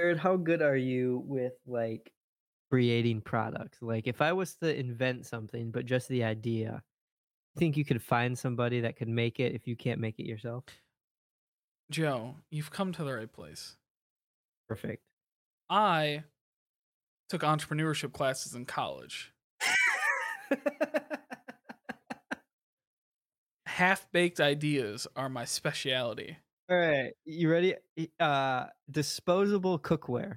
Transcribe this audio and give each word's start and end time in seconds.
Jared, 0.00 0.18
how 0.18 0.36
good 0.36 0.62
are 0.62 0.76
you 0.78 1.22
with 1.26 1.52
like 1.66 2.10
creating 2.70 3.20
products? 3.20 3.82
Like, 3.82 4.06
if 4.06 4.22
I 4.22 4.32
was 4.32 4.54
to 4.62 4.74
invent 4.74 5.26
something, 5.26 5.70
but 5.70 5.84
just 5.84 6.08
the 6.08 6.24
idea, 6.24 6.82
you 7.54 7.58
think 7.58 7.76
you 7.76 7.84
could 7.84 8.02
find 8.02 8.38
somebody 8.38 8.80
that 8.80 8.96
could 8.96 9.08
make 9.08 9.40
it 9.40 9.54
if 9.54 9.66
you 9.66 9.76
can't 9.76 10.00
make 10.00 10.18
it 10.18 10.24
yourself? 10.24 10.64
Joe, 11.90 12.36
you've 12.50 12.70
come 12.70 12.92
to 12.92 13.04
the 13.04 13.12
right 13.12 13.30
place. 13.30 13.76
Perfect. 14.70 15.02
I 15.68 16.24
took 17.28 17.42
entrepreneurship 17.42 18.14
classes 18.14 18.54
in 18.54 18.64
college. 18.64 19.34
Half 23.66 24.10
baked 24.12 24.40
ideas 24.40 25.06
are 25.14 25.28
my 25.28 25.44
speciality. 25.44 26.38
All 26.70 26.76
right, 26.76 27.12
you 27.24 27.50
ready? 27.50 27.74
Uh, 28.20 28.66
disposable 28.88 29.78
cookware. 29.80 30.36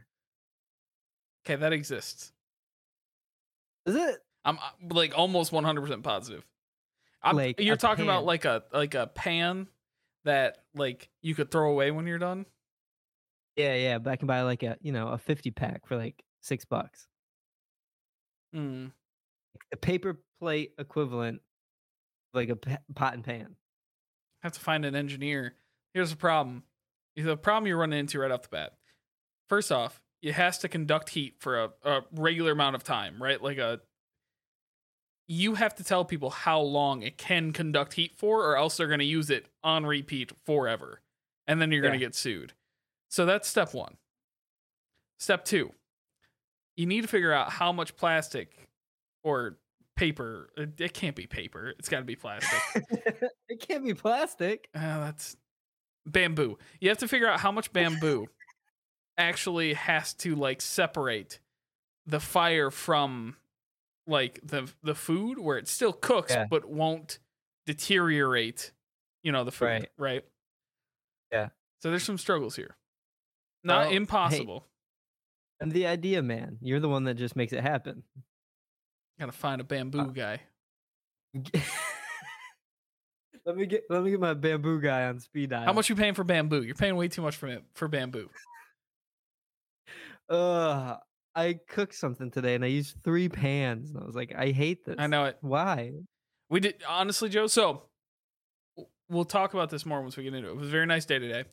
Okay, 1.45 1.57
that 1.57 1.73
exists. 1.73 2.31
Is 3.85 3.95
it? 3.95 4.17
I'm 4.43 4.57
uh, 4.57 4.93
like 4.95 5.15
almost 5.15 5.51
100% 5.51 6.01
positive. 6.01 6.43
I'm, 7.21 7.35
Like 7.35 7.59
you're 7.59 7.75
a 7.75 7.77
talking 7.77 8.03
about 8.03 8.25
like 8.25 8.45
a 8.45 8.63
like 8.73 8.95
a 8.95 9.07
pan 9.07 9.67
that 10.25 10.57
like 10.73 11.09
you 11.21 11.35
could 11.35 11.51
throw 11.51 11.69
away 11.69 11.91
when 11.91 12.07
you're 12.07 12.17
done. 12.17 12.45
Yeah, 13.55 13.75
yeah. 13.75 13.99
But 13.99 14.11
I 14.11 14.15
can 14.15 14.27
buy 14.27 14.41
like 14.41 14.63
a 14.63 14.77
you 14.81 14.91
know 14.91 15.09
a 15.09 15.17
fifty 15.17 15.51
pack 15.51 15.85
for 15.85 15.95
like 15.95 16.23
six 16.41 16.65
bucks. 16.65 17.07
Hmm. 18.53 18.87
The 19.71 19.77
paper 19.77 20.19
plate 20.41 20.73
equivalent, 20.77 21.41
like 22.33 22.49
a 22.49 22.55
pot 22.55 23.13
and 23.13 23.23
pan. 23.23 23.55
I 24.41 24.47
have 24.47 24.53
to 24.53 24.59
find 24.59 24.83
an 24.83 24.95
engineer. 24.95 25.53
Here's 25.93 26.11
the 26.11 26.17
problem. 26.17 26.63
The 27.15 27.37
problem 27.37 27.67
you're 27.67 27.77
running 27.77 27.99
into 27.99 28.19
right 28.19 28.31
off 28.31 28.43
the 28.43 28.49
bat. 28.49 28.73
First 29.49 29.71
off, 29.71 30.01
it 30.21 30.33
has 30.33 30.57
to 30.59 30.67
conduct 30.67 31.09
heat 31.09 31.35
for 31.39 31.63
a, 31.63 31.69
a 31.83 32.01
regular 32.15 32.53
amount 32.53 32.75
of 32.75 32.83
time, 32.83 33.21
right? 33.21 33.41
Like 33.41 33.57
a 33.57 33.81
you 35.27 35.55
have 35.55 35.75
to 35.75 35.83
tell 35.83 36.03
people 36.03 36.29
how 36.29 36.59
long 36.59 37.01
it 37.01 37.17
can 37.17 37.53
conduct 37.53 37.93
heat 37.93 38.13
for, 38.15 38.45
or 38.45 38.57
else 38.57 38.77
they're 38.77 38.87
gonna 38.87 39.03
use 39.03 39.29
it 39.29 39.47
on 39.63 39.85
repeat 39.85 40.31
forever. 40.45 41.01
And 41.47 41.61
then 41.61 41.71
you're 41.71 41.81
gonna 41.81 41.97
get 41.97 42.15
sued. 42.15 42.53
So 43.09 43.25
that's 43.25 43.47
step 43.47 43.73
one. 43.73 43.97
Step 45.19 45.45
two, 45.45 45.71
you 46.75 46.85
need 46.85 47.01
to 47.01 47.07
figure 47.07 47.31
out 47.31 47.51
how 47.51 47.71
much 47.71 47.95
plastic 47.95 48.67
or 49.23 49.57
paper. 49.95 50.49
It, 50.57 50.79
it 50.79 50.93
can't 50.93 51.15
be 51.15 51.27
paper. 51.27 51.73
It's 51.77 51.89
got 51.89 51.99
to 51.99 52.03
be 52.03 52.15
plastic. 52.15 52.83
it 53.49 53.59
can't 53.59 53.83
be 53.83 53.93
plastic. 53.93 54.67
Uh, 54.75 54.99
that's 54.99 55.37
bamboo. 56.05 56.57
You 56.79 56.89
have 56.89 56.97
to 56.99 57.07
figure 57.07 57.27
out 57.27 57.39
how 57.39 57.51
much 57.51 57.71
bamboo 57.73 58.27
actually 59.17 59.73
has 59.73 60.13
to 60.15 60.35
like 60.35 60.61
separate 60.61 61.39
the 62.05 62.19
fire 62.19 62.69
from 62.71 63.35
like 64.07 64.39
the 64.43 64.69
the 64.83 64.95
food 64.95 65.39
where 65.39 65.57
it 65.57 65.67
still 65.67 65.93
cooks 65.93 66.33
Yeah. 66.33 66.45
but 66.49 66.65
won't 66.65 67.19
deteriorate, 67.65 68.71
you 69.23 69.31
know, 69.31 69.43
the 69.43 69.51
food, 69.51 69.65
right? 69.67 69.89
Right. 69.97 70.25
Yeah. 71.31 71.49
So 71.81 71.89
there's 71.89 72.03
some 72.03 72.17
struggles 72.17 72.55
here. 72.55 72.75
Not 73.63 73.81
Well, 73.81 73.89
hey. 73.91 73.95
impossible. 73.95 74.67
I'm 75.61 75.69
the 75.69 75.87
idea 75.87 76.21
man. 76.21 76.57
You're 76.61 76.81
the 76.81 76.89
one 76.89 77.05
that 77.05 77.13
just 77.13 77.35
makes 77.37 77.53
it 77.53 77.61
happen. 77.61 78.03
Got 79.19 79.27
to 79.27 79.31
find 79.31 79.61
a 79.61 79.63
bamboo 79.63 79.99
Uh, 79.99 80.05
guy. 80.07 80.41
let 83.45 83.55
me 83.57 83.65
get 83.65 83.83
let 83.89 84.03
me 84.03 84.11
get 84.11 84.19
my 84.19 84.33
bamboo 84.33 84.79
guy 84.81 85.05
on 85.05 85.19
speed 85.19 85.49
dial. 85.51 85.65
How 85.65 85.73
much 85.73 85.89
you 85.89 85.95
paying 85.95 86.13
for 86.13 86.23
bamboo? 86.23 86.63
You're 86.63 86.75
paying 86.75 86.95
way 86.95 87.07
too 87.07 87.21
much 87.21 87.35
for 87.35 87.47
it- 87.47 87.63
for 87.73 87.87
bamboo. 87.87 88.29
Uh, 90.29 90.95
I 91.35 91.59
cooked 91.67 91.95
something 91.95 92.31
today 92.31 92.55
and 92.55 92.63
I 92.63 92.67
used 92.67 92.95
three 93.03 93.27
pans 93.29 93.89
and 93.89 93.99
I 94.01 94.05
was 94.05 94.15
like, 94.15 94.33
I 94.35 94.51
hate 94.51 94.85
this. 94.85 94.95
I 94.97 95.07
know 95.07 95.25
it. 95.25 95.37
Why? 95.41 95.91
We 96.49 96.59
did 96.59 96.75
honestly, 96.87 97.29
Joe. 97.29 97.47
So 97.47 97.83
we'll 99.09 99.25
talk 99.25 99.53
about 99.53 99.69
this 99.69 99.85
more 99.85 100.01
once 100.01 100.15
we 100.15 100.23
get 100.23 100.33
into 100.33 100.47
it. 100.49 100.51
It 100.51 100.57
was 100.57 100.67
a 100.69 100.71
very 100.71 100.85
nice 100.85 101.05
day 101.05 101.19
today. 101.19 101.43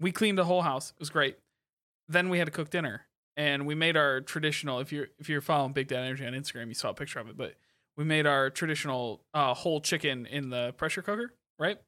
We 0.00 0.12
cleaned 0.12 0.38
the 0.38 0.44
whole 0.44 0.62
house. 0.62 0.90
It 0.90 1.00
was 1.00 1.10
great. 1.10 1.36
Then 2.08 2.28
we 2.28 2.38
had 2.38 2.46
to 2.46 2.50
cook 2.50 2.68
dinner, 2.70 3.06
and 3.36 3.66
we 3.66 3.74
made 3.76 3.96
our 3.96 4.20
traditional. 4.20 4.80
If 4.80 4.92
you're 4.92 5.06
if 5.18 5.28
you're 5.28 5.40
following 5.40 5.72
Big 5.72 5.86
Dad 5.88 6.00
Energy 6.04 6.26
on 6.26 6.32
Instagram, 6.32 6.66
you 6.66 6.74
saw 6.74 6.90
a 6.90 6.94
picture 6.94 7.20
of 7.20 7.28
it. 7.28 7.36
But 7.36 7.54
we 7.96 8.04
made 8.04 8.26
our 8.26 8.50
traditional 8.50 9.22
uh, 9.34 9.54
whole 9.54 9.80
chicken 9.80 10.26
in 10.26 10.50
the 10.50 10.72
pressure 10.76 11.02
cooker, 11.02 11.32
right? 11.58 11.78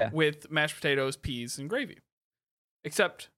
Yeah. 0.00 0.10
With 0.12 0.50
mashed 0.50 0.76
potatoes, 0.76 1.16
peas, 1.16 1.58
and 1.58 1.68
gravy. 1.70 1.98
Except 2.84 3.28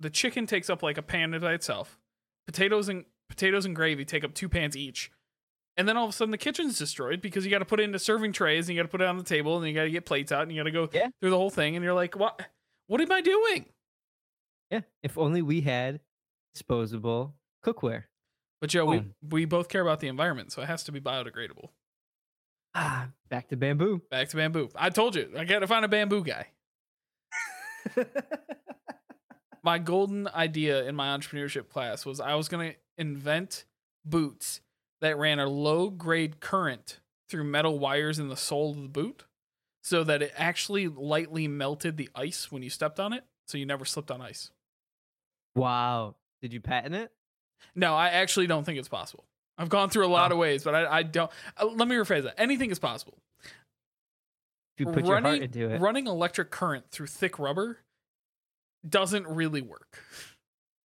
the 0.00 0.10
chicken 0.10 0.46
takes 0.46 0.70
up 0.70 0.82
like 0.82 0.96
a 0.98 1.02
pan 1.02 1.38
by 1.40 1.54
itself. 1.54 1.98
Potatoes 2.46 2.88
and 2.88 3.04
potatoes 3.28 3.64
and 3.64 3.74
gravy 3.74 4.04
take 4.04 4.24
up 4.24 4.32
two 4.34 4.48
pans 4.48 4.76
each. 4.76 5.10
And 5.76 5.88
then 5.88 5.96
all 5.96 6.04
of 6.04 6.10
a 6.10 6.12
sudden 6.12 6.30
the 6.32 6.38
kitchen's 6.38 6.78
destroyed 6.78 7.20
because 7.20 7.44
you 7.44 7.50
got 7.50 7.58
to 7.60 7.64
put 7.64 7.78
it 7.80 7.84
into 7.84 7.98
serving 7.98 8.32
trays 8.32 8.68
and 8.68 8.74
you 8.76 8.82
got 8.82 8.86
to 8.88 8.90
put 8.90 9.00
it 9.00 9.06
on 9.06 9.16
the 9.16 9.22
table 9.24 9.58
and 9.58 9.66
you 9.68 9.74
got 9.74 9.84
to 9.84 9.90
get 9.90 10.06
plates 10.06 10.32
out 10.32 10.42
and 10.42 10.52
you 10.52 10.58
got 10.58 10.64
to 10.64 10.70
go 10.70 10.88
Yeah. 10.92 11.08
through 11.20 11.30
the 11.30 11.36
whole 11.36 11.50
thing 11.50 11.76
and 11.76 11.84
you're 11.84 11.94
like, 11.94 12.16
"What 12.16 12.40
what 12.86 13.00
am 13.00 13.12
I 13.12 13.20
doing?" 13.20 13.66
Yeah. 14.70 14.80
If 15.02 15.16
only 15.18 15.40
we 15.42 15.60
had 15.62 16.00
disposable 16.54 17.34
cookware. 17.64 18.04
But 18.60 18.70
Joe, 18.70 18.86
we, 18.86 19.04
we 19.22 19.44
both 19.44 19.68
care 19.68 19.82
about 19.82 20.00
the 20.00 20.08
environment, 20.08 20.52
so 20.52 20.62
it 20.62 20.66
has 20.66 20.82
to 20.84 20.92
be 20.92 21.00
biodegradable. 21.00 21.68
Ah, 22.74 23.08
back 23.28 23.48
to 23.48 23.56
bamboo. 23.56 24.02
Back 24.10 24.28
to 24.30 24.36
bamboo. 24.36 24.68
I 24.74 24.90
told 24.90 25.14
you, 25.14 25.30
I 25.36 25.44
got 25.44 25.60
to 25.60 25.66
find 25.66 25.84
a 25.84 25.88
bamboo 25.88 26.24
guy. 26.24 26.48
My 29.62 29.78
golden 29.78 30.28
idea 30.28 30.84
in 30.84 30.94
my 30.94 31.16
entrepreneurship 31.16 31.68
class 31.68 32.06
was 32.06 32.20
I 32.20 32.34
was 32.36 32.48
going 32.48 32.70
to 32.70 32.76
invent 32.96 33.64
boots 34.04 34.60
that 35.00 35.18
ran 35.18 35.38
a 35.38 35.46
low 35.46 35.90
grade 35.90 36.40
current 36.40 37.00
through 37.28 37.44
metal 37.44 37.78
wires 37.78 38.18
in 38.18 38.28
the 38.28 38.36
sole 38.36 38.70
of 38.70 38.76
the 38.82 38.88
boot 38.88 39.24
so 39.82 40.04
that 40.04 40.22
it 40.22 40.32
actually 40.36 40.88
lightly 40.88 41.48
melted 41.48 41.96
the 41.96 42.08
ice 42.14 42.50
when 42.50 42.62
you 42.62 42.70
stepped 42.70 42.98
on 42.98 43.12
it 43.12 43.24
so 43.46 43.58
you 43.58 43.66
never 43.66 43.84
slipped 43.84 44.10
on 44.10 44.20
ice. 44.22 44.50
wow. 45.54 46.14
Did 46.40 46.52
you 46.52 46.60
patent 46.60 46.94
it? 46.94 47.10
No, 47.74 47.94
I 47.94 48.08
actually 48.08 48.46
don't 48.46 48.64
think 48.64 48.78
it's 48.78 48.88
possible. 48.88 49.24
I've 49.56 49.68
gone 49.68 49.90
through 49.90 50.06
a 50.06 50.08
lot 50.08 50.30
Oh. 50.30 50.34
of 50.34 50.38
ways, 50.38 50.62
but 50.64 50.74
I, 50.74 50.98
I 50.98 51.02
don't. 51.02 51.30
Uh, 51.56 51.66
let 51.66 51.88
me 51.88 51.96
rephrase 51.96 52.22
that. 52.24 52.34
Anything 52.38 52.70
is 52.70 52.78
possible. 52.78 53.18
If 54.76 54.80
you 54.80 54.86
put 54.86 55.04
your 55.04 55.14
heart 55.14 55.24
running, 55.24 55.42
into 55.42 55.70
it. 55.70 55.80
running 55.80 56.06
electric 56.06 56.50
current 56.50 56.84
through 56.90 57.08
thick 57.08 57.38
rubber 57.38 57.78
doesn't 58.88 59.26
really 59.26 59.60
work. 59.62 59.98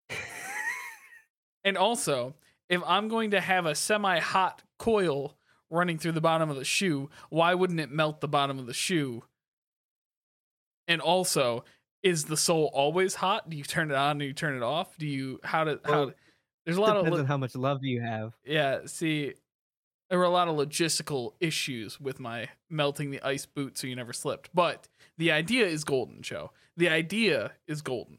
and 1.64 1.76
also, 1.76 2.34
if 2.69 2.80
I'm 2.86 3.09
going 3.09 3.32
to 3.32 3.41
have 3.41 3.66
a 3.66 3.75
semi 3.75 4.20
hot 4.20 4.62
coil 4.78 5.36
running 5.70 5.98
through 5.98 6.12
the 6.12 6.20
bottom 6.20 6.50
of 6.50 6.56
the 6.56 6.64
shoe, 6.64 7.10
why 7.28 7.54
wouldn't 7.54 7.80
it 7.80 7.91
melt 7.91 8.20
the 8.20 8.28
bottom 8.28 8.59
of 8.59 8.66
the 8.66 8.75
shoe? 8.75 9.25
And 10.88 11.00
also, 11.00 11.64
is 12.03 12.25
the 12.25 12.36
sole 12.36 12.70
always 12.72 13.16
hot? 13.16 13.50
Do 13.50 13.56
you 13.56 13.64
turn 13.64 13.91
it 13.91 13.97
on? 13.97 14.19
Do 14.19 14.25
you 14.25 14.32
turn 14.32 14.56
it 14.56 14.62
off? 14.62 14.97
Do 14.98 15.06
you 15.06 15.41
how 15.44 15.64
to 15.64 15.80
how? 15.84 15.92
Well, 15.92 16.12
There's 16.65 16.76
a 16.76 16.81
lot 16.81 16.97
of 16.97 17.04
Depends 17.04 17.16
lo- 17.16 17.21
on 17.22 17.26
how 17.26 17.37
much 17.37 17.54
love 17.56 17.84
you 17.84 18.00
have. 18.00 18.34
yeah. 18.44 18.81
See, 18.87 19.34
there 20.09 20.19
were 20.19 20.25
a 20.25 20.31
lot 20.31 20.48
of 20.48 20.56
logistical 20.56 21.32
issues 21.41 22.00
with 22.00 22.19
my 22.21 22.48
melting 22.69 23.10
the 23.10 23.22
ice 23.22 23.47
boot 23.47 23.78
so 23.78 23.87
you 23.87 23.94
never 23.97 24.12
slipped. 24.12 24.50
But 24.54 24.88
the 25.19 25.31
idea 25.32 25.66
is 25.66 25.84
golden, 25.84 26.21
Joe. 26.22 26.50
The 26.76 26.88
idea 26.88 27.53
is 27.66 27.81
golden. 27.82 28.19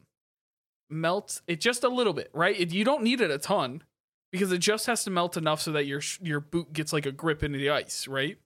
Melt 0.90 1.40
it 1.46 1.60
just 1.60 1.84
a 1.84 1.88
little 1.88 2.12
bit, 2.12 2.30
right? 2.34 2.58
It, 2.58 2.72
you 2.72 2.84
don't 2.84 3.02
need 3.02 3.20
it 3.20 3.30
a 3.30 3.38
ton 3.38 3.82
because 4.30 4.52
it 4.52 4.58
just 4.58 4.86
has 4.86 5.04
to 5.04 5.10
melt 5.10 5.36
enough 5.36 5.60
so 5.62 5.72
that 5.72 5.86
your 5.86 6.02
your 6.20 6.40
boot 6.40 6.72
gets 6.72 6.92
like 6.92 7.06
a 7.06 7.12
grip 7.12 7.42
into 7.42 7.58
the 7.58 7.70
ice, 7.70 8.06
right? 8.06 8.36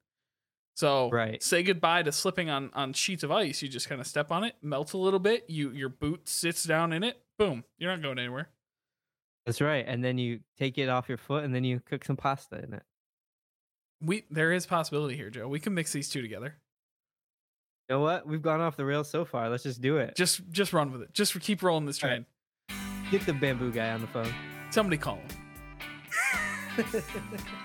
So 0.77 1.09
Right. 1.11 1.43
say 1.43 1.63
goodbye 1.63 2.03
to 2.05 2.13
slipping 2.13 2.49
on 2.51 2.71
on 2.75 2.93
sheets 2.93 3.23
of 3.25 3.33
ice. 3.33 3.63
You 3.63 3.69
just 3.69 3.89
kind 3.89 4.01
of 4.01 4.07
step 4.07 4.31
on 4.31 4.45
it, 4.45 4.55
melt 4.63 4.93
a 4.93 4.99
little 4.99 5.19
bit. 5.19 5.45
You 5.49 5.71
your 5.71 5.89
boot 5.89 6.29
sits 6.29 6.63
down 6.65 6.93
in 6.93 7.03
it. 7.03 7.21
Boom, 7.39 7.65
you're 7.79 7.91
not 7.91 8.03
going 8.03 8.19
anywhere. 8.19 8.49
That's 9.47 9.61
right. 9.61 9.85
And 9.87 10.05
then 10.05 10.19
you 10.19 10.41
take 10.59 10.77
it 10.77 10.89
off 10.89 11.09
your 11.09 11.19
foot 11.19 11.45
and 11.45 11.55
then 11.55 11.65
you 11.65 11.81
cook 11.81 12.05
some 12.05 12.17
pasta 12.17 12.63
in 12.63 12.75
it. 12.75 12.83
We 14.03 14.25
there 14.31 14.53
is 14.53 14.67
possibility 14.67 15.17
here, 15.17 15.31
Joe. 15.31 15.49
We 15.49 15.61
can 15.61 15.73
mix 15.73 15.93
these 15.93 16.09
two 16.11 16.21
together. 16.21 16.57
You 17.89 17.97
know 17.97 18.01
what? 18.03 18.27
We've 18.27 18.43
gone 18.43 18.61
off 18.61 18.77
the 18.77 18.85
rails 18.85 19.09
so 19.09 19.25
far. 19.25 19.49
Let's 19.49 19.63
just 19.63 19.81
do 19.81 19.99
it. 19.99 20.17
Just 20.17 20.43
just 20.51 20.73
run 20.73 20.93
with 20.93 21.03
it. 21.03 21.15
Just 21.15 21.39
keep 21.41 21.63
rolling 21.63 21.87
this 21.87 22.03
All 22.03 22.11
right. 22.11 22.25
train. 22.69 22.79
Get 23.11 23.25
the 23.25 23.33
bamboo 23.33 23.71
guy 23.71 23.93
on 23.93 24.01
the 24.01 24.09
phone. 24.09 24.35
Somebody 24.71 24.99
call 24.99 25.21
him. 26.77 27.03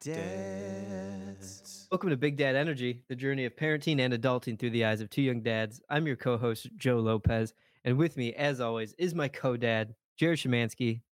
Dads. 0.00 1.86
Welcome 1.90 2.08
to 2.08 2.16
Big 2.16 2.38
Dad 2.38 2.56
Energy, 2.56 3.02
the 3.08 3.14
journey 3.14 3.44
of 3.44 3.54
parenting 3.54 4.00
and 4.00 4.14
adulting 4.14 4.58
through 4.58 4.70
the 4.70 4.86
eyes 4.86 5.02
of 5.02 5.10
two 5.10 5.20
young 5.20 5.42
dads. 5.42 5.82
I'm 5.90 6.06
your 6.06 6.16
co-host 6.16 6.68
Joe 6.78 7.00
Lopez, 7.00 7.52
and 7.84 7.98
with 7.98 8.16
me, 8.16 8.32
as 8.32 8.62
always, 8.62 8.94
is 8.94 9.14
my 9.14 9.28
co-dad 9.28 9.94
Jared 10.16 10.38
Shemansky. 10.38 11.02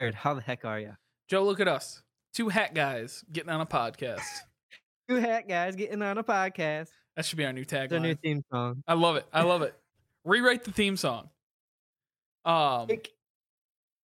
Jared, 0.00 0.16
how 0.16 0.34
the 0.34 0.40
heck 0.40 0.64
are 0.64 0.80
you? 0.80 0.96
Joe, 1.28 1.44
look 1.44 1.60
at 1.60 1.68
us. 1.68 2.02
Two 2.34 2.48
hat 2.48 2.74
guys 2.74 3.24
getting 3.30 3.50
on 3.50 3.60
a 3.60 3.66
podcast. 3.66 4.22
Two 5.08 5.20
hat 5.20 5.48
guys 5.48 5.76
getting 5.76 6.02
on 6.02 6.18
a 6.18 6.24
podcast. 6.24 6.88
That 7.14 7.24
should 7.24 7.38
be 7.38 7.44
our 7.44 7.52
new 7.52 7.62
It's 7.62 7.72
our 7.72 8.00
new 8.00 8.16
theme 8.16 8.42
song. 8.50 8.82
I 8.88 8.94
love 8.94 9.14
it. 9.14 9.26
I 9.32 9.42
love 9.42 9.62
it. 9.62 9.72
Rewrite 10.24 10.64
the 10.64 10.72
theme 10.72 10.96
song. 10.96 11.30
Um, 12.44 12.88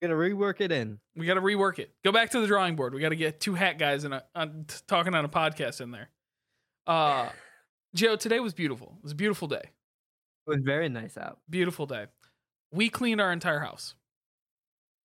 Gonna 0.01 0.15
rework 0.15 0.61
it 0.61 0.71
in. 0.71 1.01
we 1.17 1.27
got 1.27 1.35
to 1.35 1.41
rework 1.41 1.81
it. 1.81 1.93
Go 2.05 2.13
back 2.13 2.31
to 2.31 2.41
the 2.41 2.47
drawing 2.47 2.77
board. 2.77 2.95
We 2.95 3.01
got 3.01 3.09
to 3.09 3.17
get 3.17 3.41
two 3.41 3.55
hat 3.55 3.79
guys 3.79 4.05
in 4.05 4.13
a, 4.13 4.23
on, 4.35 4.65
t- 4.69 4.77
talking 4.87 5.15
on 5.15 5.25
a 5.25 5.29
podcast 5.29 5.81
in 5.81 5.91
there. 5.91 6.09
Uh, 6.87 7.29
Joe, 7.95 8.15
today 8.15 8.39
was 8.39 8.55
beautiful. 8.55 8.95
It 8.99 9.03
was 9.03 9.13
a 9.13 9.17
beautiful 9.17 9.49
day. 9.49 9.57
It 9.57 10.51
was 10.51 10.61
very 10.65 10.89
nice 10.89 11.17
out. 11.17 11.39
Beautiful 11.51 11.87
day. 11.87 12.07
We 12.71 12.91
cleaned 12.91 13.21
our 13.21 13.33
entire 13.33 13.59
house. 13.59 13.95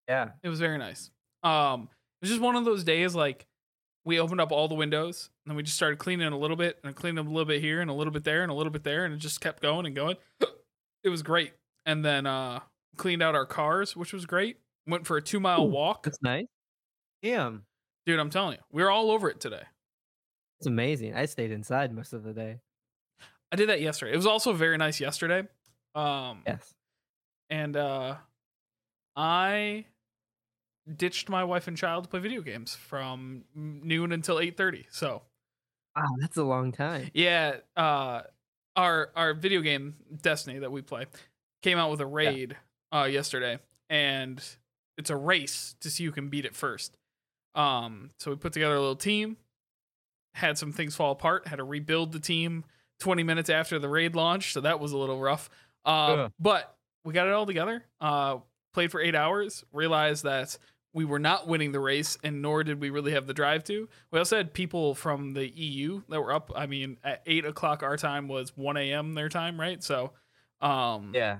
Yeah. 0.08 0.30
It 0.44 0.50
was 0.50 0.60
very 0.60 0.78
nice. 0.78 1.10
Um, 1.44 1.90
it 2.22 2.26
was 2.26 2.30
just 2.30 2.42
one 2.42 2.56
of 2.56 2.66
those 2.66 2.84
days 2.84 3.16
like 3.16 3.48
we 4.06 4.20
opened 4.20 4.42
up 4.42 4.52
all 4.52 4.68
the 4.68 4.76
windows 4.76 5.30
and 5.44 5.52
then 5.52 5.58
we 5.58 5.64
just 5.64 5.76
started 5.76 5.98
cleaning 5.98 6.32
a 6.32 6.38
little 6.38 6.58
bit 6.58 6.78
and 6.84 6.96
cleaning 6.96 7.26
a 7.26 7.30
little 7.30 7.46
bit 7.46 7.62
here 7.62 7.82
and 7.82 7.90
a 7.90 7.94
little 7.94 8.14
bit 8.14 8.24
there 8.24 8.44
and 8.44 8.52
a 8.52 8.56
little 8.56 8.72
bit 8.72 8.84
there 8.84 9.06
and 9.06 9.14
it 9.14 9.18
just 9.18 9.42
kept 9.42 9.62
going 9.62 9.86
and 9.86 9.96
going. 9.96 10.18
it 11.04 11.10
was 11.10 11.24
great. 11.24 11.54
And 11.86 12.04
then 12.06 12.26
uh 12.26 12.60
cleaned 12.98 13.24
out 13.24 13.34
our 13.34 13.46
cars, 13.46 13.96
which 13.96 14.14
was 14.14 14.26
great. 14.26 14.58
Went 14.88 15.08
for 15.08 15.18
a 15.18 15.22
two 15.22 15.40
mile 15.40 15.66
Ooh. 15.66 15.70
walk. 15.70 16.04
That's 16.04 16.22
nice. 16.22 16.46
Damn. 17.22 17.66
Dude, 18.06 18.20
I'm 18.20 18.30
telling 18.30 18.54
you, 18.58 18.64
we 18.72 18.84
were 18.84 18.92
all 18.92 19.12
over 19.12 19.30
it 19.30 19.40
today. 19.40 19.64
It's 20.60 20.68
amazing. 20.68 21.14
I 21.16 21.26
stayed 21.26 21.52
inside 21.52 21.94
most 21.94 22.14
of 22.14 22.24
the 22.24 22.34
day. 22.34 22.60
I 23.52 23.56
did 23.56 23.70
that 23.70 23.82
yesterday. 23.82 24.14
It 24.14 24.18
was 24.18 24.26
also 24.26 24.52
very 24.54 24.78
nice 24.78 25.00
yesterday. 25.00 25.48
Um 25.96 26.42
Yes. 26.46 26.74
and 27.50 27.78
uh 27.78 28.18
I 29.16 29.86
ditched 30.98 31.30
my 31.30 31.44
wife 31.44 31.68
and 31.68 31.78
child 31.78 32.04
to 32.06 32.10
play 32.10 32.20
video 32.20 32.42
games 32.42 32.76
from 32.76 33.46
noon 33.56 34.12
until 34.12 34.38
8:30. 34.40 34.86
So, 34.90 35.22
Wow, 35.96 36.04
that's 36.20 36.38
a 36.38 36.44
long 36.44 36.72
time. 36.72 37.10
Yeah, 37.14 37.58
uh 37.78 38.24
our 38.76 39.12
our 39.16 39.34
video 39.34 39.62
game 39.62 39.96
Destiny 40.22 40.60
that 40.60 40.72
we 40.72 40.82
play 40.82 41.06
came 41.62 41.78
out 41.78 41.92
with 41.92 42.02
a 42.02 42.06
raid 42.08 42.58
uh 42.92 43.04
yesterday 43.10 43.60
and 43.90 44.44
it's 44.98 45.10
a 45.10 45.16
race 45.16 45.76
to 45.82 45.90
see 45.90 46.06
who 46.06 46.12
can 46.12 46.30
beat 46.30 46.46
it 46.46 46.56
first. 46.56 46.98
Um 47.56 48.12
so 48.20 48.32
we 48.32 48.38
put 48.38 48.54
together 48.54 48.76
a 48.76 48.80
little 48.80 48.96
team, 48.96 49.38
had 50.36 50.58
some 50.58 50.72
things 50.72 50.96
fall 50.96 51.12
apart, 51.12 51.48
had 51.48 51.58
to 51.58 51.64
rebuild 51.64 52.12
the 52.12 52.20
team 52.20 52.64
20 53.00 53.24
minutes 53.24 53.50
after 53.50 53.80
the 53.80 53.90
raid 53.90 54.16
launch, 54.16 54.54
so 54.54 54.62
that 54.62 54.80
was 54.80 54.92
a 54.92 54.98
little 54.98 55.20
rough. 55.20 55.50
Um 55.86 56.20
Ugh. 56.20 56.32
but 56.40 56.76
we 57.06 57.14
got 57.14 57.28
it 57.28 57.34
all 57.34 57.46
together. 57.46 57.84
Uh 58.02 58.38
played 58.74 58.92
for 58.92 59.00
8 59.00 59.14
hours, 59.16 59.64
realized 59.72 60.24
that 60.24 60.58
we 60.96 61.06
were 61.06 61.20
not 61.20 61.48
winning 61.48 61.72
the 61.72 61.80
race, 61.80 62.18
and 62.24 62.42
nor 62.42 62.64
did 62.64 62.80
we 62.80 62.90
really 62.92 63.12
have 63.14 63.26
the 63.28 63.34
drive 63.34 63.64
to. 63.64 63.88
We 64.12 64.20
also 64.20 64.38
had 64.38 64.54
people 64.54 64.94
from 64.96 65.34
the 65.34 65.48
EU 65.48 66.02
that 66.10 66.22
were 66.22 66.32
up. 66.34 66.52
I 66.56 66.68
mean, 66.68 66.98
at 67.04 67.22
eight 67.26 67.46
o'clock 67.46 67.82
our 67.84 67.98
time 67.98 68.28
was 68.28 68.56
one 68.56 68.78
a.m. 68.78 69.14
their 69.14 69.28
time, 69.30 69.60
right? 69.60 69.84
So, 69.84 70.14
um, 70.62 71.12
Yeah. 71.16 71.40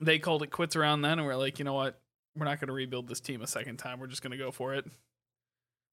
they 0.00 0.18
called 0.20 0.44
it 0.44 0.50
quits 0.52 0.76
around 0.76 1.02
then, 1.02 1.18
and 1.18 1.26
we're 1.26 1.34
like, 1.36 1.58
you 1.58 1.64
know 1.64 1.74
what? 1.74 2.00
We're 2.38 2.44
not 2.46 2.60
going 2.60 2.68
to 2.68 2.74
rebuild 2.74 3.08
this 3.08 3.20
team 3.20 3.42
a 3.42 3.46
second 3.46 3.78
time. 3.78 3.98
We're 4.00 4.06
just 4.06 4.22
going 4.22 4.30
to 4.30 4.36
go 4.36 4.50
for 4.50 4.74
it. 4.74 4.86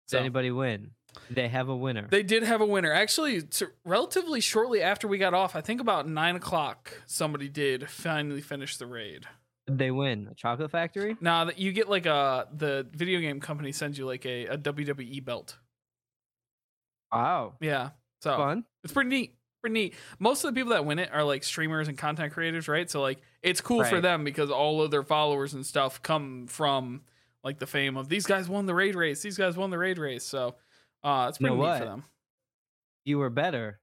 Did 0.09 0.19
anybody 0.19 0.51
win? 0.51 0.91
They 1.31 1.47
have 1.47 1.69
a 1.69 1.75
winner? 1.75 2.07
they 2.09 2.21
did 2.21 2.43
have 2.43 2.61
a 2.61 2.65
winner. 2.65 2.91
Actually, 2.91 3.41
relatively 3.83 4.39
shortly 4.39 4.81
after 4.81 5.07
we 5.07 5.17
got 5.17 5.33
off, 5.33 5.55
I 5.55 5.61
think 5.61 5.81
about 5.81 6.07
nine 6.07 6.35
o'clock, 6.35 7.01
somebody 7.07 7.49
did 7.49 7.89
finally 7.89 8.41
finish 8.41 8.77
the 8.77 8.85
raid. 8.85 9.25
They 9.67 9.89
win? 9.89 10.27
A 10.29 10.35
chocolate 10.35 10.69
factory? 10.69 11.17
Now 11.21 11.45
that 11.45 11.57
you 11.57 11.71
get 11.71 11.89
like 11.89 12.05
a 12.05 12.47
the 12.55 12.85
video 12.91 13.19
game 13.19 13.39
company 13.39 13.71
sends 13.71 13.97
you 13.97 14.05
like 14.05 14.25
a, 14.25 14.45
a 14.45 14.57
WWE 14.59 15.25
belt. 15.25 15.57
Wow. 17.11 17.53
Yeah. 17.59 17.91
So 18.21 18.37
Fun. 18.37 18.65
It's 18.83 18.93
pretty 18.93 19.09
neat. 19.09 19.35
Pretty 19.65 19.73
neat. 19.73 19.95
Most 20.19 20.43
of 20.43 20.53
the 20.53 20.59
people 20.59 20.73
that 20.73 20.85
win 20.85 20.99
it 20.99 21.09
are 21.11 21.23
like 21.23 21.43
streamers 21.43 21.87
and 21.87 21.97
content 21.97 22.31
creators, 22.31 22.67
right? 22.67 22.87
So 22.87 23.01
like 23.01 23.19
it's 23.41 23.61
cool 23.61 23.83
for 23.83 23.99
them 23.99 24.23
because 24.23 24.51
all 24.51 24.83
of 24.83 24.91
their 24.91 25.01
followers 25.01 25.55
and 25.55 25.65
stuff 25.65 26.03
come 26.03 26.45
from 26.45 27.01
like 27.43 27.57
the 27.57 27.65
fame 27.65 27.97
of 27.97 28.07
these 28.07 28.27
guys 28.27 28.47
won 28.47 28.67
the 28.67 28.75
raid 28.75 28.93
race. 28.93 29.23
These 29.23 29.39
guys 29.39 29.57
won 29.57 29.71
the 29.71 29.79
raid 29.79 29.97
race. 29.97 30.23
So 30.23 30.53
uh 31.03 31.25
it's 31.29 31.39
You 31.39 31.47
pretty 31.47 31.61
know 31.63 31.71
neat 31.73 31.79
for 31.79 31.85
them. 31.85 32.03
You 33.05 33.17
were 33.17 33.31
better. 33.31 33.79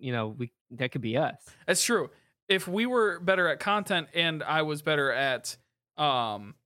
You 0.00 0.10
know, 0.10 0.34
we 0.36 0.50
that 0.72 0.90
could 0.90 1.02
be 1.02 1.16
us. 1.16 1.36
That's 1.68 1.84
true. 1.84 2.10
If 2.48 2.66
we 2.66 2.84
were 2.84 3.20
better 3.20 3.46
at 3.46 3.60
content 3.60 4.08
and 4.12 4.42
I 4.42 4.62
was 4.62 4.82
better 4.82 5.12
at 5.12 5.56
um 5.96 6.56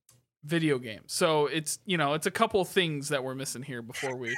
video 0.45 0.79
games. 0.79 1.13
So 1.13 1.45
it's 1.45 1.79
you 1.85 1.99
know, 1.99 2.15
it's 2.15 2.27
a 2.27 2.31
couple 2.31 2.65
things 2.65 3.11
that 3.11 3.23
we're 3.23 3.35
missing 3.35 3.63
here 3.63 3.83
before 3.83 4.17
we 4.17 4.35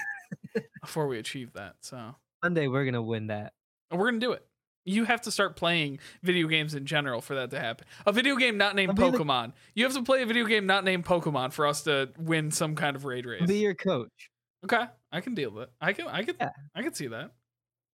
before 0.80 1.06
we 1.06 1.20
achieve 1.20 1.52
that. 1.52 1.76
So 1.82 2.16
Monday 2.42 2.66
we're 2.66 2.84
gonna 2.84 3.00
win 3.00 3.28
that. 3.28 3.52
And 3.92 4.00
we're 4.00 4.08
gonna 4.08 4.18
do 4.20 4.32
it. 4.32 4.44
You 4.84 5.04
have 5.04 5.20
to 5.22 5.30
start 5.30 5.54
playing 5.54 6.00
video 6.24 6.48
games 6.48 6.74
in 6.74 6.86
general 6.86 7.20
for 7.20 7.36
that 7.36 7.50
to 7.50 7.60
happen. 7.60 7.86
A 8.04 8.10
video 8.10 8.34
game 8.34 8.58
not 8.58 8.74
named 8.74 8.98
I'll 8.98 9.10
be 9.12 9.16
the- 9.16 9.22
Pokemon. 9.24 9.52
You 9.76 9.84
have 9.84 9.92
to 9.94 10.02
play 10.02 10.22
a 10.22 10.26
video 10.26 10.44
game 10.46 10.66
not 10.66 10.82
named 10.82 11.04
Pokemon 11.04 11.52
for 11.52 11.66
us 11.66 11.82
to 11.84 12.10
win 12.18 12.50
some 12.50 12.74
kind 12.74 12.96
of 12.96 13.04
raid 13.04 13.24
race. 13.26 13.46
Be 13.46 13.58
your 13.58 13.74
coach. 13.74 14.30
Okay, 14.64 14.84
I 15.12 15.20
can 15.20 15.34
deal 15.34 15.50
with 15.50 15.64
it. 15.64 15.70
I 15.80 15.92
can, 15.92 16.08
I 16.08 16.24
can, 16.24 16.34
Yeah. 16.40 16.50
I 16.74 16.82
can 16.82 16.94
see 16.94 17.06
that. 17.08 17.30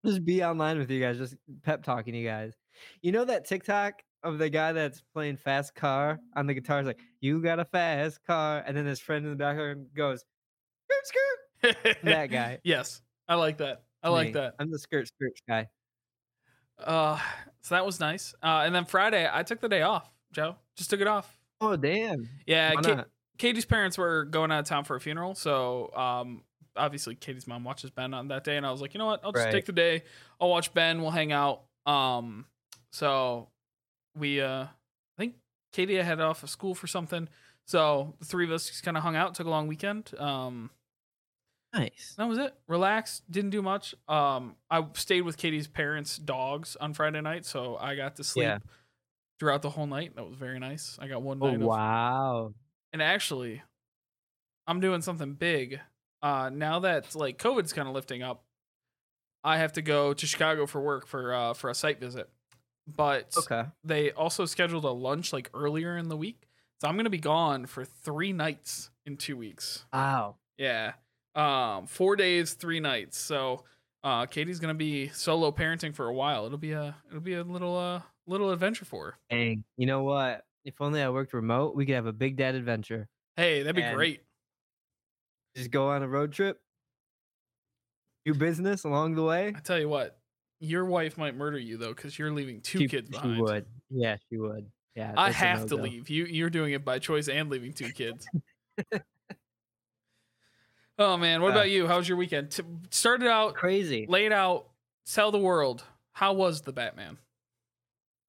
Just 0.05 0.23
be 0.23 0.43
online 0.43 0.77
with 0.77 0.89
you 0.91 1.01
guys, 1.01 1.17
just 1.17 1.35
pep 1.63 1.83
talking 1.83 2.13
you 2.15 2.25
guys. 2.25 2.53
You 3.01 3.11
know 3.11 3.25
that 3.25 3.45
TikTok 3.45 4.01
of 4.23 4.37
the 4.37 4.49
guy 4.49 4.71
that's 4.73 5.01
playing 5.13 5.37
fast 5.37 5.75
car 5.75 6.19
on 6.35 6.45
the 6.47 6.53
guitar 6.53 6.79
is 6.79 6.87
like, 6.87 6.99
you 7.19 7.41
got 7.41 7.59
a 7.59 7.65
fast 7.65 8.19
car, 8.25 8.63
and 8.65 8.77
then 8.77 8.85
his 8.85 8.99
friend 8.99 9.25
in 9.25 9.31
the 9.31 9.37
background 9.37 9.87
goes, 9.95 10.23
skirt 10.89 11.07
skirt. 11.07 11.97
That 12.03 12.27
guy. 12.27 12.59
yes, 12.63 13.01
I 13.27 13.35
like 13.35 13.57
that. 13.57 13.83
I 14.03 14.07
Me. 14.09 14.13
like 14.13 14.33
that. 14.33 14.53
I'm 14.59 14.69
the 14.71 14.79
skirt 14.79 15.07
skirt 15.07 15.33
guy. 15.49 15.67
Uh, 16.83 17.19
so 17.61 17.75
that 17.75 17.85
was 17.85 17.99
nice. 17.99 18.33
Uh, 18.41 18.63
and 18.65 18.73
then 18.73 18.85
Friday, 18.85 19.29
I 19.31 19.43
took 19.43 19.59
the 19.61 19.69
day 19.69 19.81
off. 19.81 20.09
Joe 20.31 20.55
just 20.75 20.89
took 20.89 21.01
it 21.01 21.07
off. 21.07 21.37
Oh 21.61 21.75
damn. 21.75 22.29
Yeah, 22.45 22.73
Ka-? 22.75 23.05
Katie's 23.37 23.65
parents 23.65 23.97
were 23.97 24.25
going 24.25 24.51
out 24.51 24.59
of 24.59 24.65
town 24.65 24.83
for 24.83 24.95
a 24.95 24.99
funeral, 24.99 25.35
so 25.35 25.91
um, 25.95 26.43
obviously 26.75 27.15
Katie's 27.15 27.47
mom 27.47 27.63
watches 27.63 27.89
Ben 27.89 28.13
on 28.13 28.27
that 28.27 28.43
day, 28.43 28.57
and 28.57 28.65
I 28.65 28.71
was 28.71 28.81
like, 28.81 28.93
you 28.93 28.97
know 28.99 29.05
what, 29.07 29.21
I'll 29.23 29.31
just 29.31 29.45
Right. 29.45 29.51
take 29.51 29.65
the 29.65 29.71
day. 29.71 30.03
I'll 30.39 30.49
watch 30.49 30.73
Ben. 30.73 31.01
We'll 31.01 31.11
hang 31.11 31.31
out. 31.31 31.63
Um, 31.85 32.45
so 32.91 33.49
we, 34.15 34.41
uh, 34.41 34.63
I 34.65 34.67
think 35.17 35.35
Katie 35.71 35.95
had 35.95 36.19
off 36.19 36.43
of 36.43 36.49
school 36.49 36.75
for 36.75 36.87
something, 36.87 37.27
so 37.65 38.15
the 38.19 38.25
three 38.25 38.45
of 38.45 38.51
us 38.51 38.67
just 38.67 38.83
kind 38.83 38.97
of 38.97 39.03
hung 39.03 39.15
out, 39.15 39.33
took 39.35 39.47
a 39.47 39.49
long 39.49 39.67
weekend. 39.67 40.11
Um, 40.17 40.69
Nice. 41.77 42.15
that 42.17 42.27
was 42.27 42.37
it. 42.37 42.53
Relaxed. 42.67 43.29
Didn't 43.31 43.51
do 43.51 43.61
much. 43.61 43.93
Um, 44.07 44.55
I 44.69 44.85
stayed 44.93 45.21
with 45.21 45.37
Katie's 45.37 45.67
parents' 45.67 46.17
dogs 46.17 46.75
on 46.79 46.93
Friday 46.93 47.21
night, 47.21 47.45
so 47.45 47.77
I 47.77 47.95
got 47.95 48.15
to 48.17 48.23
sleep 48.23 48.43
Yeah. 48.45 48.57
throughout 49.39 49.61
the 49.61 49.69
whole 49.69 49.87
night. 49.87 50.15
That 50.15 50.25
was 50.27 50.35
very 50.35 50.59
nice. 50.59 50.97
I 51.01 51.07
got 51.07 51.21
one 51.21 51.37
Oh 51.41 51.47
night 51.47 51.55
of 51.55 51.61
wow. 51.61 52.53
and 52.93 53.01
actually, 53.01 53.61
I'm 54.65 54.79
doing 54.79 55.01
something 55.01 55.33
big. 55.33 55.79
Uh, 56.21 56.49
now 56.51 56.79
that 56.79 57.15
like 57.15 57.37
COVID's 57.37 57.73
kind 57.73 57.87
of 57.87 57.93
lifting 57.93 58.23
up, 58.23 58.43
I 59.43 59.57
have 59.57 59.73
to 59.73 59.81
go 59.81 60.13
to 60.13 60.25
Chicago 60.25 60.65
for 60.65 60.81
work 60.81 61.05
for 61.07 61.33
uh 61.33 61.53
for 61.53 61.69
a 61.69 61.75
site 61.75 61.99
visit. 61.99 62.29
But 62.87 63.35
Okay. 63.37 63.65
they 63.83 64.11
also 64.11 64.45
scheduled 64.45 64.83
a 64.85 64.89
lunch 64.91 65.31
like 65.33 65.49
earlier 65.53 65.97
in 65.97 66.09
the 66.09 66.17
week, 66.17 66.47
so 66.81 66.87
I'm 66.87 66.97
gonna 66.97 67.09
be 67.09 67.19
gone 67.19 67.65
for 67.65 67.85
three 67.85 68.33
nights 68.33 68.89
in 69.05 69.17
two 69.17 69.37
weeks. 69.37 69.85
Wow. 69.93 70.37
Yeah, 70.57 70.93
um, 71.37 71.87
four 71.87 72.15
days, 72.15 72.53
three 72.53 72.79
nights. 72.79 73.17
So 73.17 73.63
uh, 74.03 74.25
Katie's 74.25 74.59
gonna 74.59 74.73
be 74.73 75.07
solo 75.09 75.51
parenting 75.51 75.93
for 75.95 76.07
a 76.07 76.13
while. 76.13 76.45
It'll 76.45 76.57
be 76.57 76.71
a 76.73 76.95
it'll 77.09 77.21
be 77.21 77.35
a 77.35 77.43
little 77.43 77.77
uh 77.77 78.01
little 78.25 78.51
adventure 78.51 78.85
for 78.85 79.05
her. 79.05 79.17
Dang. 79.29 79.63
You 79.77 79.85
know 79.85 80.03
what? 80.03 80.43
If 80.65 80.81
only 80.81 81.01
I 81.01 81.09
worked 81.09 81.33
remote, 81.33 81.75
we 81.75 81.85
could 81.85 81.95
have 81.95 82.07
a 82.07 82.13
big 82.13 82.35
dad 82.35 82.55
adventure. 82.55 83.07
Hey, 83.37 83.63
that'd 83.63 83.75
be 83.75 83.81
And- 83.83 83.95
great. 83.95 84.21
Just 85.55 85.71
go 85.71 85.89
on 85.89 86.03
a 86.03 86.07
road 86.07 86.33
trip. 86.33 86.59
Do 88.25 88.33
business 88.33 88.83
along 88.83 89.15
the 89.15 89.23
way. 89.23 89.53
I 89.55 89.59
tell 89.61 89.79
you 89.79 89.89
what, 89.89 90.19
your 90.59 90.85
wife 90.85 91.17
might 91.17 91.35
murder 91.35 91.57
you 91.57 91.77
though, 91.77 91.93
because 91.93 92.19
you're 92.19 92.31
leaving 92.31 92.61
two 92.61 92.79
she, 92.79 92.87
kids 92.87 93.09
behind. 93.09 93.37
she 93.37 93.41
would. 93.41 93.65
Yeah, 93.89 94.17
she 94.29 94.37
would. 94.37 94.69
Yeah. 94.95 95.13
I 95.15 95.31
have 95.31 95.65
to 95.67 95.75
no-go. 95.75 95.83
leave. 95.83 96.09
You 96.09 96.25
you're 96.25 96.49
doing 96.49 96.73
it 96.73 96.83
by 96.83 96.99
choice 96.99 97.27
and 97.29 97.49
leaving 97.49 97.73
two 97.73 97.91
kids. 97.91 98.27
oh 100.99 101.17
man, 101.17 101.41
what 101.41 101.49
Uh, 101.49 101.57
about 101.57 101.69
you? 101.69 101.87
How 101.87 101.97
was 101.97 102.07
your 102.07 102.17
weekend? 102.17 102.51
T- 102.51 102.63
started 102.91 103.27
out, 103.27 103.55
Crazy. 103.55 104.05
laid 104.07 104.31
out, 104.31 104.67
sell 105.05 105.31
the 105.31 105.37
world. 105.39 105.83
How 106.13 106.33
was 106.33 106.61
the 106.61 106.73
Batman? 106.73 107.17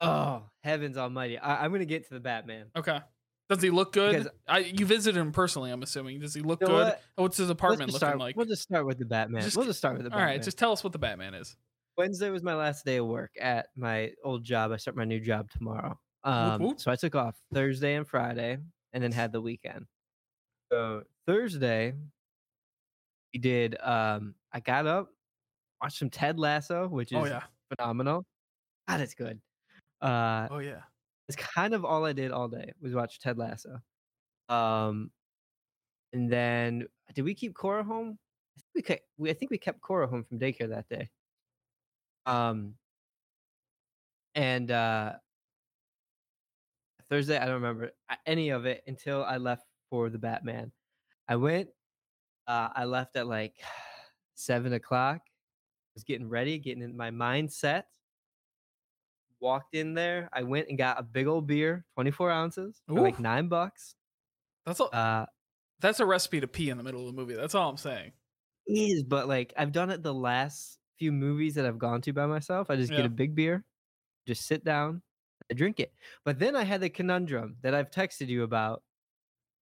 Oh, 0.00 0.42
heavens 0.62 0.96
almighty. 0.96 1.38
I, 1.38 1.64
I'm 1.64 1.70
going 1.70 1.80
to 1.80 1.86
get 1.86 2.06
to 2.08 2.14
the 2.14 2.20
Batman. 2.20 2.66
Okay. 2.76 3.00
Does 3.48 3.62
he 3.62 3.70
look 3.70 3.92
good? 3.92 4.12
Because- 4.24 4.32
I 4.46 4.58
you 4.58 4.84
visited 4.86 5.18
him 5.18 5.32
personally, 5.32 5.70
I'm 5.70 5.82
assuming. 5.82 6.20
Does 6.20 6.34
he 6.34 6.42
look 6.42 6.60
You 6.60 6.66
know 6.68 6.74
good? 6.74 6.84
what? 6.86 7.02
What's 7.16 7.36
his 7.38 7.50
apartment 7.50 7.90
looking 7.92 7.96
start, 7.96 8.18
like? 8.18 8.36
We'll 8.36 8.46
just 8.46 8.62
start 8.62 8.86
with 8.86 8.98
the 8.98 9.06
Batman. 9.06 9.42
Just 9.42 9.56
we'll 9.56 9.64
just 9.66 9.78
start 9.78 9.94
with 9.96 10.04
the 10.04 10.10
All 10.12 10.18
Batman. 10.18 10.34
right, 10.36 10.42
just 10.42 10.58
tell 10.58 10.70
us 10.72 10.84
what 10.84 10.92
the 10.92 10.98
Batman 10.98 11.34
is. 11.34 11.56
Wednesday 11.96 12.30
was 12.30 12.42
my 12.44 12.54
last 12.54 12.84
day 12.84 12.98
of 12.98 13.06
work 13.06 13.30
at 13.40 13.68
my 13.74 14.12
old 14.22 14.44
job. 14.44 14.70
I 14.70 14.76
start 14.76 14.96
my 14.96 15.04
new 15.04 15.18
job 15.18 15.50
tomorrow. 15.50 15.98
Um, 16.24 16.60
whoop. 16.62 16.80
so 16.80 16.92
I 16.92 16.96
took 16.96 17.14
off 17.16 17.34
Thursday 17.52 17.94
and 17.94 18.06
Friday, 18.06 18.58
and 18.92 19.02
then 19.02 19.10
had 19.12 19.32
the 19.32 19.40
weekend. 19.40 19.86
So 20.70 21.02
Thursday, 21.26 21.94
We 23.34 23.40
did. 23.40 23.76
Um, 23.80 24.34
I 24.52 24.60
got 24.60 24.86
up, 24.86 25.10
watched 25.82 25.98
some 25.98 26.10
Ted 26.10 26.38
Lasso, 26.38 26.88
which 26.88 27.12
is 27.12 27.18
Oh 27.18 27.24
yeah. 27.24 27.42
phenomenal. 27.76 28.26
God, 28.88 29.00
it's 29.00 29.14
good. 29.14 29.40
Uh, 30.00 30.48
Oh 30.50 30.58
yeah. 30.58 30.82
it's 31.28 31.36
kind 31.36 31.74
of 31.74 31.84
all 31.84 32.04
I 32.04 32.12
did 32.12 32.30
all 32.30 32.48
day 32.48 32.72
was 32.80 32.94
watch 32.94 33.20
Ted 33.20 33.36
Lasso. 33.36 33.80
Um, 34.48 35.10
and 36.12 36.32
then 36.32 36.86
did 37.14 37.22
we 37.22 37.34
keep 37.34 37.54
Cora 37.54 37.84
home? 37.84 38.18
I 38.56 38.60
think 38.60 38.74
we, 38.74 38.82
kept, 38.82 39.02
we 39.18 39.30
I 39.30 39.34
think 39.34 39.50
we 39.50 39.58
kept 39.58 39.80
Cora 39.82 40.06
home 40.06 40.24
from 40.24 40.38
daycare 40.38 40.70
that 40.70 40.88
day. 40.88 41.10
Um, 42.24 42.74
and 44.34 44.70
uh, 44.70 45.14
Thursday 47.10 47.36
I 47.38 47.44
don't 47.44 47.54
remember 47.54 47.92
any 48.26 48.50
of 48.50 48.64
it 48.66 48.82
until 48.86 49.22
I 49.24 49.36
left 49.36 49.66
for 49.90 50.08
the 50.10 50.18
Batman. 50.18 50.72
I 51.28 51.36
went. 51.36 51.68
Uh, 52.48 52.70
I 52.74 52.84
left 52.86 53.14
at 53.16 53.26
like 53.28 53.54
seven 54.34 54.72
o'clock. 54.72 55.20
Was 55.94 56.02
getting 56.04 56.28
ready, 56.28 56.58
getting 56.58 56.82
in 56.82 56.96
my 56.96 57.10
mindset. 57.10 57.84
Walked 59.40 59.74
in 59.76 59.94
there. 59.94 60.28
I 60.32 60.42
went 60.42 60.68
and 60.68 60.76
got 60.76 60.98
a 60.98 61.02
big 61.02 61.26
old 61.28 61.46
beer, 61.46 61.84
twenty 61.94 62.10
four 62.10 62.30
ounces, 62.30 62.82
for 62.88 62.94
like 63.02 63.20
nine 63.20 63.48
bucks. 63.48 63.94
That's 64.66 64.80
a 64.80 64.84
Uh, 64.84 65.26
that's 65.80 66.00
a 66.00 66.06
recipe 66.06 66.40
to 66.40 66.48
pee 66.48 66.70
in 66.70 66.76
the 66.78 66.82
middle 66.82 67.00
of 67.00 67.06
the 67.06 67.12
movie. 67.20 67.34
That's 67.34 67.54
all 67.54 67.70
I'm 67.70 67.76
saying. 67.76 68.12
is, 68.66 69.04
but 69.04 69.28
like 69.28 69.52
I've 69.56 69.72
done 69.72 69.90
it 69.90 70.02
the 70.02 70.12
last 70.14 70.78
few 70.98 71.12
movies 71.12 71.54
that 71.54 71.64
I've 71.66 71.78
gone 71.78 72.00
to 72.02 72.12
by 72.12 72.26
myself. 72.26 72.68
I 72.70 72.76
just 72.76 72.90
get 72.90 73.06
a 73.06 73.08
big 73.08 73.34
beer, 73.36 73.64
just 74.26 74.46
sit 74.46 74.64
down, 74.64 75.02
I 75.50 75.54
drink 75.54 75.78
it. 75.80 75.92
But 76.24 76.38
then 76.40 76.56
I 76.56 76.64
had 76.64 76.80
the 76.80 76.90
conundrum 76.90 77.56
that 77.62 77.74
I've 77.74 77.90
texted 77.90 78.26
you 78.28 78.42
about, 78.42 78.82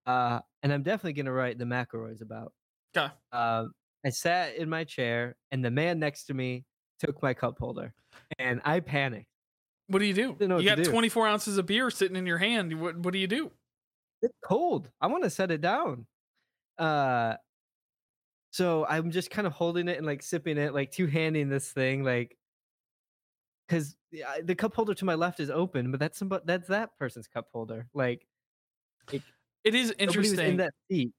uh, 0.07 0.41
and 0.63 0.73
I'm 0.73 0.83
definitely 0.83 1.13
gonna 1.15 1.33
write 1.33 1.59
the 1.59 1.65
McElroys 1.67 2.23
about. 2.23 2.53
Okay. 2.97 3.13
Um, 3.33 3.73
I 4.05 4.11
sat 4.11 4.57
in 4.57 4.69
my 4.69 4.85
chair, 4.85 5.37
and 5.51 5.65
the 5.65 5.71
man 5.71 5.99
next 5.99 6.25
to 6.27 6.35
me 6.35 6.65
took 7.01 7.23
my 7.23 7.35
cup 7.35 7.59
holder, 7.59 7.93
and 8.39 8.61
I 8.65 8.81
panicked. 8.81 9.29
What 9.89 10.01
do 10.01 10.05
you 10.05 10.15
do? 10.15 10.37
You 10.41 10.65
got 10.65 10.77
do. 10.79 10.85
24 10.85 11.29
ounces 11.29 11.59
of 11.59 11.67
beer 11.67 11.91
sitting 11.91 12.17
in 12.17 12.27
your 12.27 12.39
hand. 12.39 12.79
What 12.81 12.97
what 12.99 13.13
do 13.13 13.19
you 13.19 13.27
do? 13.27 13.51
It's 14.23 14.35
cold. 14.45 14.91
I 15.01 15.07
want 15.07 15.25
to 15.25 15.31
set 15.31 15.51
it 15.51 15.61
down. 15.61 16.07
Uh, 16.79 17.35
so 18.51 18.87
I'm 18.89 19.11
just 19.11 19.31
kind 19.31 19.47
of 19.47 19.53
holding 19.53 19.89
it 19.89 19.99
and 19.99 20.07
like 20.07 20.23
sipping 20.23 20.59
it, 20.59 20.75
like 20.75 20.91
two 20.91 21.07
handing 21.07 21.49
this 21.49 21.71
thing, 21.73 22.03
like 22.03 22.37
because 23.69 23.97
the 24.43 24.55
cup 24.55 24.75
holder 24.75 24.95
to 24.95 25.05
my 25.05 25.15
left 25.15 25.41
is 25.41 25.51
open, 25.51 25.91
but 25.91 26.01
that's 26.01 26.19
somebody 26.19 26.43
that's 26.47 26.69
that 26.69 26.97
person's 26.99 27.29
cup 27.29 27.49
holder. 27.53 27.87
Like 27.95 28.27
It 29.65 29.75
is 29.75 29.93
nobody 30.01 30.19
was 30.19 30.33
in 30.33 30.39
interesting. 30.39 30.57
that 30.59 30.75
seat. 30.91 31.13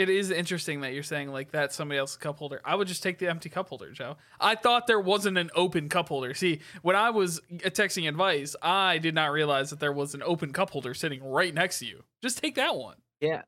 It 0.00 0.08
is 0.08 0.30
interesting 0.30 0.80
that 0.80 0.94
you're 0.94 1.02
saying 1.02 1.30
like 1.30 1.50
that 1.50 1.74
somebody 1.74 1.98
else's 1.98 2.16
cup 2.16 2.38
holder. 2.38 2.62
I 2.64 2.74
would 2.74 2.88
just 2.88 3.02
take 3.02 3.18
the 3.18 3.28
empty 3.28 3.50
cup 3.50 3.68
holder, 3.68 3.90
Joe. 3.92 4.16
I 4.40 4.54
thought 4.54 4.86
there 4.86 4.98
wasn't 4.98 5.36
an 5.36 5.50
open 5.54 5.90
cup 5.90 6.08
holder. 6.08 6.32
See, 6.32 6.60
when 6.80 6.96
I 6.96 7.10
was 7.10 7.38
uh, 7.52 7.68
texting 7.68 8.08
advice, 8.08 8.56
I 8.62 8.96
did 8.96 9.14
not 9.14 9.30
realize 9.30 9.68
that 9.68 9.78
there 9.78 9.92
was 9.92 10.14
an 10.14 10.22
open 10.22 10.54
cup 10.54 10.70
holder 10.70 10.94
sitting 10.94 11.22
right 11.22 11.52
next 11.52 11.80
to 11.80 11.86
you. 11.86 12.02
Just 12.22 12.38
take 12.38 12.54
that 12.54 12.76
one. 12.76 12.96
Yeah. 13.20 13.42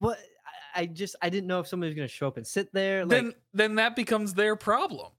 Well, 0.00 0.14
I, 0.76 0.86
just 0.86 1.16
I 1.20 1.28
didn't 1.28 1.48
know 1.48 1.58
if 1.58 1.66
somebody 1.66 1.90
was 1.90 1.96
gonna 1.96 2.06
show 2.06 2.28
up 2.28 2.36
and 2.36 2.46
sit 2.46 2.72
there. 2.72 3.04
Like, 3.04 3.10
then 3.10 3.34
then 3.52 3.74
that 3.74 3.96
becomes 3.96 4.34
their 4.34 4.54
problem. 4.54 5.10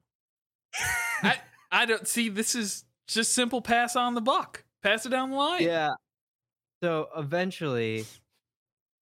I 1.22 1.36
I 1.70 1.86
don't 1.86 2.08
see 2.08 2.30
this 2.30 2.56
is 2.56 2.86
just 3.08 3.34
simple 3.34 3.62
pass 3.62 3.98
on 3.98 4.16
the 4.16 4.22
buck. 4.22 4.64
Pass 4.84 5.06
it 5.06 5.10
down 5.10 5.32
the 5.32 5.36
line. 5.36 5.64
Yeah. 5.64 5.90
So 6.82 7.10
eventually, 7.18 8.06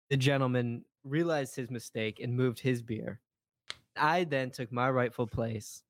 the 0.09 0.17
gentleman 0.17 0.83
realized 1.03 1.55
his 1.55 1.69
mistake 1.69 2.19
and 2.21 2.35
moved 2.35 2.59
his 2.59 2.81
beer. 2.81 3.19
I 3.95 4.23
then 4.23 4.51
took 4.51 4.71
my 4.71 4.89
rightful 4.89 5.27
place 5.27 5.83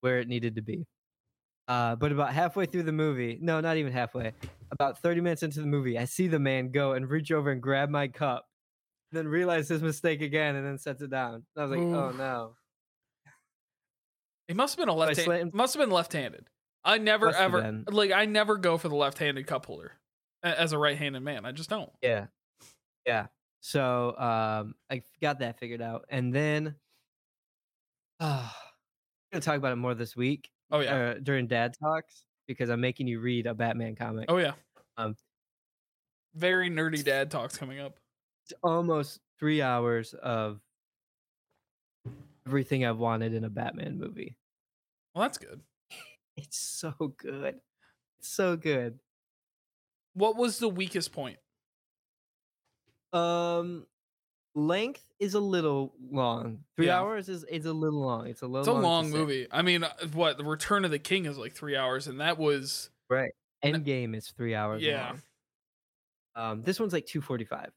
where 0.00 0.18
it 0.18 0.28
needed 0.28 0.56
to 0.56 0.62
be. 0.62 0.86
Uh, 1.66 1.96
but 1.96 2.12
about 2.12 2.32
halfway 2.32 2.64
through 2.66 2.84
the 2.84 2.92
movie, 2.92 3.38
no, 3.40 3.60
not 3.60 3.76
even 3.76 3.92
halfway, 3.92 4.32
about 4.70 4.98
30 5.02 5.20
minutes 5.20 5.42
into 5.42 5.60
the 5.60 5.66
movie, 5.66 5.98
I 5.98 6.06
see 6.06 6.26
the 6.26 6.38
man 6.38 6.70
go 6.70 6.92
and 6.92 7.08
reach 7.08 7.30
over 7.30 7.50
and 7.50 7.60
grab 7.60 7.90
my 7.90 8.08
cup, 8.08 8.46
then 9.12 9.28
realize 9.28 9.68
his 9.68 9.82
mistake 9.82 10.22
again 10.22 10.56
and 10.56 10.66
then 10.66 10.78
sets 10.78 11.02
it 11.02 11.10
down. 11.10 11.44
I 11.56 11.64
was 11.64 11.70
like, 11.70 11.80
oh 11.80 12.10
no. 12.16 12.54
It 14.48 14.56
must 14.56 14.76
have 14.76 14.82
been 14.82 14.88
a 14.88 14.96
left 14.96 15.18
hand. 15.18 15.52
Must 15.52 15.74
have 15.74 15.82
been 15.82 15.90
left-handed. 15.90 16.48
I 16.82 16.96
never 16.96 17.26
Must 17.26 17.38
ever 17.38 17.82
like 17.90 18.12
I 18.12 18.24
never 18.24 18.56
go 18.56 18.78
for 18.78 18.88
the 18.88 18.94
left-handed 18.94 19.46
cup 19.46 19.66
holder 19.66 19.92
as 20.42 20.72
a 20.72 20.78
right-handed 20.78 21.20
man. 21.20 21.44
I 21.44 21.52
just 21.52 21.68
don't. 21.68 21.90
Yeah. 22.00 22.26
Yeah. 23.04 23.26
So 23.60 24.16
um 24.18 24.74
I 24.90 25.02
got 25.20 25.40
that 25.40 25.58
figured 25.58 25.82
out. 25.82 26.06
And 26.08 26.34
then 26.34 26.74
uh, 28.20 28.48
I'm 29.32 29.32
gonna 29.32 29.42
talk 29.42 29.56
about 29.56 29.72
it 29.72 29.76
more 29.76 29.94
this 29.94 30.16
week. 30.16 30.50
Oh 30.70 30.80
yeah. 30.80 30.96
uh, 30.96 31.14
during 31.22 31.46
dad 31.46 31.74
talks 31.80 32.24
because 32.46 32.70
I'm 32.70 32.80
making 32.80 33.06
you 33.06 33.20
read 33.20 33.46
a 33.46 33.54
Batman 33.54 33.94
comic. 33.94 34.26
Oh 34.28 34.38
yeah. 34.38 34.52
Um, 34.96 35.14
Very 36.34 36.70
nerdy 36.70 37.04
dad 37.04 37.30
talks 37.30 37.56
coming 37.56 37.78
up. 37.80 37.98
It's 38.44 38.54
almost 38.62 39.20
three 39.38 39.62
hours 39.62 40.14
of 40.14 40.60
everything 42.46 42.84
I've 42.84 42.98
wanted 42.98 43.34
in 43.34 43.44
a 43.44 43.50
Batman 43.50 43.98
movie. 43.98 44.36
Well, 45.14 45.22
that's 45.22 45.38
good. 45.38 45.60
It's 46.40 46.56
so 46.56 46.92
good. 47.16 47.56
It's 48.20 48.28
so 48.28 48.54
good. 48.56 49.00
What 50.14 50.36
was 50.36 50.60
the 50.60 50.68
weakest 50.68 51.10
point? 51.10 51.38
Um 53.12 53.86
length 54.54 55.04
is 55.20 55.34
a 55.34 55.40
little 55.40 55.94
long. 56.00 56.64
Three 56.76 56.86
Yeah. 56.86 56.98
hours 57.00 57.28
is 57.28 57.44
is 57.44 57.66
a 57.66 57.72
little 57.72 58.00
long. 58.00 58.26
It's 58.26 58.42
a 58.42 58.46
little 58.46 58.60
It's 58.60 58.68
a 58.68 58.72
long 58.72 58.82
long 58.82 59.10
movie. 59.10 59.46
I 59.50 59.62
mean, 59.62 59.84
uh, 59.84 59.92
what 60.12 60.36
the 60.38 60.44
Return 60.44 60.84
of 60.84 60.90
the 60.90 60.98
King 60.98 61.26
is 61.26 61.38
like 61.38 61.52
three 61.54 61.76
hours, 61.76 62.06
and 62.08 62.20
that 62.20 62.38
was 62.38 62.90
Right. 63.08 63.32
Endgame 63.64 64.16
is 64.16 64.30
three 64.30 64.54
hours 64.54 64.82
Yeah. 64.82 65.08
long. 65.10 65.22
Um 66.34 66.62
this 66.62 66.78
one's 66.80 66.92
like 66.92 67.06
two 67.06 67.20
forty 67.20 67.44
five. 67.44 67.72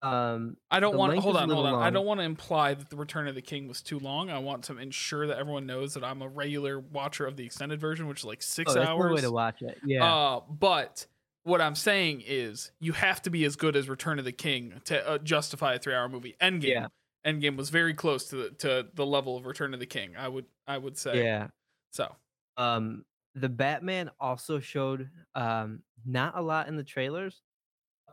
Um 0.00 0.56
I 0.70 0.78
don't 0.80 0.96
want. 0.96 1.18
Hold 1.18 1.36
on, 1.36 1.48
hold 1.50 1.66
on. 1.66 1.72
little 1.72 1.80
I 1.80 1.90
don't 1.90 2.06
want 2.06 2.20
to 2.20 2.24
imply 2.24 2.74
that 2.74 2.88
the 2.88 2.96
Return 2.96 3.26
of 3.26 3.34
the 3.34 3.42
King 3.42 3.66
was 3.66 3.82
too 3.82 3.98
long. 3.98 4.30
I 4.30 4.38
want 4.38 4.64
to 4.64 4.78
ensure 4.78 5.26
that 5.26 5.38
everyone 5.38 5.66
knows 5.66 5.94
that 5.94 6.04
I'm 6.04 6.22
a 6.22 6.28
regular 6.28 6.78
watcher 6.78 7.26
of 7.26 7.36
the 7.36 7.44
extended 7.44 7.80
version, 7.80 8.06
which 8.06 8.20
is 8.20 8.24
like 8.24 8.40
six 8.42 8.70
oh, 8.70 8.74
that's 8.74 8.88
hours. 8.88 9.14
way 9.16 9.20
to 9.22 9.32
watch 9.32 9.60
it. 9.62 9.76
Yeah. 9.84 10.04
Uh, 10.14 10.40
but 10.48 11.06
what 11.48 11.60
I'm 11.60 11.74
saying 11.74 12.22
is, 12.26 12.70
you 12.80 12.92
have 12.92 13.22
to 13.22 13.30
be 13.30 13.44
as 13.44 13.56
good 13.56 13.74
as 13.74 13.88
Return 13.88 14.18
of 14.18 14.24
the 14.24 14.32
King 14.32 14.80
to 14.84 15.08
uh, 15.08 15.18
justify 15.18 15.74
a 15.74 15.78
three-hour 15.78 16.08
movie. 16.08 16.36
Endgame, 16.40 16.62
Yeah. 16.68 16.86
Endgame 17.26 17.56
was 17.56 17.70
very 17.70 17.94
close 17.94 18.28
to 18.28 18.36
the 18.36 18.50
to 18.50 18.86
the 18.94 19.04
level 19.06 19.36
of 19.36 19.46
Return 19.46 19.74
of 19.74 19.80
the 19.80 19.86
King. 19.86 20.16
I 20.16 20.28
would 20.28 20.46
I 20.66 20.78
would 20.78 20.96
say. 20.96 21.24
yeah. 21.24 21.48
So 21.90 22.14
um 22.56 23.04
the 23.34 23.48
batman 23.48 24.10
also 24.20 24.60
showed 24.60 25.10
um 25.34 25.82
not 26.04 26.36
a 26.36 26.40
lot 26.42 26.68
in 26.68 26.76
the 26.76 26.84
trailers 26.84 27.42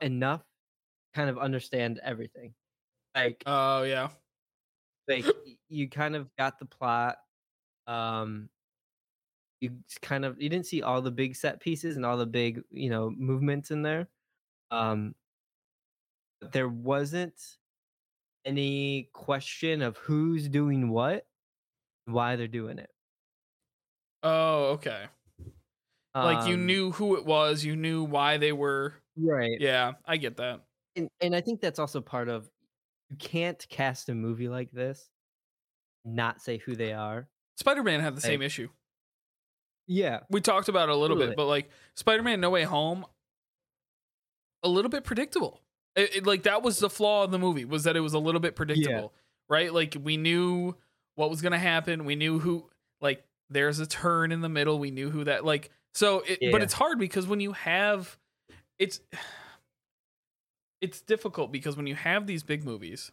enough 0.02 0.44
kind 1.14 1.30
of 1.30 1.38
understand 1.38 2.00
everything 2.04 2.54
like 3.16 3.42
Oh 3.46 3.84
yeah. 3.84 4.10
like 5.08 5.26
you 5.70 5.90
kind 5.90 6.16
of 6.16 6.30
got 6.38 6.60
the 6.60 6.66
plot 6.66 7.18
um 7.88 8.50
you 9.66 9.80
kind 10.02 10.26
of 10.26 10.42
you 10.42 10.50
didn't 10.50 10.66
see 10.66 10.82
all 10.82 11.02
the 11.02 11.12
big 11.12 11.36
set 11.36 11.60
pieces 11.60 11.96
and 11.98 12.06
all 12.06 12.18
the 12.18 12.26
big 12.26 12.62
you 12.72 12.90
know 12.90 13.10
movements 13.12 13.72
in 13.72 13.82
there 13.82 14.10
um 14.72 15.16
but 16.40 16.52
there 16.52 16.70
wasn't 16.70 17.58
any 18.46 19.10
question 19.14 19.82
of 19.82 19.98
who's 19.98 20.50
doing 20.50 20.90
what 20.90 21.28
why 22.06 22.36
they're 22.36 22.48
doing 22.48 22.80
it 22.80 22.92
Oh 24.24 24.72
okay. 24.74 25.08
Like 26.22 26.46
you 26.46 26.58
Um, 26.58 26.66
knew 26.66 26.92
who 26.92 27.16
it 27.18 27.26
was. 27.26 27.64
You 27.64 27.76
knew 27.76 28.04
why 28.04 28.38
they 28.38 28.52
were. 28.54 28.96
right 29.18 29.60
Yeah, 29.60 29.94
I 30.06 30.18
get 30.18 30.38
that. 30.38 30.66
and 30.96 31.10
and 31.22 31.36
I 31.36 31.42
think 31.42 31.62
that's 31.62 31.80
also 31.80 32.02
part 32.02 32.30
of 32.30 32.50
you 33.10 33.18
can't 33.18 33.66
cast 33.70 34.10
a 34.10 34.16
movie 34.16 34.50
like 34.50 34.72
this, 34.72 35.10
not 36.06 36.42
say 36.42 36.58
who 36.60 36.76
they 36.76 36.94
are. 36.94 37.30
Spider-Man 37.58 38.02
had 38.02 38.16
the 38.16 38.22
same 38.22 38.42
issue. 38.42 38.70
Yeah, 39.88 40.22
We 40.30 40.42
talked 40.42 40.68
about 40.70 40.90
it 40.90 40.94
a 40.94 40.98
little 40.98 41.18
bit, 41.18 41.36
but 41.36 41.46
like 41.46 41.70
Spider-Man 41.96 42.40
No 42.42 42.50
Way 42.50 42.64
Home, 42.64 43.06
a 44.64 44.68
little 44.70 44.90
bit 44.90 45.04
predictable. 45.04 45.62
It, 45.96 46.16
it- 46.18 46.26
like 46.26 46.44
that 46.44 46.64
was 46.64 46.80
the 46.80 46.90
flaw 46.90 47.24
of 47.24 47.32
the 47.32 47.40
movie 47.40 47.66
was 47.66 47.84
that 47.84 47.96
it 47.96 48.00
was 48.02 48.14
a 48.14 48.20
little 48.20 48.42
bit 48.42 48.56
predictable, 48.56 49.14
right? 49.50 49.72
Like 49.74 49.96
we 50.02 50.18
knew 50.18 50.76
what 51.16 51.30
was 51.30 51.42
gonna 51.42 51.60
happen. 51.60 52.06
We 52.06 52.16
knew 52.16 52.40
who. 52.40 52.70
Like 53.02 53.24
there's 53.50 53.80
a 53.80 53.86
turn 53.86 54.32
in 54.32 54.42
the 54.42 54.50
middle. 54.50 54.80
We 54.80 54.90
knew 54.92 55.10
who 55.12 55.26
that. 55.26 55.46
Like 55.46 55.70
so. 55.94 56.22
It, 56.28 56.40
But 56.52 56.62
it's 56.64 56.74
hard 56.74 56.98
because 56.98 57.28
when 57.28 57.40
you 57.40 57.52
have, 57.54 58.18
it's 58.80 59.00
it's 60.82 61.02
difficult 61.02 61.52
because 61.52 61.78
when 61.78 61.88
you 61.88 61.96
have 61.96 62.28
these 62.28 62.44
big 62.44 62.64
movies, 62.64 63.12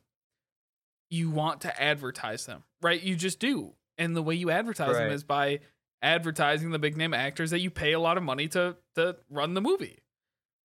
you 1.10 1.30
want 1.30 1.60
to 1.62 1.82
advertise 1.82 2.46
them, 2.46 2.64
right? 2.80 3.00
You 3.02 3.16
just 3.16 3.38
do. 3.38 3.74
And 3.98 4.16
the 4.16 4.22
way 4.22 4.34
you 4.34 4.50
advertise 4.50 4.94
them 5.04 5.12
is 5.12 5.22
by 5.24 5.60
advertising 6.02 6.70
the 6.70 6.78
big 6.78 6.96
name 6.96 7.14
actors 7.14 7.50
that 7.52 7.60
you 7.60 7.70
pay 7.70 7.92
a 7.92 8.00
lot 8.00 8.16
of 8.18 8.22
money 8.24 8.48
to 8.48 8.76
to 8.96 9.16
run 9.30 9.54
the 9.54 9.60
movie. 9.60 9.98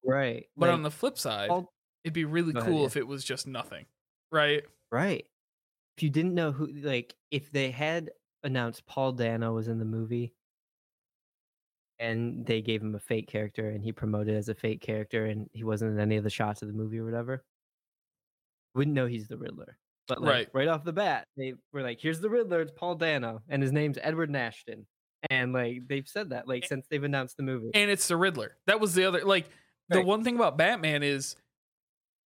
right. 0.04 0.48
But 0.58 0.68
like, 0.68 0.74
on 0.74 0.84
the 0.84 0.92
flip 0.92 1.18
side, 1.18 1.50
all- 1.50 1.74
it'd 2.04 2.14
be 2.14 2.26
really 2.26 2.54
Go 2.54 2.60
ahead, 2.60 2.72
cool 2.72 2.80
yeah. 2.82 2.88
if 2.88 2.98
it 2.98 3.08
was 3.08 3.24
just 3.24 3.48
nothing, 3.48 3.86
right? 4.32 4.64
right, 4.92 5.26
if 5.98 6.04
you 6.04 6.10
didn't 6.10 6.34
know 6.36 6.52
who, 6.52 6.68
like, 6.68 7.16
if 7.32 7.52
they 7.52 7.72
had 7.72 8.12
announced 8.44 8.86
Paul 8.86 9.12
Dano 9.14 9.54
was 9.54 9.68
in 9.68 9.80
the 9.80 9.86
movie, 9.86 10.34
and 12.00 12.46
they 12.46 12.62
gave 12.62 12.82
him 12.82 12.96
a 12.96 13.00
fake 13.00 13.28
character, 13.28 13.70
and 13.70 13.84
he 13.84 13.92
promoted 13.92 14.36
as 14.36 14.50
a 14.50 14.56
fake 14.56 14.82
character, 14.82 15.26
and 15.26 15.50
he 15.54 15.64
wasn't 15.64 15.92
in 15.94 16.00
any 16.00 16.16
of 16.18 16.24
the 16.24 16.30
shots 16.30 16.62
of 16.62 16.68
the 16.68 16.74
movie 16.74 17.00
or 17.00 17.06
whatever, 17.06 17.44
wouldn't 18.76 18.96
know 18.96 19.08
he's 19.08 19.28
the 19.28 19.38
Riddler. 19.38 19.78
But 20.08 20.22
like 20.22 20.32
Right. 20.32 20.50
right, 20.54 20.68
off 20.70 20.84
the 20.86 20.94
bat, 20.94 21.28
they 21.36 21.54
were 21.74 21.82
like, 21.82 22.00
"Here's 22.00 22.20
the 22.22 22.30
Riddler. 22.30 22.62
It's 22.62 22.72
Paul 22.72 22.96
Dano, 22.96 23.44
and 23.50 23.62
his 23.64 23.72
name's 23.74 23.98
Edward 24.02 24.30
Nashton." 24.30 24.88
And 25.30 25.54
like 25.54 25.88
they've 25.88 26.08
said 26.08 26.30
that 26.30 26.48
like 26.48 26.66
since 26.66 26.86
they've 26.90 27.04
announced 27.04 27.38
the 27.38 27.44
movie. 27.44 27.72
and 27.74 27.90
it's 27.90 28.08
the 28.08 28.18
Riddler. 28.18 28.56
That 28.68 28.80
was 28.80 28.94
the 28.94 29.06
other 29.06 29.24
like 29.26 29.50
the 29.90 30.02
one 30.02 30.24
thing 30.24 30.36
about 30.36 30.58
Batman 30.58 31.04
is 31.04 31.36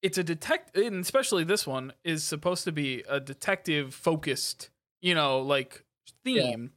it's 0.01 0.17
a 0.17 0.23
detect 0.23 0.75
and 0.77 1.01
especially 1.01 1.43
this 1.43 1.67
one 1.67 1.93
is 2.03 2.23
supposed 2.23 2.63
to 2.63 2.71
be 2.71 3.03
a 3.07 3.19
detective 3.19 3.93
focused, 3.93 4.69
you 5.01 5.13
know, 5.13 5.39
like 5.39 5.83
theme. 6.23 6.71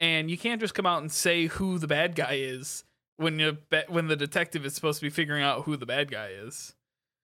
And 0.00 0.30
you 0.30 0.36
can't 0.36 0.60
just 0.60 0.74
come 0.74 0.86
out 0.86 1.00
and 1.00 1.12
say 1.12 1.46
who 1.46 1.78
the 1.78 1.86
bad 1.86 2.16
guy 2.16 2.34
is 2.34 2.84
when 3.18 3.38
you 3.38 3.58
when 3.88 4.08
the 4.08 4.16
detective 4.16 4.64
is 4.66 4.74
supposed 4.74 5.00
to 5.00 5.06
be 5.06 5.10
figuring 5.10 5.42
out 5.42 5.62
who 5.64 5.76
the 5.76 5.86
bad 5.86 6.10
guy 6.10 6.28
is. 6.28 6.74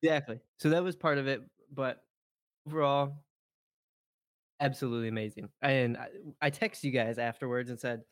Exactly. 0.02 0.38
So 0.58 0.70
that 0.70 0.84
was 0.84 0.94
part 0.94 1.18
of 1.18 1.26
it, 1.26 1.42
but 1.72 2.02
overall, 2.66 3.14
absolutely 4.60 5.08
amazing. 5.08 5.48
And 5.62 5.96
I, 5.96 6.08
I 6.42 6.50
texted 6.50 6.84
you 6.84 6.90
guys 6.90 7.18
afterwards 7.18 7.70
and 7.70 7.78
said, 7.78 8.02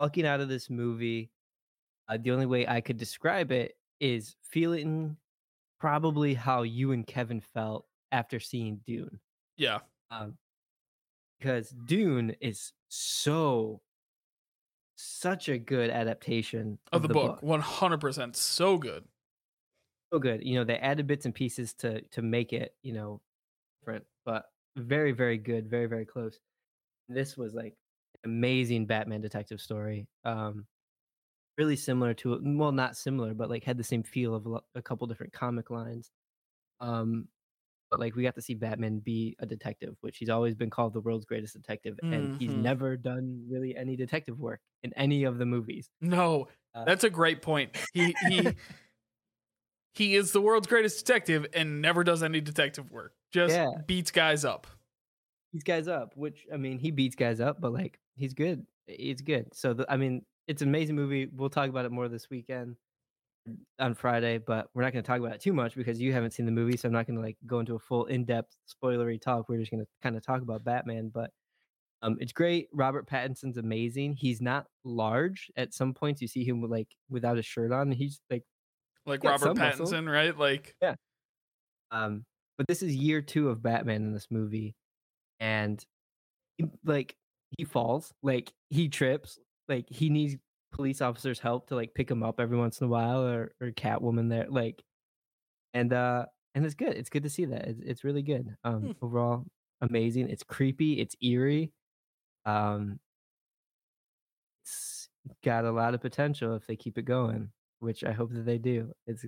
walking 0.00 0.26
out 0.26 0.40
of 0.40 0.48
this 0.48 0.68
movie, 0.68 1.30
uh, 2.08 2.18
the 2.20 2.30
only 2.30 2.46
way 2.46 2.66
I 2.66 2.80
could 2.80 2.96
describe 2.96 3.50
it 3.52 3.76
is 4.00 4.36
feeling 4.42 5.16
probably 5.80 6.34
how 6.34 6.62
you 6.62 6.92
and 6.92 7.06
Kevin 7.06 7.40
felt 7.40 7.86
after 8.12 8.38
seeing 8.40 8.80
Dune. 8.86 9.18
Yeah. 9.56 9.78
Um, 10.10 10.36
because 11.38 11.70
Dune 11.70 12.34
is 12.40 12.72
so 12.88 13.80
such 14.96 15.48
a 15.50 15.58
good 15.58 15.90
adaptation 15.90 16.78
Of 16.92 17.02
the, 17.02 17.08
book. 17.08 17.40
100% 17.42 18.34
so 18.34 18.78
good. 18.78 19.04
so 20.12 20.18
good. 20.18 20.42
You 20.42 20.54
know, 20.54 20.64
they 20.64 20.76
added 20.78 21.06
bits 21.06 21.26
and 21.26 21.34
pieces 21.34 21.74
to 21.74 22.00
to 22.12 22.22
make 22.22 22.52
it, 22.54 22.74
you 22.82 22.92
know, 22.94 23.20
different, 23.80 24.04
but 24.24 24.46
very, 24.76 25.12
very 25.12 25.38
good, 25.38 25.68
very, 25.68 25.86
very 25.86 26.06
close. 26.06 26.38
This 27.08 27.36
was 27.36 27.54
like 27.54 27.76
an 28.24 28.30
amazing 28.30 28.86
Batman 28.86 29.20
detective 29.22 29.60
story. 29.60 30.08
Um 30.24 30.66
really 31.58 31.76
similar 31.76 32.14
to 32.14 32.40
well, 32.58 32.72
not 32.72 32.96
similar, 32.96 33.34
but 33.34 33.50
like 33.50 33.64
had 33.64 33.78
the 33.78 33.84
same 33.84 34.02
feel 34.04 34.34
of 34.34 34.46
a, 34.46 34.60
a 34.76 34.82
couple 34.82 35.06
different 35.06 35.32
comic 35.32 35.70
lines. 35.70 36.10
Um 36.80 37.28
but 37.90 38.00
like 38.00 38.16
we 38.16 38.22
got 38.24 38.34
to 38.36 38.42
see 38.42 38.54
Batman 38.54 39.00
be 39.00 39.36
a 39.40 39.46
detective, 39.46 39.96
which 40.02 40.18
he's 40.18 40.30
always 40.30 40.54
been 40.56 40.70
called 40.70 40.94
the 40.94 41.00
world's 41.00 41.26
greatest 41.26 41.54
detective, 41.54 42.00
and 42.10 42.30
he's 42.32 42.54
Mhm. 42.54 42.56
never 42.56 42.96
done 42.96 43.46
really 43.50 43.76
any 43.76 43.96
detective 43.96 44.38
work 44.40 44.60
in 44.82 44.92
any 44.94 45.24
of 45.24 45.38
the 45.38 45.46
movies. 45.46 45.90
No, 46.00 46.48
Uh, 46.74 46.86
that's 46.86 47.04
a 47.04 47.10
great 47.10 47.42
point. 47.42 47.72
He 47.92 48.16
he 48.20 48.56
he 49.94 50.14
is 50.14 50.32
the 50.32 50.40
world's 50.40 50.66
greatest 50.66 51.04
detective 51.04 51.46
and 51.54 51.80
never 51.80 52.04
does 52.04 52.22
any 52.22 52.40
detective 52.40 52.90
work. 52.90 53.14
Just 53.36 53.54
Yeah. 53.54 53.68
beats 53.86 54.10
guys 54.10 54.44
up. 54.46 54.66
beats 55.52 55.62
guys 55.64 55.88
up, 55.88 56.16
which 56.16 56.46
I 56.52 56.56
mean, 56.56 56.78
he 56.78 56.90
beats 56.90 57.14
guys 57.16 57.38
up, 57.40 57.60
but 57.60 57.72
like 57.72 57.98
he's 58.16 58.32
good. 58.34 58.66
He's 58.86 59.20
good. 59.20 59.54
So 59.54 59.74
the, 59.74 59.84
I 59.92 59.96
mean, 59.98 60.24
it's 60.48 60.62
an 60.62 60.68
amazing 60.68 60.96
movie. 60.96 61.26
We'll 61.34 61.50
talk 61.50 61.68
about 61.68 61.84
it 61.84 61.92
more 61.92 62.08
this 62.08 62.30
weekend 62.30 62.76
on 63.78 63.94
Friday, 63.94 64.38
but 64.38 64.68
we're 64.74 64.82
not 64.82 64.92
going 64.92 65.02
to 65.02 65.06
talk 65.06 65.18
about 65.20 65.34
it 65.34 65.40
too 65.40 65.52
much 65.52 65.74
because 65.76 66.00
you 66.00 66.12
haven't 66.14 66.30
seen 66.32 66.46
the 66.46 66.52
movie, 66.52 66.76
so 66.78 66.88
I'm 66.88 66.92
not 66.94 67.06
going 67.06 67.16
to 67.16 67.22
like 67.22 67.36
go 67.46 67.60
into 67.60 67.74
a 67.74 67.78
full 67.78 68.06
in-depth 68.06 68.56
spoilery 68.66 69.20
talk. 69.20 69.48
We're 69.48 69.58
just 69.58 69.70
going 69.70 69.82
to 69.84 69.88
kind 70.02 70.16
of 70.16 70.24
talk 70.24 70.40
about 70.42 70.64
Batman, 70.64 71.10
but 71.12 71.30
um, 72.02 72.16
it's 72.20 72.32
great. 72.32 72.68
Robert 72.72 73.06
Pattinson's 73.08 73.56
amazing. 73.58 74.14
He's 74.14 74.40
not 74.40 74.66
large. 74.84 75.50
At 75.56 75.74
some 75.74 75.92
points, 75.94 76.20
you 76.22 76.28
see 76.28 76.44
him 76.44 76.60
with, 76.60 76.70
like 76.70 76.88
without 77.10 77.38
a 77.38 77.42
shirt 77.42 77.72
on. 77.72 77.90
He's 77.92 78.20
like 78.30 78.44
Like 79.04 79.22
Robert 79.24 79.40
some 79.46 79.58
muscle. 79.58 79.86
Pattinson, 79.86 80.10
right? 80.12 80.36
Like 80.36 80.74
yeah. 80.82 80.94
Um, 81.90 82.24
but 82.58 82.66
this 82.68 82.82
is 82.82 82.94
year 82.96 83.20
two 83.22 83.48
of 83.50 83.62
Batman 83.62 84.02
in 84.02 84.12
this 84.12 84.28
movie, 84.30 84.76
and 85.40 85.84
he, 86.58 86.66
like 86.84 87.16
he 87.58 87.64
falls, 87.64 88.12
like 88.22 88.52
he 88.70 88.88
trips, 88.88 89.38
like 89.68 89.88
he 89.90 90.10
needs 90.10 90.36
police 90.72 91.00
officers' 91.02 91.40
help 91.40 91.68
to 91.68 91.76
like 91.76 91.94
pick 91.94 92.10
him 92.10 92.22
up 92.22 92.40
every 92.40 92.58
once 92.58 92.80
in 92.80 92.86
a 92.86 92.90
while, 92.90 93.24
or 93.26 93.54
or 93.60 93.70
Catwoman 93.72 94.28
there, 94.30 94.48
like, 94.50 94.84
and 95.74 95.92
uh, 95.92 96.26
and 96.54 96.64
it's 96.66 96.74
good. 96.74 96.96
It's 96.96 97.10
good 97.10 97.24
to 97.24 97.30
see 97.30 97.46
that. 97.46 97.68
It's 97.68 97.80
it's 97.82 98.04
really 98.04 98.22
good. 98.22 98.56
Um, 98.64 98.80
Hmm. 98.86 98.92
overall, 99.02 99.46
amazing. 99.82 100.30
It's 100.30 100.42
creepy. 100.44 101.00
It's 101.00 101.16
eerie. 101.22 101.72
Um, 102.46 103.00
it's 104.62 105.08
got 105.44 105.64
a 105.64 105.70
lot 105.72 105.94
of 105.94 106.00
potential 106.00 106.54
if 106.56 106.66
they 106.66 106.76
keep 106.76 106.98
it 106.98 107.04
going, 107.04 107.52
which 107.80 108.04
I 108.04 108.12
hope 108.12 108.32
that 108.32 108.44
they 108.44 108.58
do. 108.58 108.92
It's 109.06 109.24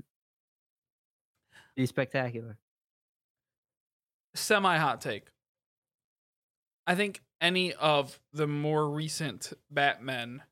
be 1.76 1.86
spectacular. 1.86 2.58
Semi 4.38 4.76
hot 4.76 5.00
take. 5.00 5.26
I 6.86 6.94
think 6.94 7.20
any 7.40 7.74
of 7.74 8.18
the 8.32 8.46
more 8.46 8.88
recent 8.88 9.52
Batmen 9.70 10.42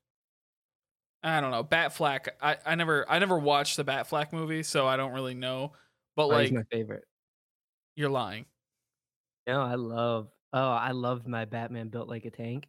I 1.23 1.41
don't 1.41 1.51
know, 1.51 1.63
Batfleck. 1.63 2.29
I, 2.41 2.57
I 2.65 2.75
never 2.75 3.05
I 3.09 3.19
never 3.19 3.37
watched 3.37 3.77
the 3.77 3.83
Batfleck 3.83 4.31
movie, 4.31 4.63
so 4.63 4.87
I 4.87 4.97
don't 4.97 5.13
really 5.13 5.33
know. 5.33 5.73
But 6.15 6.27
like 6.27 6.51
my 6.51 6.63
favorite. 6.71 7.03
you're 7.95 8.09
lying. 8.09 8.45
No, 9.45 9.61
I 9.61 9.75
love. 9.75 10.29
Oh, 10.53 10.69
I 10.69 10.91
loved 10.91 11.27
my 11.27 11.45
Batman 11.45 11.89
built 11.89 12.07
like 12.07 12.25
a 12.25 12.31
tank. 12.31 12.67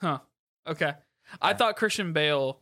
Huh. 0.00 0.18
Okay. 0.66 0.92
I 1.40 1.54
thought 1.54 1.76
Christian 1.76 2.12
Bale 2.12 2.60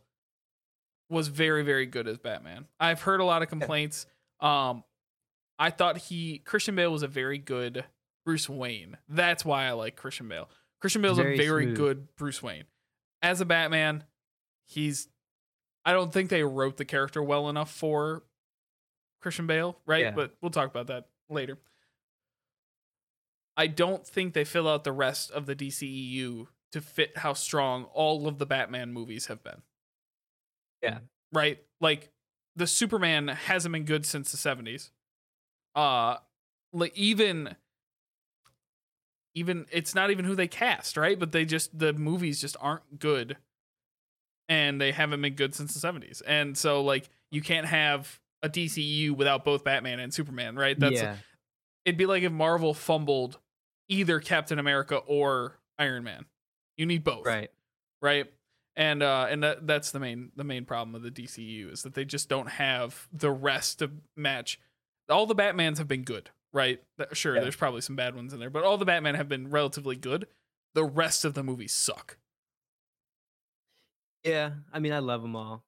was 1.09 1.29
very, 1.29 1.63
very 1.63 1.85
good 1.85 2.07
as 2.07 2.17
Batman. 2.17 2.65
I've 2.79 3.01
heard 3.01 3.19
a 3.19 3.25
lot 3.25 3.41
of 3.41 3.49
complaints. 3.49 4.05
Um, 4.39 4.83
I 5.59 5.69
thought 5.69 5.97
he 5.97 6.39
Christian 6.39 6.75
Bale 6.75 6.91
was 6.91 7.03
a 7.03 7.07
very 7.07 7.37
good 7.37 7.85
Bruce 8.25 8.49
Wayne. 8.49 8.97
That's 9.07 9.45
why 9.45 9.65
I 9.65 9.71
like 9.71 9.95
Christian 9.95 10.27
Bale. 10.27 10.49
Christian 10.79 11.01
Bale's 11.01 11.17
Very 11.17 11.33
a 11.33 11.37
very 11.37 11.63
smooth. 11.63 11.77
good 11.77 12.15
Bruce 12.15 12.43
Wayne. 12.43 12.65
As 13.21 13.41
a 13.41 13.45
Batman, 13.45 14.03
he's 14.65 15.07
I 15.85 15.93
don't 15.93 16.11
think 16.11 16.29
they 16.29 16.43
wrote 16.43 16.77
the 16.77 16.85
character 16.85 17.23
well 17.23 17.49
enough 17.49 17.71
for 17.71 18.23
Christian 19.21 19.47
Bale, 19.47 19.77
right? 19.85 20.05
Yeah. 20.05 20.11
But 20.11 20.35
we'll 20.41 20.51
talk 20.51 20.69
about 20.69 20.87
that 20.87 21.07
later. 21.29 21.57
I 23.55 23.67
don't 23.67 24.05
think 24.05 24.33
they 24.33 24.43
fill 24.43 24.67
out 24.67 24.83
the 24.83 24.91
rest 24.91 25.31
of 25.31 25.47
the 25.47 25.55
DCEU 25.55 26.47
to 26.73 26.81
fit 26.81 27.17
how 27.17 27.33
strong 27.33 27.85
all 27.85 28.27
of 28.27 28.37
the 28.37 28.45
Batman 28.45 28.93
movies 28.93 29.27
have 29.27 29.43
been. 29.43 29.61
Yeah. 30.83 30.99
Right? 31.33 31.59
Like 31.81 32.11
the 32.55 32.67
Superman 32.67 33.29
hasn't 33.29 33.73
been 33.73 33.85
good 33.85 34.05
since 34.05 34.31
the 34.31 34.37
70s. 34.37 34.91
Uh 35.77 36.17
like 36.73 36.97
even 36.97 37.55
even 39.33 39.65
it's 39.71 39.95
not 39.95 40.11
even 40.11 40.25
who 40.25 40.35
they 40.35 40.47
cast, 40.47 40.97
right? 40.97 41.17
But 41.17 41.31
they 41.31 41.45
just 41.45 41.77
the 41.77 41.93
movies 41.93 42.41
just 42.41 42.57
aren't 42.59 42.99
good. 42.99 43.37
And 44.49 44.79
they 44.81 44.91
haven't 44.91 45.21
been 45.21 45.35
good 45.35 45.53
since 45.53 45.73
the 45.73 45.85
70s. 45.85 46.21
And 46.25 46.57
so 46.57 46.81
like 46.81 47.09
you 47.31 47.41
can't 47.41 47.67
have 47.67 48.19
a 48.41 48.49
DCU 48.49 49.11
without 49.11 49.43
both 49.45 49.63
Batman 49.63 49.99
and 49.99 50.13
Superman, 50.13 50.55
right? 50.55 50.79
That's 50.79 50.95
yeah, 50.95 51.17
it'd 51.85 51.97
be 51.97 52.05
like 52.05 52.23
if 52.23 52.31
Marvel 52.31 52.73
fumbled 52.73 53.39
either 53.87 54.19
Captain 54.19 54.59
America 54.59 54.97
or 54.97 55.59
Iron 55.79 56.03
Man. 56.03 56.25
You 56.75 56.85
need 56.85 57.03
both, 57.03 57.25
right. 57.25 57.49
right? 58.01 58.27
And 58.75 59.01
uh, 59.01 59.27
and 59.29 59.43
that, 59.43 59.65
that's 59.65 59.91
the 59.91 59.99
main 59.99 60.31
the 60.35 60.43
main 60.43 60.65
problem 60.65 60.93
of 60.93 61.01
the 61.01 61.09
DCU 61.09 61.71
is 61.73 61.81
that 61.81 61.95
they 61.95 62.05
just 62.05 62.29
don't 62.29 62.49
have 62.49 63.07
the 63.11 63.31
rest 63.31 63.79
to 63.79 63.89
match. 64.15 64.59
All 65.09 65.25
the 65.25 65.35
Batmans 65.35 65.77
have 65.77 65.87
been 65.87 66.03
good, 66.03 66.29
right? 66.51 66.81
Sure, 67.13 67.35
Yeah. 67.35 67.41
there's 67.41 67.55
probably 67.55 67.81
some 67.81 67.95
bad 67.95 68.15
ones 68.15 68.33
in 68.33 68.39
there, 68.39 68.49
but 68.49 68.63
all 68.63 68.77
the 68.77 68.85
Batman 68.85 69.15
have 69.15 69.29
been 69.29 69.49
relatively 69.49 69.95
good. 69.95 70.27
The 70.73 70.83
rest 70.83 71.25
of 71.25 71.33
the 71.33 71.43
movies 71.43 71.73
suck. 71.73 72.17
Yeah, 74.23 74.51
I 74.73 74.79
mean, 74.79 74.93
I 74.93 74.99
love 74.99 75.21
them 75.21 75.35
all. 75.35 75.63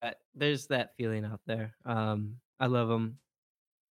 But 0.00 0.20
there's 0.34 0.66
that 0.68 0.94
feeling 0.96 1.24
out 1.24 1.40
there. 1.46 1.74
Um, 1.84 2.36
I 2.60 2.66
love 2.66 2.88
them. 2.88 3.18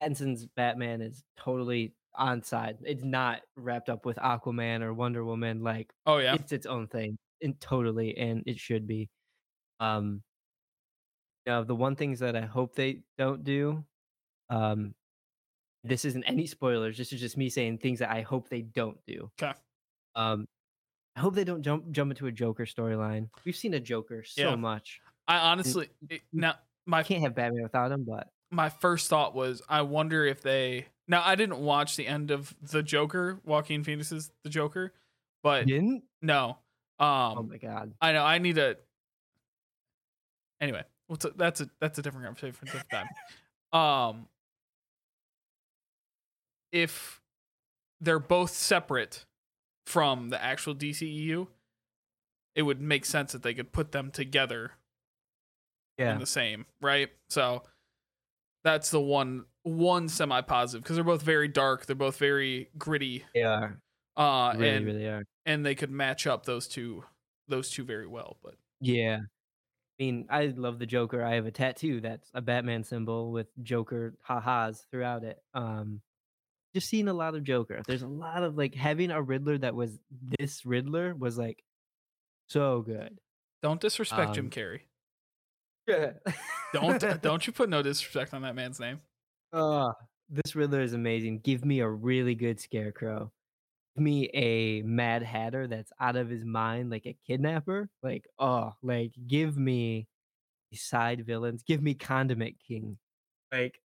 Enson's 0.01 0.47
Batman 0.47 1.01
is 1.03 1.23
totally 1.37 1.95
on 2.15 2.43
side. 2.43 2.79
It's 2.85 3.03
not 3.05 3.43
wrapped 3.57 3.89
up 3.89 4.05
with 4.07 4.17
Aquaman 4.19 4.83
or 4.83 4.95
Wonder 4.95 5.25
Woman. 5.25 5.63
Like 5.63 5.93
Oh 6.07 6.19
yeah, 6.19 6.35
it's 6.35 6.53
its 6.53 6.67
own 6.67 6.89
thing, 6.89 7.17
and 7.43 7.59
totally, 7.61 8.17
and 8.17 8.43
it 8.47 8.59
should 8.59 8.87
be. 8.87 9.09
Um, 9.81 10.23
now 11.47 11.63
the 11.65 11.75
one 11.75 11.97
things 11.97 12.21
that 12.21 12.37
I 12.37 12.43
hope 12.43 12.75
they 12.75 13.03
don't 13.19 13.45
do, 13.45 13.85
um, 14.51 14.95
this 15.83 16.05
isn't 16.05 16.25
any 16.25 16.47
spoilers. 16.47 16.97
This 16.97 17.13
is 17.13 17.21
just 17.21 17.37
me 17.37 17.49
saying 17.49 17.79
things 17.79 17.99
that 17.99 18.11
I 18.11 18.23
hope 18.23 18.49
they 18.49 18.63
don't 18.63 18.99
do. 19.07 19.31
Okay. 19.41 19.53
Um, 20.15 20.47
I 21.17 21.21
hope 21.21 21.35
they 21.35 21.45
don't 21.45 21.63
jump 21.63 21.91
jump 21.93 22.11
into 22.11 22.27
a 22.27 22.33
Joker 22.33 22.65
storyline. 22.65 23.29
We've 23.45 23.57
seen 23.57 23.75
a 23.75 23.81
Joker 23.81 24.23
so 24.25 24.51
Yeah. 24.51 24.57
much. 24.57 25.01
I 25.29 25.39
honestly 25.39 25.89
it, 26.11 26.23
now 26.33 26.55
my 26.87 26.99
I 26.99 27.03
can't 27.03 27.23
have 27.23 27.35
Batman 27.35 27.63
without 27.63 27.93
him, 27.93 28.05
but 28.05 28.29
my 28.51 28.69
first 28.69 29.09
thought 29.09 29.35
was 29.35 29.63
I 29.69 29.83
wonder 29.83 30.25
if 30.27 30.43
they 30.43 30.87
Now 31.09 31.23
I 31.25 31.35
didn't 31.35 31.59
watch 31.59 31.97
the 31.97 32.07
end 32.07 32.31
of 32.31 32.55
the 32.61 32.83
Joker, 32.83 33.41
Joaquin 33.45 33.85
Phoenix's 33.85 34.33
The 34.43 34.51
Joker, 34.51 34.93
but 35.43 35.67
Didn't? 35.67 36.05
no. 36.21 36.59
Um 36.99 37.39
Oh 37.39 37.47
my 37.49 37.59
god. 37.59 37.95
I 38.01 38.13
know 38.13 38.25
I 38.25 38.39
need 38.39 38.57
to 38.57 38.77
Anyway, 40.61 40.83
a, 41.11 41.31
that's 41.37 41.61
a 41.61 41.71
that's 41.81 41.99
a 41.99 42.03
different 42.03 42.27
conversation 42.27 42.53
for 42.55 42.65
a 42.65 42.69
different 42.69 42.91
time. 42.91 43.81
Um 43.81 44.29
if 46.75 47.21
they're 48.01 48.19
both 48.19 48.51
separate 48.51 49.25
from 49.87 50.31
the 50.31 50.43
actual 50.43 50.75
DCEU, 50.75 51.47
it 52.57 52.63
would 52.63 52.81
make 52.81 53.05
sense 53.05 53.33
that 53.33 53.43
they 53.43 53.55
could 53.55 53.73
put 53.73 53.93
them 53.93 54.11
together 54.11 54.73
Yeah. 55.99 56.13
in 56.15 56.19
the 56.19 56.27
same, 56.27 56.67
right? 56.81 57.11
So 57.29 57.63
that's 58.65 58.91
the 58.91 59.01
one 59.01 59.47
one 59.63 60.09
semi 60.11 60.41
positive 60.43 60.83
because 60.83 60.97
they're 60.97 61.05
both 61.05 61.23
very 61.23 61.49
dark, 61.49 61.87
they're 61.87 61.97
both 61.97 62.19
very 62.19 62.69
gritty, 62.77 63.25
They 63.35 63.43
are. 63.43 63.81
uh, 64.17 64.53
Really, 64.57 64.69
and 64.77 64.87
really 64.87 65.07
are. 65.07 65.25
and 65.47 65.65
they 65.65 65.75
could 65.75 65.91
match 65.91 66.27
up 66.27 66.45
those 66.45 66.67
two 66.69 67.05
those 67.49 67.71
two 67.71 67.85
very 67.85 68.07
well. 68.07 68.39
But 68.43 68.57
Yeah. 68.81 69.21
I 69.21 70.03
mean, 70.03 70.27
I 70.29 70.47
love 70.47 70.79
the 70.81 70.87
Joker. 70.87 71.23
I 71.23 71.35
have 71.35 71.47
a 71.47 71.51
tattoo 71.53 72.01
that's 72.01 72.29
a 72.35 72.43
Batman 72.43 72.83
symbol 72.85 73.31
with 73.31 73.47
Joker 73.63 74.17
ha-has 74.23 74.87
throughout 74.91 75.23
it. 75.25 75.41
Um 75.55 76.03
just 76.75 76.89
seeing 76.89 77.09
a 77.09 77.13
lot 77.15 77.35
of 77.35 77.45
Joker. 77.45 77.83
There's 77.87 78.03
a 78.03 78.09
lot 78.09 78.43
of 78.43 78.57
like 78.57 78.75
having 78.75 79.11
a 79.11 79.23
Riddler 79.23 79.59
that 79.59 79.75
was 79.75 79.99
this 80.39 80.67
Riddler 80.67 81.15
was 81.15 81.39
like 81.39 81.63
so 82.49 82.83
good. 82.83 83.19
don't 83.63 83.81
disrespect 83.81 84.35
Jim 84.35 84.47
Um, 84.47 84.51
Carrey. 84.51 84.81
Yeah. 85.87 86.13
Don't 86.73 87.03
don't 87.23 87.47
you 87.47 87.53
put 87.53 87.69
no 87.69 87.83
disrespect 87.83 88.35
on 88.35 88.43
that 88.43 88.55
man's 88.55 88.81
name. 88.81 89.01
Uh, 89.53 89.93
this 90.29 90.55
Riddler 90.57 90.81
is 90.81 90.93
amazing. 90.95 91.41
Give 91.41 91.65
me 91.65 91.81
a 91.81 91.89
really 91.89 92.35
good 92.35 92.59
scarecrow. 92.61 93.31
Give 93.97 94.03
me 94.05 94.29
a 94.35 94.83
Mad 94.83 95.23
Hatter 95.23 95.69
that's 95.69 95.93
out 96.01 96.17
of 96.17 96.29
his 96.29 96.45
mind, 96.45 96.91
like 96.91 97.07
a 97.07 97.17
kidnapper. 97.27 97.89
Like, 98.03 98.25
oh, 98.39 98.73
like 98.83 99.13
give 99.29 99.57
me 99.57 100.09
side 100.73 101.25
villains. 101.25 101.63
Give 101.63 101.81
me 101.81 101.95
Condiment 101.95 102.57
King. 102.67 102.99
Like, 103.53 103.81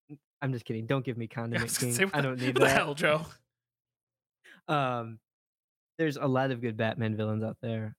I'm 0.46 0.54
just 0.54 0.64
kidding. 0.66 0.86
Don't 0.86 1.04
give 1.04 1.18
me 1.18 1.26
I 1.32 1.34
Condiment 1.34 1.64
was 1.64 1.78
gonna 1.80 1.94
King. 1.98 2.12
I 2.14 2.22
don't 2.22 2.40
need 2.40 2.48
what 2.48 2.56
the 2.60 2.66
that. 2.66 2.78
hell, 2.78 2.94
Joe. 2.94 3.26
Um, 4.68 5.20
there's 6.00 6.18
a 6.18 6.26
lot 6.26 6.52
of 6.52 6.62
good 6.62 6.76
Batman 6.78 7.16
villains 7.16 7.44
out 7.44 7.58
there. 7.62 7.96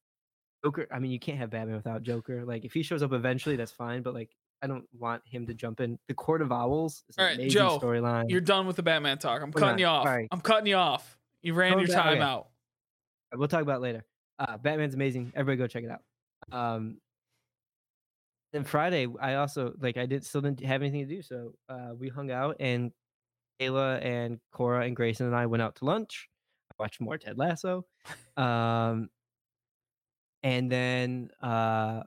Joker. 0.65 0.87
I 0.93 0.99
mean, 0.99 1.11
you 1.13 1.19
can't 1.21 1.39
have 1.39 1.51
Batman 1.51 1.77
without 1.77 2.03
Joker. 2.03 2.45
Like, 2.45 2.65
if 2.65 2.73
he 2.73 2.83
shows 2.83 3.03
up 3.03 3.13
eventually, 3.13 3.55
that's 3.57 3.71
fine. 3.71 4.03
But 4.03 4.15
like, 4.15 4.31
I 4.63 4.67
don't 4.67 4.85
want 4.99 5.23
him 5.27 5.47
to 5.47 5.55
jump 5.55 5.81
in. 5.81 5.99
The 6.09 6.15
Court 6.15 6.43
of 6.43 6.51
Owls 6.51 7.05
is 7.09 7.17
an 7.17 7.23
All 7.23 7.27
right, 7.29 7.35
amazing 7.37 7.51
Joe, 7.53 7.79
storyline. 7.81 8.25
You're 8.29 8.41
done 8.41 8.67
with 8.67 8.77
the 8.77 8.83
Batman 8.83 9.19
talk. 9.19 9.43
I'm 9.43 9.51
We're 9.53 9.61
cutting 9.61 9.81
not. 9.83 10.05
you 10.05 10.11
off. 10.11 10.27
I'm 10.33 10.41
cutting 10.41 10.67
you 10.67 10.75
off. 10.77 11.17
You 11.43 11.55
ran 11.55 11.79
your 11.79 11.87
down. 11.87 12.03
time 12.03 12.13
Okay. 12.15 12.23
out. 12.23 12.49
We'll 13.35 13.49
talk 13.49 13.63
about 13.63 13.77
it 13.77 13.83
later. 13.83 14.05
Uh, 14.39 14.57
Batman's 14.57 14.95
amazing. 14.95 15.33
Everybody 15.37 15.59
go 15.59 15.67
check 15.69 15.85
it 15.85 15.91
out. 15.91 16.01
Um, 16.51 16.99
then 18.57 18.65
Friday, 18.65 19.07
I 19.21 19.35
also 19.37 19.75
like 19.79 19.97
I 19.97 20.07
did 20.07 20.25
still 20.25 20.41
didn't 20.41 20.61
have 20.65 20.83
anything 20.83 21.09
to 21.09 21.15
do, 21.17 21.23
so 21.23 21.55
uh, 21.69 21.93
we 21.99 22.09
hung 22.09 22.31
out 22.31 22.57
and 22.61 22.93
Kayla 23.61 24.05
and 24.05 24.41
Cora 24.53 24.87
and 24.87 24.97
Grayson 24.97 25.27
and 25.27 25.37
I 25.37 25.47
went 25.47 25.63
out 25.63 25.77
to 25.77 25.87
lunch. 25.87 26.29
I 26.73 26.75
watched 26.83 27.01
more 27.01 27.19
Ted 27.19 27.39
Lasso, 27.39 27.87
um, 28.37 29.11
and 30.43 30.71
then 30.71 31.31
uh, 31.43 32.03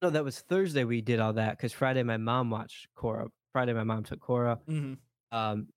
no, 0.00 0.10
that 0.10 0.24
was 0.24 0.40
Thursday. 0.40 0.84
We 0.84 1.00
did 1.00 1.20
all 1.20 1.34
that 1.34 1.56
because 1.56 1.72
Friday 1.72 2.02
my 2.02 2.16
mom 2.16 2.50
watched 2.50 2.88
Cora. 2.94 3.28
Friday 3.52 3.72
my 3.72 3.84
mom 3.84 4.04
took 4.04 4.20
Cora. 4.20 4.60
hmm 4.66 4.94
Um, 5.30 5.68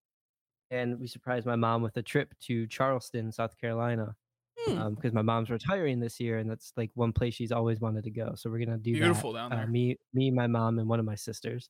and 0.72 1.00
we 1.00 1.08
surprised 1.08 1.46
my 1.46 1.56
mom 1.58 1.82
with 1.82 1.98
a 1.98 2.04
trip 2.04 2.34
to 2.42 2.68
Charleston, 2.68 3.32
South 3.32 3.58
Carolina, 3.58 4.16
Hmm. 4.66 4.94
because 4.96 5.14
my 5.14 5.22
mom's 5.22 5.50
retiring 5.50 6.00
this 6.00 6.20
year, 6.20 6.38
and 6.40 6.50
that's 6.50 6.72
like 6.78 6.92
one 6.96 7.14
place 7.14 7.34
she's 7.36 7.52
always 7.52 7.80
wanted 7.80 8.04
to 8.06 8.12
go. 8.12 8.34
So 8.36 8.50
we're 8.50 8.64
gonna 8.66 8.78
do 8.78 8.94
Beautiful 8.94 9.34
that. 9.34 9.40
down 9.50 9.54
Uh, 9.54 9.56
there. 9.58 9.68
me, 9.68 9.98
me, 10.14 10.32
my 10.32 10.48
mom, 10.48 10.80
and 10.80 10.88
one 10.88 11.00
of 11.00 11.06
my 11.06 11.16
sisters. 11.16 11.70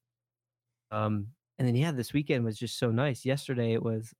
Um, 0.92 1.28
and 1.60 1.68
then 1.68 1.76
yeah, 1.76 1.92
this 1.92 2.14
weekend 2.14 2.46
was 2.46 2.58
just 2.58 2.78
so 2.80 2.92
nice. 2.92 3.26
Yesterday 3.26 3.74
it 3.74 3.82
was, 3.84 4.14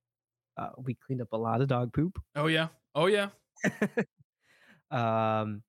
uh, 0.56 0.70
we 0.78 0.94
cleaned 0.94 1.20
up 1.22 1.32
a 1.32 1.36
lot 1.36 1.60
of 1.60 1.68
dog 1.68 1.92
poop. 1.92 2.18
Oh 2.34 2.46
yeah. 2.46 2.68
Oh 2.94 3.06
yeah. 3.06 3.28
um, 4.90 5.62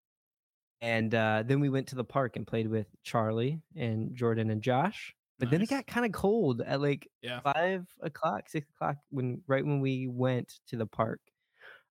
and 0.82 1.13
uh, 1.15 1.43
then 1.46 1.60
we 1.60 1.70
went 1.70 1.88
to 1.88 1.96
the 1.96 2.04
park 2.04 2.36
and 2.36 2.46
played 2.46 2.67
with 2.67 2.88
Charlie 3.04 3.60
and 3.76 4.15
Jordan 4.15 4.50
and 4.50 4.62
Josh. 4.62 5.13
But 5.39 5.52
then 5.52 5.62
it 5.62 5.70
got 5.70 5.86
kind 5.86 6.04
of 6.06 6.12
cold 6.13 6.62
at 6.65 6.82
like 6.82 7.08
Yeah. 7.22 7.41
five 7.41 7.86
o'clock, 8.02 8.50
six 8.50 8.67
o'clock 8.72 8.98
when 9.12 9.41
right 9.48 9.63
when 9.63 9.82
we 9.82 10.08
went 10.08 10.52
to 10.70 10.78
the 10.78 10.88
park. 10.88 11.20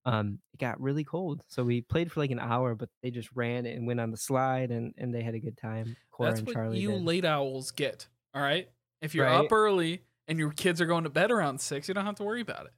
Um, 0.06 0.40
it 0.54 0.60
got 0.60 0.80
really 0.80 1.04
cold, 1.04 1.44
so 1.48 1.64
we 1.64 1.82
played 1.82 2.10
for 2.12 2.20
like 2.20 2.30
an 2.30 2.38
hour, 2.40 2.74
but 2.76 2.88
they 3.02 3.10
just 3.10 3.28
ran 3.34 3.66
and 3.66 3.86
went 3.86 4.00
on 4.00 4.10
the 4.12 4.16
slide, 4.16 4.70
and 4.70 4.94
and 4.98 5.14
they 5.14 5.22
had 5.22 5.34
a 5.34 5.40
good 5.40 5.58
time. 5.58 5.96
Cora 6.12 6.30
That's 6.30 6.40
and 6.40 6.46
what 6.48 6.54
Charlie 6.54 6.78
you 6.80 6.92
did. 6.92 7.02
late 7.02 7.24
owls 7.24 7.72
get. 7.72 8.06
All 8.34 8.40
right. 8.42 8.70
If 9.02 9.14
you're 9.14 9.26
Right. 9.26 9.44
up 9.44 9.52
early 9.52 10.04
and 10.28 10.38
your 10.38 10.52
kids 10.52 10.80
are 10.80 10.86
going 10.86 11.04
to 11.04 11.10
bed 11.10 11.30
around 11.32 11.60
six, 11.60 11.88
you 11.88 11.94
don't 11.94 12.06
have 12.06 12.14
to 12.16 12.24
worry 12.24 12.40
about 12.40 12.66
it. 12.66 12.72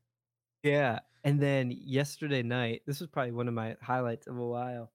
Yeah, 0.62 1.00
and 1.24 1.40
then 1.40 1.70
yesterday 1.70 2.42
night, 2.42 2.82
this 2.86 3.00
was 3.00 3.08
probably 3.10 3.32
one 3.32 3.48
of 3.48 3.54
my 3.54 3.76
highlights 3.82 4.26
of 4.26 4.36
a 4.38 4.46
while. 4.46 4.92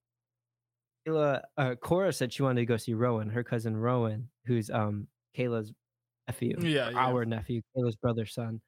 Kayla, 1.07 1.41
uh, 1.57 1.75
Cora 1.75 2.13
said 2.13 2.31
she 2.31 2.43
wanted 2.43 2.61
to 2.61 2.65
go 2.65 2.77
see 2.77 2.93
Rowan, 2.93 3.29
her 3.29 3.43
cousin 3.43 3.75
Rowan, 3.75 4.29
who's 4.45 4.69
um 4.69 5.07
Kayla's 5.37 5.73
nephew, 6.27 6.55
Yeah, 6.61 6.89
yeah. 6.91 6.97
our 6.97 7.25
nephew, 7.25 7.61
Kayla's 7.75 7.95
brother's 7.97 8.33
son. 8.33 8.61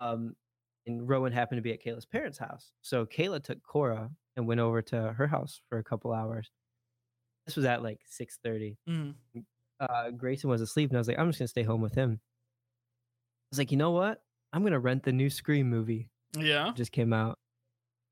Um, 0.00 0.36
and 0.86 1.08
Rowan 1.08 1.32
happened 1.32 1.58
to 1.58 1.62
be 1.62 1.72
at 1.72 1.82
Kayla's 1.82 2.06
parents' 2.06 2.38
house, 2.38 2.72
so 2.82 3.06
Kayla 3.06 3.42
took 3.42 3.62
Cora 3.62 4.10
and 4.36 4.46
went 4.46 4.60
over 4.60 4.82
to 4.82 5.12
her 5.12 5.26
house 5.26 5.60
for 5.68 5.78
a 5.78 5.84
couple 5.84 6.12
hours. 6.12 6.50
This 7.46 7.56
was 7.56 7.64
at 7.64 7.82
like 7.82 8.00
six 8.06 8.38
thirty. 8.42 8.78
Mhm. 8.88 9.14
Uh, 9.80 10.10
Grayson 10.10 10.48
was 10.50 10.60
asleep, 10.60 10.90
and 10.90 10.96
I 10.96 11.00
was 11.00 11.08
like, 11.08 11.18
I'm 11.18 11.28
just 11.30 11.38
gonna 11.40 11.48
stay 11.48 11.62
home 11.64 11.80
with 11.80 11.94
him. 11.94 12.20
I 12.22 13.48
was 13.50 13.58
like, 13.58 13.70
you 13.70 13.76
know 13.76 13.90
what? 13.92 14.22
I'm 14.52 14.62
gonna 14.62 14.80
rent 14.80 15.02
the 15.02 15.12
new 15.12 15.30
Scream 15.30 15.68
movie 15.68 16.10
Yeah. 16.36 16.72
just 16.76 16.92
came 16.92 17.12
out. 17.12 17.38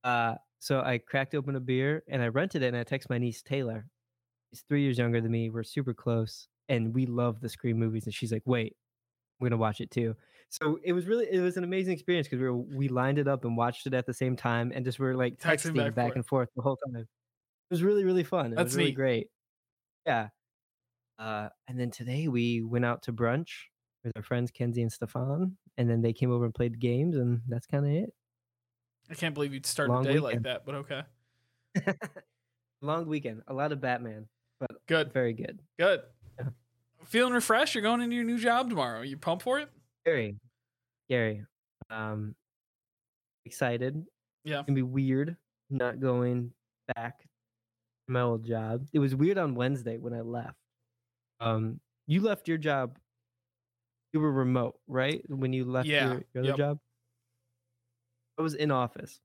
Uh, 0.04 0.36
so 0.58 0.80
I 0.80 0.98
cracked 0.98 1.34
open 1.34 1.56
a 1.56 1.60
beer 1.60 2.02
and 2.08 2.22
I 2.22 2.28
rented 2.28 2.62
it 2.62 2.68
and 2.68 2.76
I 2.76 2.84
text 2.84 3.08
my 3.10 3.18
niece 3.18 3.42
Taylor. 3.42 3.86
She's 4.50 4.62
three 4.68 4.82
years 4.82 4.98
younger 4.98 5.20
than 5.20 5.30
me. 5.32 5.50
We're 5.50 5.62
super 5.64 5.94
close 5.94 6.48
and 6.68 6.94
we 6.94 7.06
love 7.06 7.40
the 7.40 7.48
Scream 7.48 7.78
movies. 7.78 8.04
And 8.06 8.14
she's 8.14 8.32
like, 8.32 8.42
"Wait, 8.46 8.76
I'm 9.40 9.46
gonna 9.46 9.56
watch 9.56 9.80
it 9.80 9.90
too." 9.90 10.16
So 10.52 10.78
it 10.84 10.92
was 10.92 11.06
really 11.06 11.26
it 11.30 11.40
was 11.40 11.56
an 11.56 11.64
amazing 11.64 11.94
experience 11.94 12.28
because 12.28 12.38
we 12.38 12.44
were 12.44 12.54
we 12.58 12.88
lined 12.88 13.18
it 13.18 13.26
up 13.26 13.46
and 13.46 13.56
watched 13.56 13.86
it 13.86 13.94
at 13.94 14.04
the 14.04 14.12
same 14.12 14.36
time 14.36 14.70
and 14.74 14.84
just 14.84 14.98
were 14.98 15.16
like 15.16 15.38
Texting 15.38 15.70
texting 15.70 15.76
back 15.76 15.94
back, 15.94 16.14
and 16.14 16.26
forth 16.26 16.50
the 16.54 16.60
whole 16.60 16.76
time. 16.76 16.94
It 16.96 17.06
was 17.70 17.82
really 17.82 18.04
really 18.04 18.22
fun. 18.22 18.52
It 18.52 18.56
That's 18.56 18.66
was 18.66 18.76
really 18.76 18.90
neat. 18.90 18.96
great. 18.96 19.26
Yeah. 20.06 20.28
Uh, 21.18 21.48
and 21.68 21.80
then 21.80 21.90
today 21.90 22.28
we 22.28 22.60
went 22.62 22.84
out 22.84 23.02
to 23.04 23.14
brunch 23.14 23.48
with 24.04 24.12
our 24.14 24.22
friends 24.22 24.50
Kenzie 24.50 24.82
and 24.82 24.92
Stefan, 24.92 25.56
and 25.78 25.88
then 25.88 26.02
they 26.02 26.12
came 26.12 26.30
over 26.30 26.44
and 26.44 26.54
played 26.54 26.78
games, 26.78 27.16
and 27.16 27.40
that's 27.48 27.66
kind 27.66 27.86
of 27.86 27.90
it. 27.90 28.12
I 29.10 29.14
can't 29.14 29.32
believe 29.32 29.54
you'd 29.54 29.64
start 29.64 29.88
Long 29.88 30.06
a 30.06 30.12
day 30.12 30.18
like 30.18 30.42
that, 30.42 30.66
but 30.66 30.74
okay. 30.74 31.02
Long 32.82 33.06
weekend, 33.06 33.42
a 33.48 33.54
lot 33.54 33.72
of 33.72 33.80
Batman, 33.80 34.26
but 34.60 34.70
Good. 34.86 35.14
very 35.14 35.32
good. 35.32 35.60
Good. 35.78 36.00
Yeah. 36.38 36.48
Feeling 37.06 37.32
refreshed. 37.32 37.74
You're 37.74 37.82
going 37.82 38.02
into 38.02 38.16
your 38.16 38.24
new 38.26 38.38
job 38.38 38.68
tomorrow. 38.68 39.00
You 39.00 39.16
pumped 39.16 39.44
for 39.44 39.58
it? 39.58 39.70
Scary, 40.04 40.36
scary. 41.06 41.44
Um, 41.90 42.34
excited. 43.44 44.04
Yeah. 44.44 44.60
It's 44.60 44.66
gonna 44.66 44.76
be 44.76 44.82
weird 44.82 45.36
not 45.70 46.00
going 46.00 46.52
back 46.94 47.20
to 47.20 47.26
my 48.08 48.20
old 48.22 48.44
job. 48.44 48.86
It 48.92 48.98
was 48.98 49.14
weird 49.14 49.38
on 49.38 49.54
Wednesday 49.54 49.98
when 49.98 50.12
I 50.12 50.20
left. 50.20 50.56
Um, 51.40 51.80
you 52.06 52.20
left 52.20 52.48
your 52.48 52.58
job. 52.58 52.98
You 54.12 54.20
were 54.20 54.32
remote, 54.32 54.78
right? 54.88 55.22
When 55.28 55.52
you 55.52 55.64
left 55.64 55.86
Yeah, 55.88 56.04
your, 56.04 56.24
your 56.34 56.42
other 56.42 56.48
yep. 56.48 56.56
job. 56.56 56.78
I 58.38 58.42
was 58.42 58.54
in 58.54 58.70
office. 58.70 59.20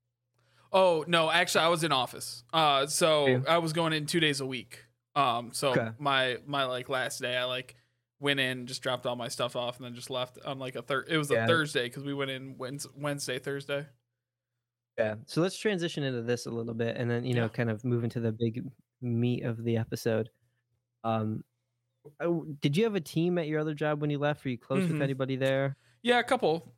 Oh 0.72 1.04
no, 1.08 1.30
actually, 1.30 1.64
I 1.64 1.68
was 1.68 1.82
in 1.82 1.92
office. 1.92 2.44
Uh, 2.52 2.86
so 2.86 3.26
Yeah. 3.26 3.40
I 3.48 3.58
was 3.58 3.72
going 3.72 3.92
in 3.92 4.06
two 4.06 4.20
days 4.20 4.40
a 4.40 4.46
week. 4.46 4.84
Um, 5.16 5.52
so 5.52 5.70
Okay. 5.70 5.88
my 5.98 6.38
my 6.46 6.64
like 6.64 6.88
last 6.88 7.20
day, 7.20 7.36
I 7.36 7.44
like 7.44 7.74
went 8.20 8.40
in, 8.40 8.66
just 8.66 8.82
dropped 8.82 9.06
all 9.06 9.16
my 9.16 9.28
stuff 9.28 9.54
off, 9.56 9.76
and 9.76 9.86
then 9.86 9.94
just 9.94 10.10
left 10.10 10.38
on 10.44 10.58
like 10.58 10.74
a 10.76 10.82
third. 10.82 11.06
It 11.08 11.18
was 11.18 11.30
a 11.30 11.46
Thursday 11.46 11.84
because 11.84 12.04
we 12.04 12.14
went 12.14 12.30
in 12.30 12.56
Wednesday, 12.58 13.38
Thursday. 13.38 13.86
Yeah. 14.98 15.14
So 15.26 15.40
let's 15.40 15.56
transition 15.56 16.02
into 16.02 16.22
this 16.22 16.46
a 16.46 16.50
little 16.50 16.74
bit 16.74 16.96
and 16.96 17.08
then, 17.08 17.24
you 17.24 17.34
know, 17.34 17.42
Yeah. 17.42 17.48
kind 17.48 17.70
of 17.70 17.84
move 17.84 18.02
into 18.02 18.18
the 18.18 18.32
big 18.32 18.64
meat 19.00 19.44
of 19.44 19.62
the 19.62 19.76
episode. 19.76 20.28
Um 21.04 21.44
did 22.60 22.76
you 22.76 22.84
have 22.84 22.94
a 22.96 23.00
team 23.00 23.38
at 23.38 23.46
your 23.46 23.60
other 23.60 23.74
job 23.74 24.00
when 24.00 24.10
you 24.10 24.18
left? 24.18 24.44
Were 24.44 24.50
you 24.50 24.58
close 24.58 24.82
Mhm. 24.88 24.92
with 24.94 25.02
anybody 25.02 25.36
there? 25.36 25.76
Yeah, 26.02 26.18
a 26.18 26.24
couple. 26.24 26.74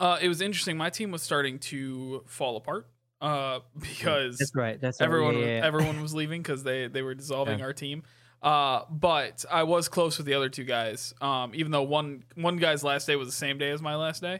Uh, 0.00 0.18
it 0.22 0.28
was 0.28 0.40
interesting. 0.40 0.76
My 0.76 0.88
team 0.90 1.10
was 1.10 1.22
starting 1.22 1.58
to 1.60 2.22
fall 2.26 2.56
apart. 2.56 2.88
Uh, 3.20 3.60
because 3.80 4.38
That's 4.38 4.54
right. 4.54 4.80
That's 4.80 5.00
right. 5.00 5.06
everyone 5.06 5.34
Yeah, 5.38 5.40
yeah, 5.46 5.56
yeah. 5.58 5.66
everyone 5.66 6.00
was 6.02 6.14
leaving 6.14 6.42
because 6.42 6.62
they 6.62 6.86
they 6.88 7.02
were 7.02 7.14
dissolving 7.14 7.58
Yeah. 7.58 7.64
our 7.66 7.72
team. 7.72 8.02
Uh, 8.46 8.84
but 8.88 9.44
I 9.50 9.64
was 9.64 9.88
close 9.88 10.18
with 10.18 10.26
the 10.26 10.34
other 10.34 10.48
two 10.48 10.62
guys. 10.62 11.12
Um, 11.20 11.50
even 11.54 11.72
though 11.72 11.82
one 11.82 12.22
one 12.36 12.58
guy's 12.58 12.84
last 12.84 13.06
day 13.08 13.16
was 13.16 13.26
the 13.26 13.34
same 13.34 13.58
day 13.58 13.70
as 13.72 13.82
my 13.82 13.96
last 13.96 14.22
day. 14.22 14.38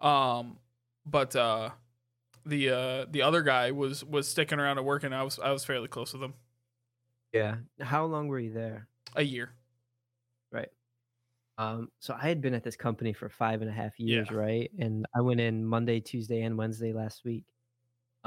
Um, 0.00 0.58
but 1.04 1.34
uh, 1.34 1.70
the 2.46 2.70
uh 2.70 3.06
the 3.10 3.22
other 3.22 3.42
guy 3.42 3.72
was 3.72 4.04
was 4.04 4.28
sticking 4.28 4.60
around 4.60 4.78
and 4.78 4.86
working. 4.86 5.12
I 5.12 5.24
was 5.24 5.40
I 5.40 5.50
was 5.50 5.64
fairly 5.64 5.88
close 5.88 6.12
with 6.12 6.22
him. 6.22 6.34
Yeah. 7.32 7.56
How 7.80 8.04
long 8.04 8.28
were 8.28 8.38
you 8.38 8.52
there? 8.52 8.86
A 9.16 9.22
year. 9.22 9.50
Right. 10.52 10.68
Um, 11.58 11.90
so 11.98 12.14
I 12.14 12.28
had 12.28 12.40
been 12.40 12.54
at 12.54 12.62
this 12.62 12.76
company 12.76 13.12
for 13.12 13.28
five 13.28 13.60
and 13.60 13.68
a 13.68 13.74
half 13.74 13.98
years, 13.98 14.28
Yeah. 14.30 14.36
right? 14.36 14.70
And 14.78 15.04
I 15.16 15.20
went 15.20 15.40
in 15.40 15.64
Monday, 15.64 15.98
Tuesday, 15.98 16.42
and 16.42 16.56
Wednesday 16.56 16.92
last 16.92 17.24
week. 17.24 17.44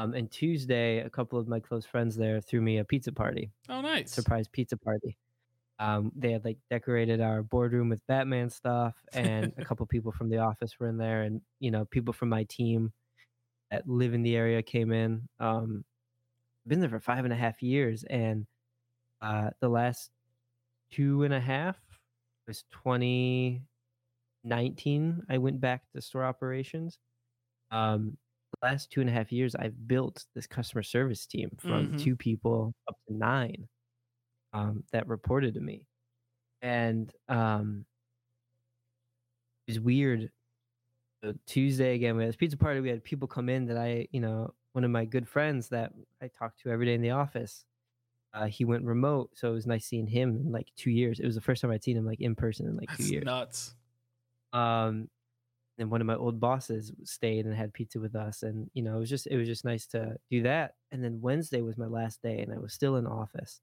Um, 0.02 0.14
and 0.16 0.32
Tuesday, 0.32 1.00
a 1.00 1.10
couple 1.10 1.40
of 1.40 1.48
my 1.48 1.60
close 1.60 1.86
friends 1.86 2.16
there 2.16 2.42
threw 2.42 2.62
me 2.62 2.78
a 2.80 2.86
pizza 2.86 3.12
party, 3.12 3.52
Oh, 3.70 3.82
nice. 3.82 4.30
surprise 4.30 4.48
pizza 4.48 4.78
party. 4.78 5.18
Um, 5.80 6.12
they 6.16 6.32
had 6.34 6.46
like 6.46 6.60
decorated 6.70 7.22
our 7.22 7.44
boardroom 7.44 7.90
with 7.90 8.06
Batman 8.08 8.50
stuff, 8.50 8.96
and 9.14 9.54
a 9.58 9.62
couple 9.64 9.86
people 9.88 10.12
from 10.12 10.30
the 10.30 10.40
office 10.40 10.80
were 10.80 10.88
in 10.90 10.98
there, 10.98 11.24
and 11.24 11.42
you 11.60 11.72
know, 11.72 11.86
people 11.86 12.14
from 12.14 12.30
my 12.30 12.46
team 12.46 12.94
that 13.72 13.88
live 13.90 14.14
in 14.14 14.24
the 14.24 14.36
area 14.36 14.64
came 14.64 14.92
in. 14.94 15.30
Um, 15.40 15.86
been 16.68 16.80
there 16.82 16.90
for 16.90 17.00
five 17.00 17.26
and 17.26 17.34
a 17.34 17.38
half 17.38 17.62
years, 17.64 18.04
and 18.06 18.48
uh, 19.22 19.52
the 19.62 19.70
last 19.70 20.12
two 20.92 21.24
and 21.24 21.34
a 21.34 21.42
half 21.42 21.80
was 22.48 22.64
2019. 22.72 23.66
I 25.30 25.38
went 25.38 25.62
back 25.62 25.84
to 25.94 26.02
store 26.02 26.26
operations. 26.26 27.00
Um, 27.72 28.18
last 28.63 28.91
two 28.91 29.02
and 29.02 29.10
a 29.10 29.13
half 29.13 29.32
years, 29.32 29.56
I've 29.56 29.88
built 29.88 30.26
this 30.36 30.47
customer 30.47 30.84
service 30.84 31.26
team 31.28 31.52
from 31.60 31.93
Mhm. 31.93 31.97
two 31.97 32.15
people 32.15 32.74
up 32.88 32.97
to 33.08 33.13
nine 33.15 33.67
um, 34.54 34.84
that 34.91 35.08
reported 35.08 35.56
to 35.56 35.62
me, 35.62 35.88
and 36.62 37.13
um, 37.30 37.86
it 39.67 39.71
was 39.71 39.80
weird. 39.80 40.32
So 41.24 41.34
Tuesday 41.45 41.95
again, 41.95 42.15
we 42.17 42.24
had 42.24 42.30
this 42.30 42.36
pizza 42.38 42.58
party. 42.58 42.80
We 42.80 42.89
had 42.89 43.04
people 43.04 43.28
come 43.28 43.50
in 43.50 43.65
that 43.67 43.78
I, 43.78 44.08
you 44.12 44.19
know, 44.19 44.54
one 44.74 44.84
of 44.84 44.91
my 44.91 45.06
good 45.06 45.28
friends 45.28 45.69
that 45.69 45.93
I 46.21 46.30
talk 46.30 46.58
to 46.60 46.69
every 46.69 46.86
day 46.86 46.95
in 46.95 47.02
the 47.02 47.12
office. 47.12 47.65
Uh, 48.34 48.47
he 48.47 48.65
went 48.65 48.86
remote, 48.86 49.32
so 49.36 49.52
it 49.52 49.56
was 49.56 49.67
nice 49.67 49.86
seeing 49.86 50.08
him 50.08 50.38
in 50.38 50.52
like 50.52 50.69
two 50.76 50.91
years. 50.91 51.19
It 51.19 51.26
was 51.26 51.36
the 51.36 51.41
first 51.41 51.62
time 51.62 51.71
I'd 51.71 51.84
seen 51.84 51.97
him 51.97 52.06
like 52.06 52.21
in 52.21 52.36
person 52.36 52.67
in 52.67 52.78
like 52.78 52.91
two 52.97 53.04
years. 53.06 53.26
nuts. 53.26 53.76
Um, 54.54 55.10
and 55.78 55.90
one 55.92 56.02
of 56.02 56.08
my 56.08 56.16
old 56.16 56.40
bosses 56.40 56.92
stayed 57.04 57.46
and 57.46 57.56
had 57.56 57.74
pizza 57.74 58.00
with 58.00 58.16
us, 58.16 58.44
and 58.44 58.70
you 58.74 58.84
know, 58.84 58.98
it 58.98 59.00
was 59.00 59.10
just 59.10 59.28
it 59.28 59.38
was 59.38 59.48
just 59.48 59.66
nice 59.66 59.88
to 59.88 60.18
do 60.30 60.44
that. 60.44 60.76
And 60.92 61.04
then 61.04 61.22
Wednesday 61.22 61.62
was 61.62 61.78
my 61.78 61.88
last 61.88 62.22
day, 62.22 62.40
and 62.42 62.54
I 62.54 62.60
was 62.60 62.74
still 62.74 62.98
in 62.98 63.08
office. 63.08 63.62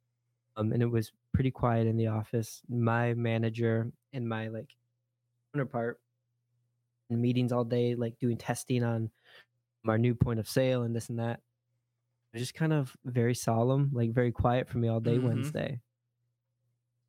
Um, 0.57 0.73
and 0.73 0.83
it 0.83 0.87
was 0.91 1.13
pretty 1.35 1.51
quiet 1.53 1.87
in 1.87 1.97
the 1.97 2.09
office. 2.09 2.63
My 2.69 3.15
manager 3.15 3.93
and 4.13 4.29
my 4.29 4.49
like 4.49 4.77
counterpart 5.55 6.01
in 7.11 7.21
meetings 7.21 7.53
all 7.53 7.65
day, 7.65 7.95
like 7.95 8.19
doing 8.19 8.37
testing 8.37 8.83
on 8.85 9.11
our 9.89 9.99
new 9.99 10.15
point 10.15 10.41
of 10.41 10.49
sale 10.49 10.83
and 10.85 10.95
this 10.95 11.09
and 11.11 11.19
that. 11.19 11.41
It 12.33 12.39
was 12.39 12.43
just 12.43 12.55
kind 12.55 12.73
of 12.73 12.97
very 13.05 13.35
solemn, 13.35 13.91
like 13.93 14.13
very 14.13 14.33
quiet 14.33 14.69
for 14.69 14.79
me 14.79 14.89
all 14.89 15.01
day 15.01 15.19
Mhm. 15.19 15.23
Wednesday. 15.25 15.83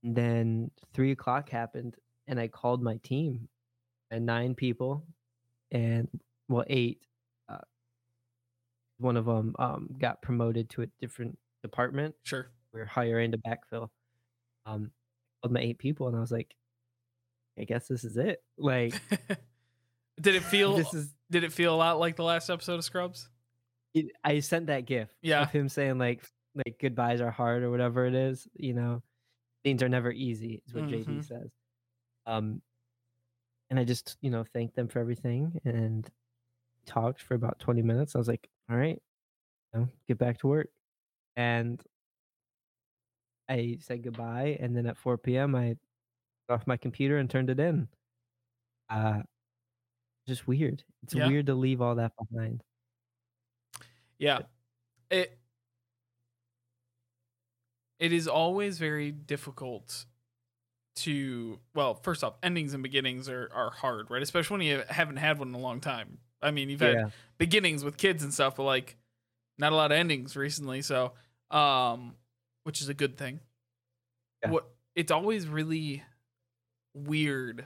And 0.04 0.16
then 0.16 0.72
three 0.94 1.12
o'clock 1.12 1.50
happened, 1.50 1.98
and 2.28 2.40
I 2.40 2.48
called 2.48 2.82
my 2.82 2.98
team, 2.98 3.50
and 4.12 4.26
nine 4.26 4.56
people, 4.56 5.06
and 5.72 6.08
well, 6.48 6.66
eight. 6.68 7.02
Uh, 7.48 7.58
one 8.98 9.18
of 9.18 9.26
them 9.26 9.56
um, 9.60 9.90
got 10.00 10.22
promoted 10.22 10.70
to 10.72 10.82
a 10.82 10.88
different 11.00 11.38
department. 11.64 12.16
Sure. 12.24 12.50
We 12.74 12.82
are 12.82 12.86
hiring 12.86 13.32
to 13.32 13.38
backfill. 13.38 13.90
Um, 14.66 14.92
called 15.42 15.54
my 15.54 15.62
eight 15.62 15.80
people, 15.80 16.08
and 16.08 16.18
I 16.18 16.20
was 16.20 16.32
like, 16.32 16.54
I 17.58 17.64
guess 17.64 17.88
this 17.88 18.04
is 18.04 18.18
it. 18.18 18.44
Like 18.58 18.94
did 20.22 20.36
it 20.36 20.44
feel 20.44 20.76
this 20.76 20.94
is 20.94 21.14
did 21.32 21.44
it 21.44 21.54
feel 21.54 21.74
a 21.74 21.78
lot 21.78 22.00
like 22.00 22.16
the 22.16 22.24
last 22.24 22.50
episode 22.50 22.76
of 22.76 22.84
Scrubs? 22.84 23.30
it, 23.94 24.08
I 24.24 24.40
sent 24.40 24.68
that 24.68 24.86
gif 24.86 25.10
Yeah. 25.22 25.42
of 25.42 25.52
him 25.52 25.68
saying 25.70 25.98
like 25.98 26.24
like 26.56 26.78
goodbyes 26.80 27.22
are 27.22 27.32
hard 27.32 27.64
or 27.64 27.72
whatever 27.72 28.06
it 28.06 28.14
is. 28.16 28.48
You 28.54 28.74
know, 28.74 29.02
things 29.64 29.82
are 29.82 29.90
never 29.90 30.12
easy 30.12 30.62
is 30.68 30.74
what 30.74 30.86
Mhm. 30.86 31.06
JD 31.06 31.26
says. 31.26 31.50
Um, 32.26 32.62
and 33.70 33.80
I 33.80 33.84
just 33.86 34.18
you 34.22 34.30
know 34.32 34.44
thanked 34.44 34.76
them 34.76 34.88
for 34.88 35.00
everything 35.00 35.60
and 35.66 36.10
talked 36.86 37.22
for 37.22 37.36
about 37.36 37.60
twenty 37.60 37.82
minutes. 37.84 38.16
I 38.16 38.20
was 38.20 38.28
like, 38.30 38.50
all 38.70 38.78
right, 38.78 39.02
you 39.74 39.82
know, 39.82 39.90
get 40.08 40.18
back 40.20 40.40
to 40.40 40.48
work, 40.48 40.70
and 41.38 41.84
I 43.48 43.78
said 43.82 44.04
goodbye. 44.04 44.58
And 44.60 44.76
then 44.76 44.86
at 44.86 44.98
four 44.98 45.18
p.m. 45.18 45.56
I 45.56 45.76
got 46.50 46.62
off 46.62 46.68
my 46.68 46.78
computer 46.78 47.18
and 47.18 47.30
turned 47.30 47.50
it 47.50 47.60
in. 47.60 47.90
Uh, 48.90 49.24
just 50.28 50.48
weird. 50.48 50.84
It's 51.04 51.14
Yeah. 51.14 51.28
weird 51.28 51.48
to 51.48 51.56
leave 51.56 51.82
all 51.82 51.96
that 51.96 52.14
behind. 52.18 52.64
Yeah. 54.18 54.44
It 55.12 55.40
it 58.00 58.14
is 58.14 58.28
always 58.28 58.78
very 58.78 59.12
difficult 59.12 60.06
to 61.04 61.60
well, 61.74 61.96
first 61.96 62.24
off, 62.24 62.36
endings 62.44 62.74
and 62.74 62.84
beginnings 62.84 63.30
are 63.30 63.50
are 63.54 63.72
hard, 63.72 64.10
right? 64.10 64.22
Especially 64.22 64.58
when 64.58 64.66
you 64.68 64.84
haven't 64.90 65.18
had 65.18 65.40
one 65.40 65.50
in 65.50 65.54
a 65.56 65.60
long 65.60 65.82
time. 65.82 66.20
I 66.42 66.52
mean, 66.52 66.70
you've 66.70 66.80
had 66.80 66.98
Yeah. 66.98 67.10
beginnings 67.38 67.84
with 67.84 67.98
kids 67.98 68.24
and 68.24 68.34
stuff, 68.34 68.56
but 68.56 68.64
like 68.64 68.96
not 69.58 69.72
a 69.74 69.76
lot 69.76 69.92
of 69.92 69.98
endings 69.98 70.36
recently, 70.36 70.82
so 70.82 71.14
um 71.52 72.16
which 72.64 72.82
is 72.82 72.90
a 72.90 72.94
good 72.94 73.18
thing. 73.18 73.40
Yeah. 74.44 74.52
What 74.52 74.70
it's 74.96 75.12
always 75.12 75.48
really 75.48 76.04
weird 76.94 77.66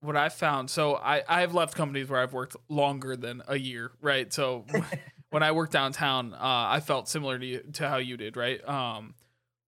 what 0.00 0.16
I 0.16 0.28
found. 0.28 0.70
So 0.70 0.96
I 0.96 1.22
I've 1.28 1.54
left 1.54 1.74
companies 1.74 2.08
where 2.08 2.20
I've 2.20 2.32
worked 2.32 2.56
longer 2.68 3.16
than 3.16 3.42
a 3.46 3.56
year, 3.58 3.92
right? 4.00 4.32
So 4.32 4.64
when 5.30 5.42
I 5.42 5.52
worked 5.52 5.72
downtown, 5.72 6.34
uh, 6.34 6.38
I 6.40 6.80
felt 6.80 7.08
similar 7.08 7.38
to 7.38 7.46
you, 7.46 7.60
to 7.74 7.88
how 7.88 7.96
you 7.98 8.16
did, 8.16 8.36
right? 8.36 8.66
Um, 8.68 9.14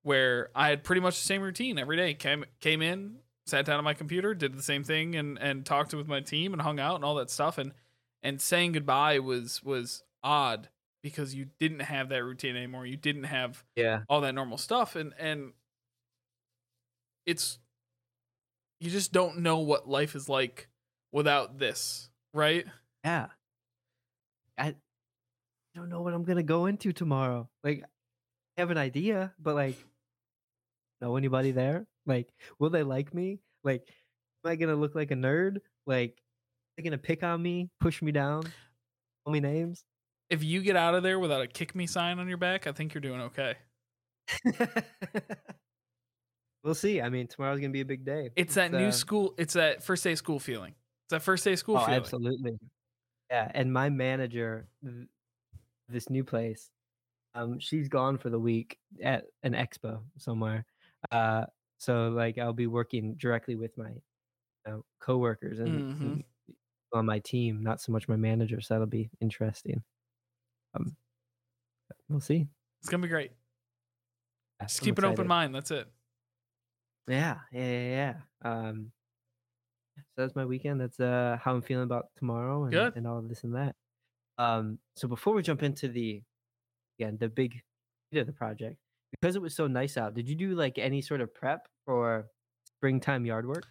where 0.04 0.50
I 0.54 0.68
had 0.68 0.84
pretty 0.84 1.00
much 1.00 1.16
the 1.18 1.26
same 1.26 1.42
routine 1.42 1.78
every 1.78 1.96
day. 1.96 2.14
Came 2.14 2.44
came 2.60 2.80
in, 2.80 3.16
sat 3.46 3.64
down 3.66 3.78
on 3.78 3.84
my 3.84 3.94
computer, 3.94 4.32
did 4.34 4.56
the 4.56 4.62
same 4.62 4.84
thing, 4.84 5.16
and 5.16 5.38
and 5.38 5.66
talked 5.66 5.92
with 5.92 6.06
my 6.06 6.20
team 6.20 6.52
and 6.52 6.62
hung 6.62 6.78
out 6.78 6.94
and 6.94 7.04
all 7.04 7.16
that 7.16 7.30
stuff. 7.30 7.58
And 7.58 7.72
and 8.22 8.40
saying 8.40 8.72
goodbye 8.72 9.18
was 9.18 9.62
was 9.62 10.04
odd 10.22 10.68
because 11.02 11.34
you 11.34 11.46
didn't 11.58 11.80
have 11.80 12.08
that 12.10 12.22
routine 12.24 12.56
anymore. 12.56 12.86
You 12.86 12.96
didn't 12.96 13.24
have 13.24 13.64
Yeah. 13.76 14.04
all 14.08 14.20
that 14.22 14.34
normal 14.34 14.56
stuff, 14.58 14.94
and 14.96 15.12
and 15.18 15.52
it's 17.26 17.58
you 18.80 18.90
just 18.90 19.12
don't 19.12 19.38
know 19.38 19.58
what 19.58 19.88
life 19.88 20.14
is 20.14 20.28
like 20.28 20.68
without 21.12 21.58
this, 21.58 22.10
right? 22.34 22.66
Yeah. 23.04 23.28
I 24.58 24.74
don't 25.74 25.88
know 25.88 26.02
what 26.02 26.12
I'm 26.14 26.24
gonna 26.24 26.42
go 26.42 26.66
into 26.66 26.92
tomorrow. 26.92 27.48
Like, 27.62 27.82
I 28.56 28.60
have 28.60 28.70
an 28.70 28.78
idea, 28.78 29.32
but 29.38 29.54
like, 29.54 29.76
know 31.04 31.16
anybody 31.16 31.50
there? 31.52 31.86
Like, 32.06 32.28
will 32.58 32.70
they 32.70 32.82
like 32.82 33.14
me? 33.14 33.40
Like, 33.62 33.82
am 34.44 34.50
I 34.50 34.56
gonna 34.56 34.74
look 34.76 34.94
like 34.94 35.10
a 35.10 35.14
nerd? 35.14 35.58
Like, 35.86 36.10
are 36.12 36.76
they 36.76 36.82
gonna 36.82 36.98
pick 36.98 37.22
on 37.22 37.42
me, 37.42 37.70
push 37.80 38.02
me 38.02 38.12
down, 38.12 38.42
call 39.24 39.32
me 39.32 39.40
names? 39.40 39.84
If 40.30 40.42
you 40.42 40.62
get 40.62 40.76
out 40.76 40.94
of 40.94 41.02
there 41.02 41.18
without 41.18 41.42
a 41.42 41.46
kick 41.46 41.74
me 41.74 41.86
sign 41.86 42.18
on 42.18 42.28
your 42.28 42.38
back, 42.38 42.66
I 42.66 42.72
think 42.72 42.94
you're 42.94 43.00
doing 43.02 43.20
okay. 43.20 43.56
we'll 46.64 46.74
see. 46.74 47.00
I 47.00 47.10
mean, 47.10 47.26
tomorrow's 47.26 47.60
gonna 47.60 47.72
be 47.72 47.82
a 47.82 47.86
big 47.86 48.04
day. 48.04 48.30
It's 48.36 48.54
that 48.54 48.72
new 48.72 48.88
uh, 48.88 48.92
school. 48.92 49.34
It's 49.38 49.54
that 49.54 49.84
first 49.84 50.02
day 50.04 50.14
school 50.14 50.38
feeling. 50.38 50.74
It's 51.06 51.10
that 51.10 51.22
first 51.22 51.44
day 51.44 51.56
school 51.56 51.76
Oh, 51.76 51.80
feeling. 51.80 52.00
absolutely. 52.00 52.58
Yeah, 53.30 53.50
and 53.54 53.72
my 53.72 53.90
manager, 53.90 54.68
th- 54.82 55.08
this 55.88 56.08
new 56.08 56.24
place, 56.24 56.70
um, 57.34 57.58
she's 57.58 57.88
gone 57.88 58.16
for 58.16 58.30
the 58.30 58.38
week 58.38 58.78
at 59.02 59.24
an 59.42 59.52
expo 59.52 60.00
somewhere. 60.18 60.64
Uh, 61.10 61.46
so 61.78 62.08
like 62.10 62.38
I'll 62.38 62.52
be 62.52 62.66
working 62.66 63.14
directly 63.16 63.56
with 63.56 63.76
my, 63.78 63.90
you 63.90 64.02
know, 64.66 64.84
coworkers 65.00 65.60
and, 65.60 65.84
Mhm. 65.84 65.84
and 66.02 66.24
on 66.92 67.06
my 67.06 67.20
team, 67.20 67.62
not 67.62 67.80
so 67.82 67.92
much 67.92 68.08
my 68.08 68.16
manager. 68.16 68.60
So 68.60 68.74
that'll 68.74 68.86
be 68.88 69.10
interesting. 69.20 69.84
Um, 70.74 70.96
we'll 72.08 72.20
see. 72.20 72.46
It's 72.80 72.88
gonna 72.90 73.02
be 73.02 73.08
great. 73.08 73.32
Yeah, 74.60 74.68
Just 74.68 74.80
I'm 74.80 74.80
keep 74.82 74.98
an 74.98 75.04
open 75.04 75.26
mind. 75.26 75.54
That's 75.54 75.70
it. 75.70 75.88
Yeah, 77.06 77.40
yeah, 77.52 77.60
yeah, 77.62 78.20
yeah. 78.42 78.50
Um, 78.50 78.92
so 79.96 80.02
that's 80.16 80.34
my 80.34 80.44
weekend. 80.44 80.80
That's 80.80 81.00
uh 81.00 81.38
how 81.40 81.54
I'm 81.54 81.62
feeling 81.62 81.84
about 81.84 82.06
tomorrow 82.16 82.64
and, 82.64 82.90
and 82.94 83.06
all 83.06 83.18
of 83.18 83.28
this 83.28 83.44
and 83.44 83.54
that. 83.54 83.76
Um, 84.38 84.80
so 84.96 85.08
before 85.08 85.34
we 85.34 85.42
jump 85.42 85.62
into 85.62 85.88
the 85.88 86.22
again 86.98 87.18
the 87.18 87.28
big 87.30 87.62
of 88.14 88.26
the 88.26 88.32
project, 88.34 88.78
because 89.20 89.36
it 89.36 89.42
was 89.42 89.54
so 89.54 89.66
nice 89.66 89.96
out, 89.96 90.14
did 90.14 90.28
you 90.28 90.34
do 90.34 90.54
like 90.54 90.78
any 90.78 91.00
sort 91.00 91.20
of 91.20 91.34
prep 91.34 91.68
for 91.86 92.26
springtime 92.64 93.24
yard 93.24 93.46
work? 93.46 93.66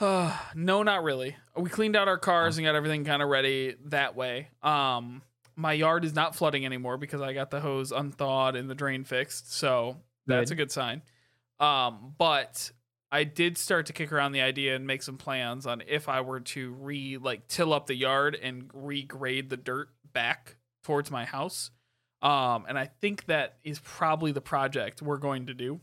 Uh, 0.00 0.36
no, 0.54 0.82
not 0.82 1.02
really. 1.02 1.36
We 1.56 1.70
cleaned 1.70 1.96
out 1.96 2.08
our 2.08 2.18
cars 2.18 2.58
and 2.58 2.64
got 2.64 2.74
everything 2.74 3.04
kind 3.04 3.22
of 3.22 3.28
ready 3.28 3.74
that 3.86 4.16
way. 4.16 4.48
Um, 4.62 5.22
my 5.56 5.72
yard 5.72 6.04
is 6.04 6.14
not 6.14 6.36
flooding 6.36 6.64
anymore 6.64 6.96
because 6.98 7.20
I 7.20 7.32
got 7.32 7.50
the 7.50 7.60
hose 7.60 7.90
unthawed 7.90 8.54
and 8.54 8.70
the 8.70 8.74
drain 8.74 9.04
fixed. 9.04 9.52
So 9.52 9.96
that's 10.26 10.50
a 10.50 10.54
Good. 10.54 10.64
good 10.64 10.72
sign. 10.72 11.02
Um, 11.58 12.14
but 12.16 12.70
I 13.10 13.24
did 13.24 13.58
start 13.58 13.86
to 13.86 13.92
kick 13.92 14.12
around 14.12 14.32
the 14.32 14.42
idea 14.42 14.76
and 14.76 14.86
make 14.86 15.02
some 15.02 15.16
plans 15.16 15.66
on 15.66 15.82
if 15.88 16.08
I 16.08 16.20
were 16.20 16.40
to 16.40 16.72
re 16.74 17.16
like 17.18 17.48
till 17.48 17.72
up 17.72 17.86
the 17.86 17.96
yard 17.96 18.38
and 18.40 18.68
regrade 18.72 19.48
the 19.48 19.56
dirt 19.56 19.88
back 20.12 20.56
towards 20.84 21.10
my 21.10 21.24
house. 21.24 21.70
Um, 22.22 22.64
and 22.68 22.78
I 22.78 22.86
think 23.00 23.26
that 23.26 23.58
is 23.62 23.78
probably 23.78 24.32
the 24.32 24.40
project 24.40 25.00
we're 25.02 25.18
going 25.18 25.46
to 25.46 25.54
do. 25.54 25.80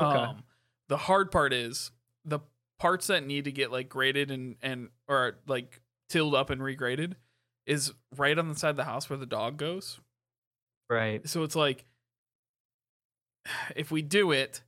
Okay. 0.00 0.18
Um, 0.18 0.44
the 0.88 0.96
hard 0.96 1.30
part 1.30 1.52
is 1.52 1.90
the 2.24 2.40
parts 2.78 3.08
that 3.08 3.26
need 3.26 3.44
to 3.44 3.52
get 3.52 3.70
like 3.70 3.88
graded 3.88 4.30
and 4.30 4.56
and 4.62 4.88
or 5.08 5.36
like 5.46 5.80
tilled 6.08 6.34
up 6.34 6.48
and 6.50 6.60
regraded 6.62 7.14
is 7.66 7.92
right 8.16 8.38
on 8.38 8.48
the 8.48 8.54
side 8.54 8.70
of 8.70 8.76
the 8.76 8.84
house 8.84 9.10
where 9.10 9.18
the 9.18 9.26
dog 9.26 9.58
goes. 9.58 10.00
Right. 10.88 11.26
So 11.28 11.42
it's 11.42 11.54
like 11.54 11.84
if 13.76 13.90
we 13.90 14.02
do 14.02 14.32
it 14.32 14.62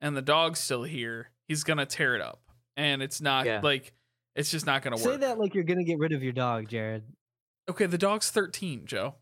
and 0.00 0.16
the 0.16 0.22
dog's 0.22 0.58
still 0.58 0.82
here, 0.82 1.30
he's 1.48 1.64
gonna 1.64 1.86
tear 1.86 2.14
it 2.14 2.20
up. 2.20 2.40
And 2.76 3.02
it's 3.02 3.20
not 3.20 3.46
Yeah. 3.46 3.60
like 3.62 3.92
it's 4.34 4.50
just 4.50 4.66
not 4.66 4.82
gonna 4.82 4.98
Say 4.98 5.04
work. 5.06 5.14
Say 5.14 5.26
that 5.28 5.38
like 5.38 5.54
you're 5.54 5.64
gonna 5.64 5.84
get 5.84 5.98
rid 5.98 6.12
of 6.12 6.22
your 6.22 6.32
dog, 6.32 6.68
Jared. 6.68 7.04
Okay, 7.68 7.86
the 7.86 7.98
dog's 7.98 8.30
13, 8.30 8.84
Joe. 8.86 9.14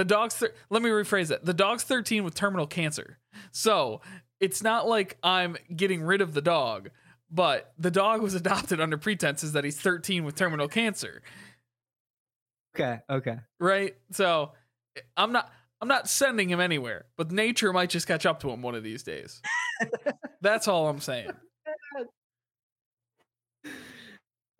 The 0.00 0.04
dog's 0.06 0.34
thir- 0.34 0.54
let 0.70 0.80
me 0.80 0.88
rephrase 0.88 1.30
it. 1.30 1.44
The 1.44 1.52
dog's 1.52 1.82
13 1.82 2.24
with 2.24 2.34
terminal 2.34 2.66
cancer. 2.66 3.18
So 3.52 4.00
it's 4.40 4.62
not 4.62 4.88
like 4.88 5.18
I'm 5.22 5.58
getting 5.76 6.00
rid 6.00 6.22
of 6.22 6.32
the 6.32 6.40
dog, 6.40 6.88
but 7.30 7.74
the 7.78 7.90
dog 7.90 8.22
was 8.22 8.32
adopted 8.44 8.80
under 8.80 8.96
pretenses 8.96 9.52
that 9.52 9.62
he's 9.62 9.78
13 9.78 10.24
with 10.24 10.36
terminal 10.36 10.68
cancer. 10.68 11.20
Okay. 12.74 13.00
Okay. 13.10 13.40
right? 13.58 13.94
So 14.12 14.52
I'm 15.18 15.32
not 15.32 15.52
I'm 15.82 15.88
not 15.88 16.08
sending 16.08 16.48
him 16.48 16.60
anywhere, 16.60 17.04
but 17.18 17.30
nature 17.30 17.70
might 17.70 17.90
just 17.90 18.06
catch 18.06 18.24
up 18.24 18.40
to 18.40 18.48
him 18.48 18.62
one 18.62 18.74
of 18.74 18.82
these 18.82 19.02
days. 19.02 19.42
That's 20.40 20.66
all 20.66 20.88
I'm 20.88 21.00
saying. 21.00 21.28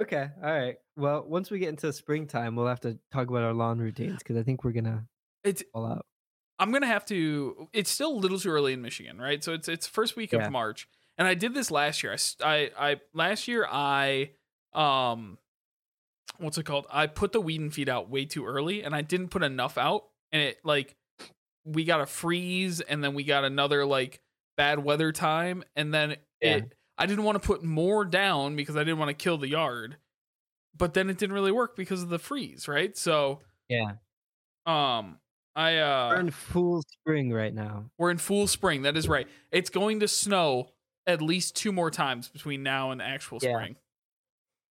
Okay. 0.02 0.28
All 0.44 0.52
right. 0.52 0.76
Well, 0.98 1.24
once 1.26 1.50
we 1.50 1.60
get 1.60 1.70
into 1.70 1.90
springtime, 1.94 2.56
we'll 2.56 2.66
have 2.66 2.80
to 2.80 2.98
talk 3.10 3.30
about 3.30 3.42
our 3.42 3.54
lawn 3.54 3.78
routines 3.78 4.18
because 4.18 4.36
I 4.36 4.42
think 4.42 4.64
we're 4.64 4.72
gonna 4.72 5.06
It's 5.44 5.62
all 5.74 5.86
out. 5.86 6.06
I'm 6.58 6.72
gonna 6.72 6.86
have 6.86 7.06
to. 7.06 7.68
It's 7.72 7.90
still 7.90 8.12
a 8.12 8.18
little 8.18 8.38
too 8.38 8.50
early 8.50 8.72
in 8.74 8.82
Michigan, 8.82 9.18
right? 9.18 9.42
So 9.42 9.54
it's 9.54 9.68
it's 9.68 9.86
first 9.86 10.16
week 10.16 10.32
Yeah. 10.32 10.46
of 10.46 10.52
March, 10.52 10.88
and 11.16 11.26
I 11.26 11.34
did 11.34 11.54
this 11.54 11.70
last 11.70 12.02
year. 12.02 12.12
I, 12.12 12.70
I 12.76 12.90
I 12.90 13.00
last 13.14 13.48
year 13.48 13.66
I 13.70 14.32
um 14.74 15.38
what's 16.38 16.58
it 16.58 16.64
called? 16.64 16.86
I 16.90 17.06
put 17.06 17.32
the 17.32 17.40
weed 17.40 17.60
and 17.60 17.72
feed 17.72 17.88
out 17.88 18.10
way 18.10 18.24
too 18.26 18.44
early, 18.46 18.82
and 18.82 18.94
I 18.94 19.00
didn't 19.02 19.28
put 19.28 19.42
enough 19.42 19.78
out, 19.78 20.04
and 20.32 20.42
it 20.42 20.58
like 20.64 20.96
we 21.64 21.84
got 21.84 22.00
a 22.02 22.06
freeze, 22.06 22.80
and 22.82 23.02
then 23.02 23.14
we 23.14 23.24
got 23.24 23.44
another 23.44 23.86
like 23.86 24.20
bad 24.58 24.78
weather 24.84 25.12
time, 25.12 25.64
and 25.76 25.92
then 25.94 26.16
Yeah. 26.42 26.56
it. 26.56 26.74
I 26.98 27.06
didn't 27.06 27.24
want 27.24 27.40
to 27.42 27.46
put 27.46 27.64
more 27.64 28.04
down 28.04 28.56
because 28.56 28.76
I 28.76 28.80
didn't 28.80 28.98
want 28.98 29.08
to 29.08 29.14
kill 29.14 29.38
the 29.38 29.48
yard, 29.48 29.96
but 30.76 30.92
then 30.92 31.08
it 31.08 31.16
didn't 31.16 31.32
really 31.34 31.52
work 31.52 31.74
because 31.74 32.02
of 32.02 32.10
the 32.10 32.18
freeze, 32.18 32.68
right? 32.68 32.94
So 32.98 33.40
Yeah. 33.70 33.92
um. 34.66 35.18
I 35.56 35.78
uh 35.78 36.10
We're 36.10 36.20
in 36.20 36.30
full 36.30 36.82
spring 36.82 37.32
right 37.32 37.52
now. 37.52 37.90
we're 37.98 38.10
in 38.10 38.18
full 38.18 38.46
spring. 38.46 38.82
That 38.82 38.96
is 38.96 39.08
right. 39.08 39.26
It's 39.50 39.70
going 39.70 40.00
to 40.00 40.08
snow 40.08 40.68
at 41.06 41.20
least 41.20 41.56
two 41.56 41.72
more 41.72 41.90
times 41.90 42.28
between 42.28 42.62
now 42.62 42.90
and 42.92 43.02
actual 43.02 43.38
Yeah. 43.42 43.50
spring. 43.52 43.76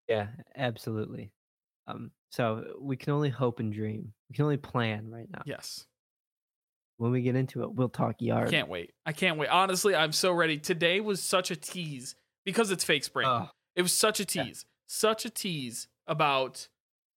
Yeah, 0.08 0.28
absolutely. 0.56 1.32
Um, 1.88 2.12
so 2.32 2.76
we 2.80 2.96
can 2.98 3.14
only 3.14 3.30
hope 3.30 3.60
and 3.60 3.74
dream. 3.74 4.14
We 4.30 4.36
can 4.36 4.44
only 4.44 4.58
plan 4.58 5.10
right 5.12 5.28
now. 5.32 5.42
Yes. 5.46 5.86
When 6.98 7.12
we 7.12 7.22
get 7.22 7.36
into 7.36 7.64
it, 7.64 7.74
we'll 7.74 7.90
talk 7.90 8.16
yard. 8.22 8.48
I 8.48 8.52
can't 8.52 8.70
wait. 8.70 8.92
I 9.06 9.12
can't 9.14 9.38
wait. 9.38 9.50
Honestly, 9.50 9.96
I'm 9.96 10.12
so 10.12 10.32
ready. 10.32 10.58
Today 10.58 11.00
was 11.00 11.22
such 11.22 11.50
a 11.52 11.56
tease 11.56 12.16
because 12.46 12.72
it's 12.72 12.84
fake 12.84 13.04
spring. 13.04 13.28
Oh, 13.28 13.50
it 13.76 13.82
was 13.82 13.94
such 13.94 14.20
a 14.20 14.24
yeah. 14.24 14.44
tease. 14.44 14.66
Such 14.88 15.26
a 15.26 15.30
tease 15.30 15.88
about 16.08 16.68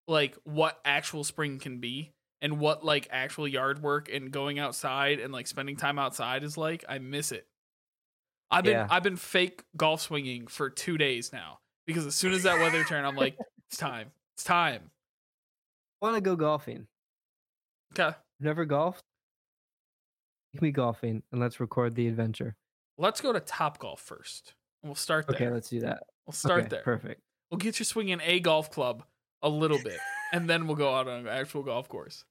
like 0.07 0.37
what 0.45 0.79
actual 0.85 1.25
spring 1.25 1.59
can 1.59 1.79
be 1.79 2.13
and 2.43 2.59
what 2.59 2.85
like 2.85 3.09
actual 3.11 3.49
yard 3.49 3.83
work 3.83 4.13
and 4.13 4.31
going 4.31 4.59
outside 4.59 5.19
and 5.21 5.33
like 5.33 5.47
spending 5.47 5.77
time 5.77 5.99
outside 5.99 6.45
is 6.45 6.59
like. 6.59 6.85
I 6.87 6.99
miss 6.99 7.33
it. 7.33 7.47
I've 8.51 8.65
been 8.65 8.73
Yeah. 8.75 8.87
I've 8.91 9.03
been 9.03 9.17
fake 9.17 9.63
golf 9.77 10.03
swinging 10.03 10.47
for 10.49 10.69
2 10.69 10.99
days 10.99 11.33
now 11.33 11.61
because 11.87 12.05
as 12.05 12.15
soon 12.15 12.35
as 12.35 12.43
that 12.43 12.59
weather 12.59 12.85
turned 12.85 13.07
I'm 13.07 13.17
like 13.17 13.39
it's 13.71 13.79
time. 13.79 14.11
It's 14.37 14.45
time. 14.45 14.91
I 16.03 16.07
want 16.07 16.17
to 16.17 16.21
go 16.21 16.37
golfing? 16.37 16.87
Okay. 17.99 18.15
Never 18.41 18.65
golfed? 18.67 19.05
Take 20.53 20.63
me 20.63 20.71
golfing 20.71 21.23
and 21.33 21.41
let's 21.41 21.61
record 21.61 21.95
the 21.95 22.09
adventure. 22.09 22.57
Let's 22.99 23.21
go 23.23 23.33
to 23.33 23.41
Top 23.41 23.79
Golf 23.79 24.01
first. 24.01 24.55
And 24.83 24.91
we'll 24.91 24.97
start 24.97 25.27
there. 25.27 25.37
Okay, 25.37 25.49
let's 25.51 25.71
do 25.71 25.81
that. 25.81 26.03
we'll 26.27 26.35
start 26.35 26.61
Okay, 26.63 26.69
there. 26.69 26.83
Perfect. 26.83 27.21
We'll 27.51 27.59
get 27.59 27.79
you 27.79 27.85
swinging 27.85 28.21
a 28.23 28.41
golf 28.41 28.71
club 28.71 29.05
a 29.43 29.49
little 29.49 29.79
bit, 29.83 29.99
and 30.33 30.49
then 30.49 30.67
we'll 30.67 30.77
go 30.77 30.95
out 30.95 31.09
on 31.09 31.21
an 31.21 31.29
actual 31.29 31.63
golf 31.63 31.89
course. 31.89 32.25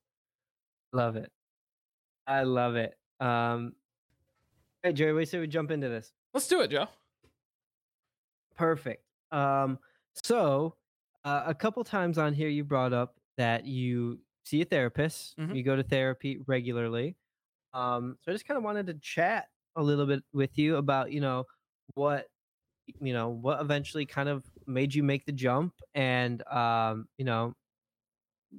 Love 0.93 1.15
it. 1.15 1.31
I 2.27 2.43
love 2.43 2.75
it. 2.75 2.95
Um, 3.19 3.73
hey 4.83 4.93
Jerry, 4.93 5.13
we 5.13 5.19
do 5.19 5.21
you 5.21 5.25
say 5.25 5.39
we 5.39 5.47
jump 5.47 5.71
into 5.71 5.89
this? 5.89 6.11
Let's 6.33 6.47
do 6.47 6.61
it, 6.61 6.69
Joe. 6.71 6.87
Perfect. 8.55 9.03
Um, 9.31 9.79
so 10.23 10.75
uh, 11.23 11.43
a 11.45 11.53
couple 11.53 11.83
times 11.83 12.17
on 12.17 12.33
here 12.33 12.49
you 12.49 12.63
brought 12.63 12.93
up 12.93 13.15
that 13.37 13.65
you 13.65 14.19
see 14.43 14.61
a 14.61 14.65
therapist. 14.65 15.37
Mhm. 15.37 15.55
You 15.55 15.63
go 15.63 15.75
to 15.75 15.83
therapy 15.83 16.39
regularly. 16.47 17.15
Um, 17.73 18.17
so 18.21 18.31
I 18.31 18.35
just 18.35 18.45
kind 18.45 18.57
of 18.57 18.63
wanted 18.63 18.87
to 18.87 18.95
chat 18.95 19.47
a 19.75 19.83
little 19.83 20.05
bit 20.05 20.23
with 20.33 20.57
you 20.57 20.75
about, 20.75 21.11
you 21.11 21.21
know, 21.21 21.45
what 21.93 22.27
you 22.99 23.13
know, 23.13 23.29
what 23.29 23.61
eventually 23.61 24.05
kind 24.05 24.27
of 24.27 24.43
made 24.67 24.93
you 24.93 25.03
make 25.03 25.25
the 25.25 25.31
jump 25.31 25.73
and 25.95 26.45
um, 26.47 27.07
you 27.17 27.23
know, 27.23 27.53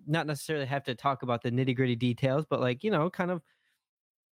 not 0.07 0.27
necessarily 0.27 0.67
have 0.67 0.85
to 0.85 0.95
talk 0.95 1.23
about 1.23 1.43
the 1.43 1.51
nitty-gritty 1.51 1.97
details, 1.97 2.47
but 2.49 2.61
like, 2.61 2.85
you 2.85 2.91
know, 2.91 3.11
kind 3.11 3.31
of 3.31 3.43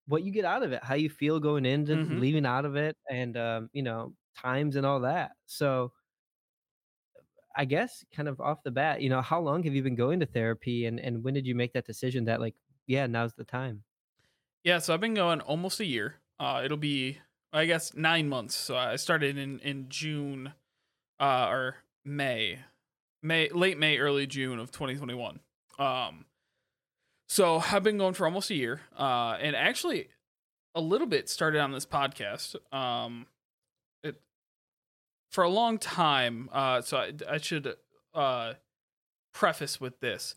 what 0.06 0.22
you 0.22 0.30
get 0.30 0.44
out 0.44 0.62
of 0.62 0.72
it, 0.72 0.82
how 0.84 0.94
you 0.94 1.10
feel 1.10 1.40
going 1.40 1.66
into 1.66 1.92
and 1.92 2.08
Mhm. 2.08 2.20
leaving 2.20 2.46
out 2.46 2.64
of 2.64 2.76
it, 2.76 2.96
and 3.10 3.36
um, 3.36 3.68
you 3.72 3.82
know, 3.82 4.14
times 4.36 4.76
and 4.76 4.86
all 4.86 5.00
that. 5.00 5.32
So 5.46 5.92
I 7.54 7.64
guess 7.64 8.04
kind 8.12 8.28
of 8.28 8.40
off 8.40 8.62
the 8.62 8.70
bat, 8.70 9.00
you 9.02 9.08
know, 9.08 9.22
how 9.22 9.40
long 9.40 9.62
have 9.62 9.74
you 9.74 9.82
been 9.82 9.94
going 9.94 10.20
to 10.20 10.26
therapy 10.26 10.84
and, 10.86 11.00
and 11.00 11.24
when 11.24 11.34
did 11.34 11.46
you 11.46 11.54
make 11.54 11.72
that 11.72 11.86
decision 11.86 12.24
that 12.26 12.40
like, 12.40 12.54
yeah, 12.86 13.06
now's 13.06 13.34
the 13.34 13.44
time? 13.44 13.84
Yeah, 14.64 14.78
so 14.78 14.94
I've 14.94 15.00
been 15.00 15.14
going 15.14 15.40
almost 15.40 15.80
a 15.80 15.84
year. 15.84 16.16
Uh, 16.38 16.62
it'll 16.64 16.76
be, 16.76 17.18
I 17.52 17.66
guess, 17.66 17.94
nine 17.94 18.28
months. 18.28 18.54
So 18.54 18.76
I 18.76 18.96
started 18.96 19.38
in 19.38 19.58
in 19.60 19.88
June, 19.88 20.54
uh, 21.20 21.48
or 21.50 21.78
May, 22.04 22.60
May, 23.22 23.50
late 23.50 23.78
May, 23.78 23.98
early 23.98 24.26
June 24.26 24.58
of 24.60 24.72
2021. 24.72 25.40
Um, 25.78 26.24
so 27.28 27.58
I've 27.72 27.82
been 27.82 27.98
going 27.98 28.14
for 28.14 28.26
almost 28.26 28.50
a 28.50 28.54
year. 28.54 28.80
Uh, 28.98 29.36
and 29.40 29.56
actually, 29.56 30.08
a 30.74 30.80
little 30.80 31.06
bit 31.06 31.28
started 31.28 31.60
on 31.60 31.72
this 31.72 31.86
podcast. 31.86 32.54
Um, 32.74 33.26
it 34.04 34.20
for 35.32 35.42
a 35.44 35.48
long 35.48 35.78
time. 35.78 36.48
Uh, 36.52 36.82
so 36.82 36.98
I, 36.98 37.12
I 37.28 37.38
should 37.38 37.74
uh 38.14 38.54
preface 39.34 39.80
with 39.80 39.98
this. 40.00 40.34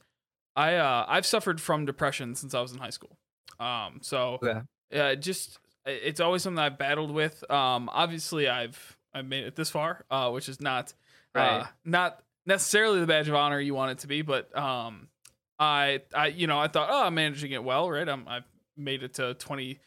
I 0.56 0.76
uh 0.76 1.06
I've 1.08 1.26
suffered 1.26 1.62
from 1.62 1.86
depression 1.86 2.36
since 2.36 2.54
I 2.54 2.62
was 2.62 2.72
in 2.72 2.80
high 2.80 2.90
school. 2.90 3.18
Um, 3.60 4.00
so 4.02 4.40
Yeah. 4.42 4.62
yeah, 4.92 5.16
just 5.16 5.60
it's 5.86 6.20
always 6.20 6.42
something 6.44 6.60
I've 6.60 6.78
battled 6.78 7.12
with. 7.12 7.50
Um, 7.52 7.90
obviously 7.92 8.48
I've 8.48 8.98
I've 9.14 9.26
made 9.26 9.44
it 9.44 9.56
this 9.56 9.70
far, 9.70 10.06
uh, 10.10 10.32
which 10.32 10.50
is 10.50 10.60
not 10.62 10.94
uh, 11.36 11.40
Right. 11.40 11.68
not 11.86 12.24
necessarily 12.46 13.00
the 13.02 13.08
badge 13.08 13.28
of 13.28 13.36
honor 13.36 13.60
you 13.60 13.74
want 13.76 13.92
it 13.92 13.98
to 14.00 14.08
be, 14.08 14.22
but 14.22 14.56
um, 14.58 15.09
I 15.60 16.02
I 16.14 16.28
you 16.28 16.48
know 16.48 16.58
I 16.60 16.68
thought 16.68 16.90
oh 16.92 17.06
I'm 17.06 17.16
managing 17.16 17.52
it 17.52 17.64
well, 17.64 17.90
right? 17.90 18.08
I'm 18.08 18.28
I've 18.28 18.46
made 18.78 19.04
it 19.04 19.16
to 19.16 19.34
20. 19.36 19.80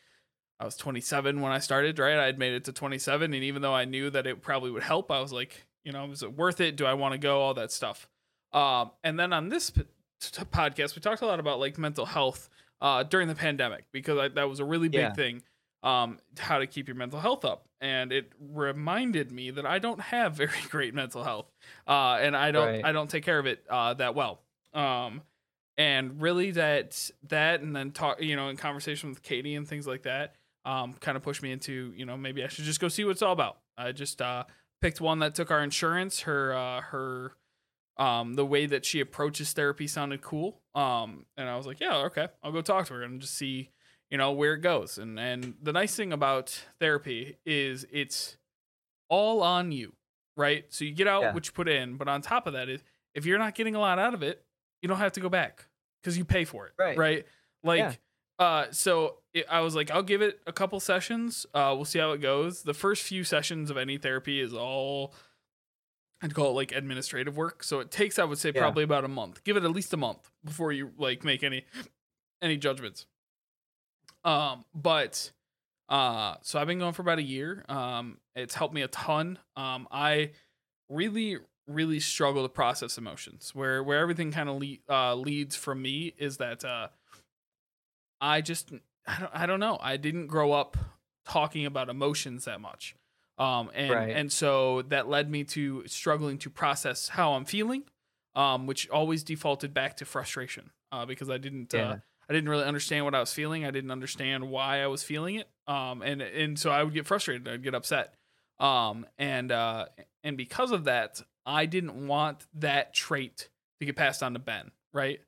I 0.61 0.64
was 0.64 0.76
27 0.76 1.40
when 1.40 1.50
I 1.50 1.58
started, 1.58 1.98
right? 1.98 2.16
I 2.18 2.27
had 2.27 2.38
made 2.38 2.52
it 2.52 2.64
to 2.64 2.73
27, 2.73 3.35
and 3.35 3.42
even 3.42 3.62
though 3.62 3.75
I 3.75 3.85
knew 3.85 4.10
that 4.10 4.27
it 4.29 4.42
probably 4.42 4.70
would 4.70 4.85
help, 4.85 5.10
I 5.10 5.20
was 5.20 5.33
like, 5.33 5.66
you 5.85 5.90
know, 5.90 6.08
is 6.12 6.23
it 6.23 6.37
worth 6.37 6.60
it? 6.60 6.77
Do 6.77 6.87
I 6.87 6.94
want 6.94 7.12
to 7.12 7.18
go? 7.18 7.40
All 7.40 7.54
that 7.54 7.73
stuff. 7.73 8.06
Um, 8.52 8.92
and 9.02 9.18
then 9.18 9.33
on 9.33 9.48
this 9.48 9.70
p- 9.70 9.83
t- 10.20 10.44
podcast, 10.44 10.94
we 10.94 11.00
talked 11.02 11.23
a 11.23 11.27
lot 11.27 11.40
about 11.40 11.58
like 11.58 11.79
mental 11.79 12.06
health 12.06 12.48
uh, 12.81 13.02
during 13.02 13.27
the 13.27 13.35
pandemic 13.35 13.87
because 13.92 14.18
I, 14.18 14.29
that 14.29 14.48
was 14.48 14.60
a 14.60 14.64
really 14.64 14.88
big 14.88 15.00
Yeah. 15.00 15.12
thing. 15.14 15.42
Um, 15.83 16.20
how 16.38 16.58
to 16.60 16.66
keep 16.68 16.87
your 16.87 16.94
mental 16.96 17.18
health 17.18 17.44
up, 17.44 17.66
and 17.81 18.12
it 18.12 18.31
reminded 18.38 19.33
me 19.33 19.50
that 19.50 19.66
I 19.66 19.81
don't 19.81 20.00
have 20.00 20.35
very 20.37 20.60
great 20.68 20.94
mental 20.94 21.25
health, 21.25 21.50
uh, 21.88 22.18
and 22.20 22.37
I 22.37 22.52
don't 22.52 22.66
Right. 22.68 22.85
I 22.85 22.92
don't 22.92 23.10
take 23.10 23.25
care 23.25 23.38
of 23.40 23.46
it 23.46 23.64
uh, 23.68 23.94
that 23.94 24.14
well. 24.14 24.42
Um, 24.75 25.23
and 25.79 26.20
really 26.20 26.50
that 26.52 27.10
that 27.29 27.60
and 27.60 27.75
then 27.75 27.90
talk 27.92 28.20
you 28.23 28.37
know 28.37 28.48
in 28.48 28.56
conversation 28.56 29.08
with 29.10 29.23
Katie 29.23 29.54
and 29.54 29.66
things 29.66 29.87
like 29.87 30.02
that 30.02 30.35
um, 30.64 30.92
kind 30.94 31.16
of 31.16 31.23
pushed 31.23 31.42
me 31.42 31.50
into 31.52 31.92
you 31.96 32.04
know 32.06 32.16
maybe 32.16 32.44
I 32.44 32.48
should 32.48 32.64
just 32.64 32.81
go 32.81 32.88
see 32.88 33.04
what 33.04 33.12
it's 33.12 33.23
all 33.23 33.33
about. 33.33 33.58
I 33.77 33.92
just 33.92 34.20
uh, 34.23 34.44
picked 34.81 35.00
one 35.00 35.18
that 35.20 35.35
took 35.35 35.50
our 35.50 35.62
insurance. 35.62 36.20
Her 36.20 36.54
uh, 36.54 36.81
her 36.83 37.33
um, 37.96 38.35
the 38.35 38.46
way 38.46 38.66
that 38.66 38.85
she 38.85 39.00
approaches 39.00 39.52
therapy 39.52 39.87
sounded 39.87 40.23
cool. 40.23 40.60
Um, 40.75 41.27
and 41.37 41.48
I 41.48 41.56
was 41.56 41.66
like, 41.66 41.81
yeah, 41.81 41.96
okay, 42.06 42.29
I'll 42.42 42.52
go 42.52 42.62
talk 42.62 42.87
to 42.87 42.94
her 42.94 43.02
and 43.02 43.20
just 43.20 43.35
see 43.35 43.70
you 44.10 44.18
know 44.18 44.33
where 44.33 44.52
it 44.52 44.60
goes 44.60 44.98
and 44.98 45.18
and 45.18 45.54
the 45.62 45.73
nice 45.73 45.96
thing 45.96 46.12
about 46.12 46.62
therapy 46.79 47.38
is 47.46 47.87
it's 47.90 48.37
all 49.08 49.42
on 49.42 49.73
you 49.73 49.94
right 50.37 50.66
so 50.68 50.85
you 50.85 50.92
get 50.92 51.06
out 51.06 51.23
Yeah. 51.23 51.33
what 51.33 51.46
you 51.46 51.52
put 51.52 51.66
in 51.66 51.96
but 51.96 52.08
on 52.08 52.20
top 52.20 52.46
of 52.46 52.52
that 52.52 52.68
is 52.68 52.83
if 53.14 53.25
you're 53.25 53.38
not 53.38 53.54
getting 53.54 53.75
a 53.75 53.79
lot 53.81 53.98
out 53.98 54.12
of 54.12 54.23
it 54.23 54.44
you 54.83 54.88
don't 54.88 54.98
have 54.98 55.12
to 55.12 55.20
go 55.20 55.28
back 55.30 55.66
because 56.02 56.18
you 56.18 56.24
pay 56.24 56.44
for 56.44 56.66
it 56.66 56.72
Right. 56.78 56.98
right? 56.98 57.26
Like 57.64 57.78
Yeah. 57.78 57.94
uh 58.38 58.66
so 58.72 59.18
it, 59.35 59.46
i 59.48 59.60
was 59.60 59.74
like 59.74 59.90
i'll 59.90 60.02
give 60.02 60.20
it 60.20 60.40
a 60.46 60.52
couple 60.52 60.78
sessions 60.80 61.46
uh 61.54 61.72
we'll 61.74 61.85
see 61.87 61.98
how 61.98 62.12
it 62.12 62.18
goes. 62.20 62.62
The 62.62 62.74
first 62.74 63.02
few 63.04 63.24
sessions 63.24 63.70
of 63.70 63.76
any 63.76 63.96
therapy 63.98 64.40
is 64.40 64.52
all 64.52 65.14
i'd 66.22 66.35
call 66.35 66.50
it 66.50 66.54
like 66.54 66.72
administrative 66.72 67.37
work. 67.37 67.62
So 67.64 67.80
it 67.80 67.90
takes 67.90 68.18
i 68.18 68.24
would 68.24 68.38
say 68.38 68.50
Yeah. 68.54 68.60
probably 68.60 68.85
about 68.85 69.04
a 69.04 69.08
month. 69.08 69.44
Give 69.44 69.56
it 69.56 69.64
at 69.64 69.70
least 69.70 69.92
a 69.92 69.96
month 69.96 70.30
before 70.44 70.72
you 70.72 70.90
like 70.98 71.24
make 71.24 71.42
any 71.42 71.64
any 72.42 72.56
judgments. 72.56 73.06
Um 74.24 74.64
but 74.74 75.30
uh 75.88 76.37
so 76.42 76.58
i've 76.60 76.66
been 76.66 76.78
going 76.78 76.92
for 76.94 77.02
about 77.02 77.18
a 77.18 77.22
year. 77.22 77.64
Um 77.68 78.18
it's 78.35 78.54
helped 78.54 78.74
me 78.74 78.83
a 78.83 78.88
ton. 78.88 79.38
Um 79.56 79.87
i 79.90 80.30
really 80.88 81.38
really 81.67 82.00
struggle 82.00 82.42
to 82.42 82.48
process 82.48 82.98
emotions 82.98 83.52
where 83.54 83.83
where 83.83 83.98
everything 84.00 84.33
kind 84.33 84.48
of 84.48 84.56
le- 84.60 84.77
uh 84.88 85.15
leads 85.15 85.54
from 85.56 85.81
me 85.81 86.13
is 86.19 86.38
that 86.38 86.65
uh 86.65 86.88
i 88.21 88.40
just 88.40 88.73
I 89.06 89.19
don't, 89.21 89.31
I 89.35 89.46
don't 89.46 89.60
know 89.60 89.79
i 89.81 89.96
didn't 89.96 90.27
grow 90.27 90.52
up 90.52 90.77
talking 91.25 91.67
about 91.67 91.88
emotions 91.88 92.44
that 92.46 92.60
much 92.60 92.94
um 93.38 93.71
and 93.75 93.90
Right. 93.90 94.17
and 94.17 94.33
so 94.33 94.83
that 94.83 95.08
led 95.08 95.31
me 95.31 95.44
to 95.44 95.85
struggling 95.87 96.38
to 96.38 96.50
process 96.50 97.08
how 97.08 97.33
i'm 97.35 97.44
feeling 97.44 97.85
um 98.35 98.67
which 98.67 98.88
always 98.90 99.23
defaulted 99.23 99.73
back 99.73 99.96
to 99.98 100.04
frustration 100.04 100.71
uh 100.90 101.06
because 101.06 101.31
i 101.31 101.38
didn't 101.38 101.75
uh 101.75 101.79
Yeah. 101.79 101.96
I 102.29 102.35
didn't 102.35 102.50
really 102.50 102.65
understand 102.65 103.04
what 103.04 103.17
I 103.17 103.21
was 103.21 103.33
feeling. 103.35 103.67
I 103.67 103.73
didn't 103.73 103.90
understand 103.90 104.48
why 104.48 104.81
I 104.81 104.87
was 104.87 105.02
feeling 105.02 105.35
it. 105.35 105.48
Um, 105.67 106.02
and 106.02 106.23
and 106.23 106.56
so 106.58 106.71
I 106.71 106.83
would 106.85 106.94
get 106.94 107.04
frustrated. 107.04 107.46
I'd 107.48 107.65
get 107.65 107.75
upset. 107.75 108.15
Um, 108.60 109.06
and 109.19 109.50
uh, 109.50 109.87
and 110.23 110.37
because 110.37 110.71
of 110.71 110.85
that, 110.85 111.21
I 111.46 111.66
didn't 111.66 112.06
want 112.06 112.46
that 112.54 112.94
trait 112.94 113.48
to 113.80 113.86
get 113.86 113.96
passed 113.96 114.22
on 114.22 114.34
to 114.34 114.38
Ben. 114.38 114.70
Right. 114.92 115.20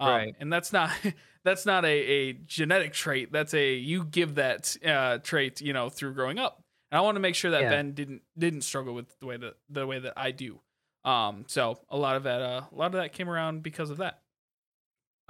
Um, 0.00 0.08
Right. 0.08 0.34
And 0.40 0.52
that's 0.52 0.72
not 0.72 0.90
that's 1.44 1.66
not 1.66 1.84
a, 1.84 1.88
a 1.88 2.32
genetic 2.32 2.92
trait. 2.92 3.32
That's 3.32 3.54
a 3.54 3.74
you 3.74 4.04
give 4.04 4.36
that 4.36 4.76
uh, 4.84 5.18
trait, 5.18 5.60
you 5.60 5.72
know, 5.72 5.88
through 5.88 6.14
growing 6.14 6.38
up. 6.38 6.62
And 6.90 6.98
I 6.98 7.02
want 7.02 7.16
to 7.16 7.20
make 7.20 7.34
sure 7.34 7.50
that 7.50 7.62
Yeah. 7.62 7.70
Ben 7.70 7.92
didn't 7.92 8.22
didn't 8.36 8.62
struggle 8.62 8.94
with 8.94 9.18
the 9.20 9.26
way 9.26 9.36
that 9.36 9.54
the 9.68 9.86
way 9.86 9.98
that 9.98 10.14
I 10.16 10.30
do. 10.30 10.60
Um, 11.04 11.44
so 11.48 11.78
a 11.90 11.96
lot 11.96 12.16
of 12.16 12.24
that 12.24 12.40
uh, 12.42 12.62
a 12.70 12.74
lot 12.74 12.86
of 12.86 12.92
that 13.00 13.12
came 13.12 13.28
around 13.28 13.62
because 13.62 13.90
of 13.90 13.98
that. 13.98 14.20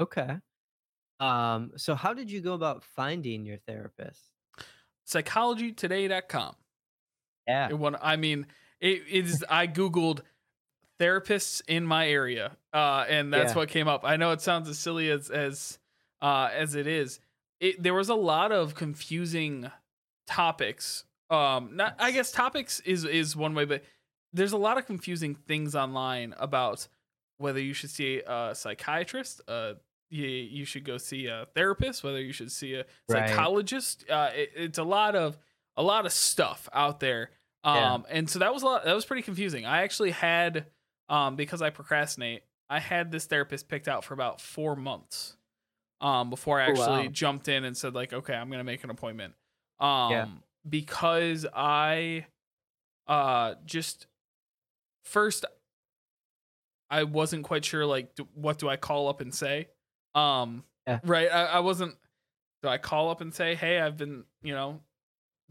Okay. 0.01 0.39
Um, 1.21 1.73
so 1.77 1.95
how 1.97 2.15
did 2.15 2.31
you 2.31 2.41
go 2.41 2.55
about 2.55 2.85
finding 2.85 3.45
your 3.45 3.57
therapist? 3.67 4.23
Psychologytoday.com. 5.09 6.55
Yeah. 7.47 7.69
It 7.71 7.79
won, 7.79 7.97
I 8.01 8.17
mean, 8.17 8.47
it 8.81 9.03
is. 9.09 9.45
I 9.49 9.67
googled 9.67 10.21
therapists 11.01 11.63
in 11.69 11.85
my 11.87 12.09
area, 12.09 12.57
uh, 12.73 13.05
and 13.09 13.33
that's 13.33 13.53
Yeah. 13.53 13.57
what 13.59 13.69
came 13.69 13.89
up. 13.89 14.05
I 14.05 14.17
know 14.17 14.33
it 14.33 14.41
sounds 14.41 14.69
as 14.69 14.79
silly 14.79 15.11
as 15.11 15.31
as 15.31 15.79
uh, 16.21 16.51
as 16.53 16.75
it 16.75 16.87
is. 16.87 17.21
It 17.61 17.83
there 17.83 17.95
was 17.95 18.09
a 18.09 18.15
lot 18.15 18.53
of 18.53 18.75
confusing 18.75 19.71
topics. 20.27 21.05
Um, 21.31 21.77
not 21.77 21.95
I 21.99 22.11
guess 22.13 22.33
topics 22.33 22.81
is 22.81 23.05
is 23.05 23.37
one 23.37 23.55
way, 23.55 23.65
but 23.65 23.85
there's 24.33 24.53
a 24.53 24.59
lot 24.59 24.79
of 24.79 24.87
confusing 24.87 25.35
things 25.35 25.75
online 25.75 26.35
about 26.39 26.89
whether 27.39 27.61
you 27.61 27.73
should 27.75 27.91
see 27.91 28.21
a 28.27 28.53
psychiatrist, 28.55 29.41
uh, 29.49 29.75
you, 30.11 30.27
you 30.27 30.65
should 30.65 30.85
go 30.85 30.99
see 30.99 31.27
a 31.27 31.47
therapist, 31.55 32.03
whether 32.03 32.21
you 32.21 32.33
should 32.33 32.51
see 32.51 32.75
a 32.75 32.85
Right. 33.09 33.29
psychologist. 33.29 34.05
Uh, 34.11 34.31
it, 34.35 34.51
it's 34.57 34.79
a 34.79 34.83
lot 34.85 35.15
of 35.15 35.39
a 35.77 35.83
lot 35.83 36.05
of 36.07 36.13
stuff 36.13 36.69
out 36.73 36.99
there. 37.01 37.31
Um, 37.69 38.05
Yeah. 38.09 38.17
and 38.17 38.31
so 38.31 38.39
that 38.39 38.53
was 38.55 38.63
a 38.63 38.67
lot. 38.67 38.85
That 38.85 38.95
was 38.95 39.05
pretty 39.05 39.23
confusing. 39.23 39.67
I 39.67 39.83
actually 39.83 40.13
had, 40.13 40.67
um, 41.09 41.37
because 41.37 41.61
I 41.63 41.71
procrastinate, 41.71 42.43
I 42.71 42.79
had 42.81 43.11
this 43.11 43.27
therapist 43.27 43.69
picked 43.69 43.89
out 43.89 44.05
for 44.05 44.15
about 44.15 44.41
four 44.41 44.77
months, 44.77 45.37
um, 46.01 46.31
before 46.31 46.61
I 46.61 46.67
Oh, 46.67 46.71
actually 46.71 47.07
wow. 47.07 47.13
jumped 47.13 47.49
in 47.49 47.65
and 47.65 47.77
said 47.77 47.95
like, 47.95 48.13
okay, 48.13 48.35
I'm 48.35 48.51
gonna 48.51 48.65
make 48.65 48.85
an 48.85 48.91
appointment. 48.91 49.35
Um, 49.81 50.11
Yeah. 50.13 50.27
because 50.69 51.47
I, 51.55 52.27
uh, 53.07 53.55
just 53.65 54.07
first, 55.05 55.45
I 56.91 57.05
wasn't 57.05 57.45
quite 57.45 57.65
sure 57.65 57.85
like 57.85 58.15
d- 58.15 58.27
what 58.35 58.59
do 58.59 58.69
I 58.69 58.77
call 58.77 59.09
up 59.09 59.21
and 59.21 59.35
say, 59.35 59.69
um, 60.15 60.65
Yeah. 60.87 61.01
right? 61.05 61.31
I, 61.31 61.45
I 61.45 61.61
wasn't. 61.61 61.97
Do 62.63 62.69
I 62.69 62.79
call 62.79 63.11
up 63.11 63.21
and 63.21 63.33
say, 63.33 63.55
hey, 63.55 63.79
I've 63.81 63.97
been, 63.97 64.25
you 64.43 64.53
know, 64.53 64.81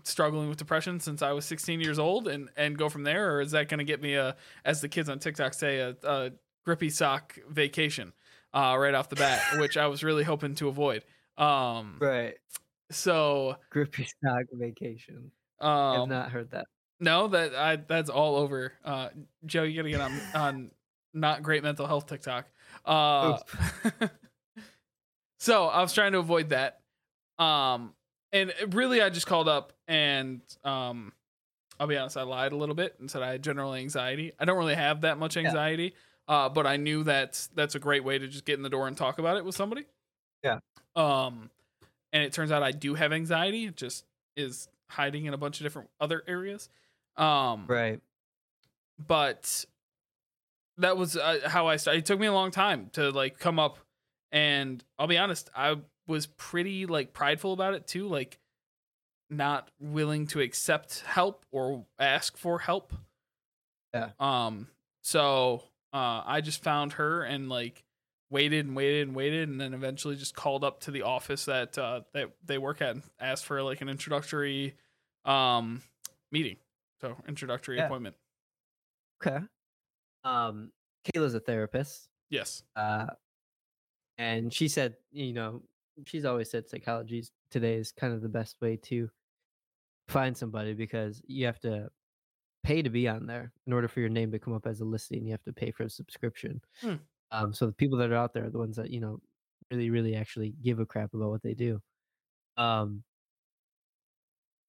struggling 0.03 0.49
with 0.49 0.57
depression 0.57 0.99
since 0.99 1.21
I 1.21 1.31
was 1.31 1.45
16 1.45 1.79
years 1.81 1.99
old, 1.99 2.27
and 2.27 2.49
and 2.55 2.77
go 2.77 2.89
from 2.89 3.03
there, 3.03 3.33
or 3.35 3.41
is 3.41 3.51
that 3.51 3.69
going 3.69 3.79
to 3.79 3.83
get 3.83 4.01
me 4.01 4.15
a, 4.15 4.35
as 4.65 4.81
the 4.81 4.89
kids 4.89 5.09
on 5.09 5.19
TikTok 5.19 5.53
say, 5.53 5.79
a, 5.79 5.95
a 6.03 6.31
grippy 6.65 6.89
sock 6.89 7.37
vacation, 7.49 8.13
uh, 8.53 8.75
right 8.79 8.93
off 8.93 9.09
the 9.09 9.15
bat, 9.15 9.41
which 9.59 9.77
I 9.77 9.87
was 9.87 10.03
really 10.03 10.23
hoping 10.23 10.55
to 10.55 10.67
avoid. 10.67 11.03
Um, 11.37 11.97
Right. 11.99 12.35
so 12.91 13.57
Grippy 13.69 14.07
sock 14.23 14.43
vacation. 14.53 15.31
Um, 15.59 16.09
not 16.09 16.31
heard 16.31 16.51
that. 16.51 16.65
no, 16.99 17.27
that 17.29 17.55
I 17.55 17.75
that's 17.77 18.09
all 18.09 18.35
over. 18.35 18.73
Uh, 18.85 19.09
Joe, 19.45 19.63
you 19.63 19.75
gotta 19.75 19.89
get 19.89 20.01
on 20.01 20.19
on 20.35 20.71
not 21.13 21.41
great 21.43 21.63
mental 21.63 21.87
health 21.87 22.05
TikTok. 22.07 22.45
Uh, 22.85 23.37
so 25.39 25.65
I 25.67 25.81
was 25.81 25.93
trying 25.93 26.11
to 26.13 26.19
avoid 26.19 26.49
that. 26.49 26.79
Um, 27.39 27.93
and 28.37 28.73
really, 28.73 29.01
I 29.01 29.09
just 29.09 29.27
called 29.27 29.47
up 29.47 29.73
and 29.87 30.41
um, 30.63 31.13
I'll 31.79 31.87
be 31.87 31.97
honest, 31.97 32.17
I 32.17 32.23
lied 32.23 32.51
a 32.51 32.55
little 32.55 32.75
bit 32.75 32.95
and 32.99 33.09
said 33.09 33.21
I 33.21 33.31
had 33.31 33.43
general 33.43 33.73
anxiety. 33.73 34.33
I 34.39 34.45
don't 34.45 34.57
really 34.57 34.75
have 34.75 35.01
that 35.01 35.17
much 35.17 35.37
anxiety, 35.37 35.93
uh, 36.27 36.49
but 36.49 36.65
I 36.65 36.77
knew 36.77 37.03
that 37.03 37.47
that's 37.55 37.75
a 37.75 37.79
great 37.79 38.03
way 38.03 38.17
to 38.17 38.27
just 38.27 38.45
get 38.45 38.55
in 38.57 38.63
the 38.63 38.69
door 38.69 38.87
and 38.87 38.97
talk 38.97 39.19
about 39.19 39.37
it 39.37 39.45
with 39.45 39.55
somebody. 39.55 39.85
Yeah. 40.43 40.59
Um, 40.95 41.49
and 42.13 42.23
it 42.23 42.33
turns 42.33 42.51
out 42.51 42.63
I 42.63 42.71
do 42.71 42.95
have 42.95 43.11
anxiety. 43.13 43.65
It 43.65 43.75
just 43.77 44.05
is 44.35 44.67
hiding 44.89 45.25
in 45.25 45.33
a 45.33 45.37
bunch 45.37 45.59
of 45.59 45.65
different 45.65 45.89
other 45.99 46.23
areas. 46.27 46.69
Um, 47.17 47.65
Right. 47.67 47.99
but 49.07 49.65
that 50.77 50.97
was 50.97 51.17
uh, 51.17 51.39
how 51.45 51.67
I 51.67 51.77
started. 51.77 51.99
It 51.99 52.05
took 52.05 52.19
me 52.19 52.27
a 52.27 52.33
long 52.33 52.51
time 52.51 52.89
to 52.93 53.09
like 53.11 53.39
come 53.39 53.59
up, 53.59 53.79
and 54.31 54.83
I'll 54.99 55.07
be 55.07 55.17
honest, 55.17 55.49
I 55.55 55.77
was 56.07 56.25
pretty 56.27 56.85
like 56.85 57.13
prideful 57.13 57.53
about 57.53 57.73
it 57.73 57.85
too, 57.87 58.07
like 58.07 58.39
not 59.29 59.69
willing 59.79 60.27
to 60.27 60.39
accept 60.39 61.01
help 61.01 61.45
or 61.51 61.85
ask 61.99 62.37
for 62.37 62.59
help. 62.59 62.93
Yeah. 63.93 64.09
Um. 64.19 64.67
So 65.03 65.63
uh, 65.93 66.21
I 66.25 66.41
just 66.41 66.63
found 66.63 66.93
her 66.93 67.23
and 67.23 67.49
like 67.49 67.83
waited 68.29 68.65
and 68.65 68.75
waited 68.75 69.07
and 69.07 69.15
waited, 69.15 69.47
and 69.49 69.59
then 69.59 69.73
eventually 69.73 70.15
just 70.15 70.35
called 70.35 70.63
up 70.63 70.81
to 70.81 70.91
the 70.91 71.03
office 71.03 71.45
that 71.45 71.77
uh, 71.77 72.01
that 72.13 72.31
they 72.45 72.57
work 72.57 72.81
at 72.81 72.91
and 72.95 73.03
asked 73.19 73.45
for 73.45 73.61
like 73.63 73.81
an 73.81 73.89
introductory 73.89 74.75
um 75.25 75.81
meeting. 76.31 76.57
So 77.01 77.15
introductory 77.27 77.77
Yeah. 77.77 77.85
appointment. 77.85 78.15
Okay. 79.25 79.39
Um, 80.23 80.71
Kayla's 81.05 81.33
a 81.35 81.39
therapist. 81.39 82.09
Yes. 82.29 82.63
Uh, 82.75 83.07
and 84.17 84.53
she 84.53 84.67
said, 84.67 84.95
you 85.11 85.31
know, 85.33 85.61
she's 86.05 86.25
always 86.25 86.49
said 86.49 86.69
psychology 86.69 87.23
today 87.51 87.75
is 87.75 87.91
kind 87.91 88.13
of 88.13 88.21
the 88.21 88.29
best 88.29 88.57
way 88.61 88.77
to 88.83 89.09
find 90.07 90.37
somebody 90.37 90.73
because 90.73 91.21
you 91.27 91.45
have 91.45 91.59
to 91.59 91.89
pay 92.63 92.81
to 92.81 92.89
be 92.89 93.07
on 93.07 93.25
there 93.25 93.51
in 93.65 93.73
order 93.73 93.87
for 93.87 93.99
your 93.99 94.09
name 94.09 94.31
to 94.31 94.39
come 94.39 94.53
up 94.53 94.67
as 94.67 94.81
a 94.81 94.85
listing. 94.85 95.25
You 95.25 95.31
have 95.31 95.43
to 95.43 95.53
pay 95.53 95.71
for 95.71 95.83
a 95.83 95.89
subscription. 95.89 96.61
Hmm. 96.81 96.95
Um, 97.31 97.53
so 97.53 97.65
the 97.65 97.73
people 97.73 97.97
that 97.99 98.11
are 98.11 98.15
out 98.15 98.33
there 98.33 98.45
are 98.45 98.49
the 98.49 98.57
ones 98.57 98.77
that 98.77 98.89
you 98.89 98.99
know 98.99 99.19
really, 99.71 99.89
really 99.89 100.15
actually 100.15 100.55
give 100.61 100.79
a 100.79 100.85
crap 100.85 101.13
about 101.13 101.29
what 101.29 101.43
they 101.43 101.53
do. 101.53 101.81
Um, 102.57 103.03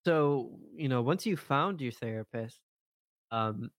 so 0.05 0.59
you 0.77 0.89
know, 0.89 1.03
once 1.03 1.27
you 1.27 1.37
found 1.37 1.81
your 1.81 1.93
therapist, 1.93 2.61
um, 3.31 3.71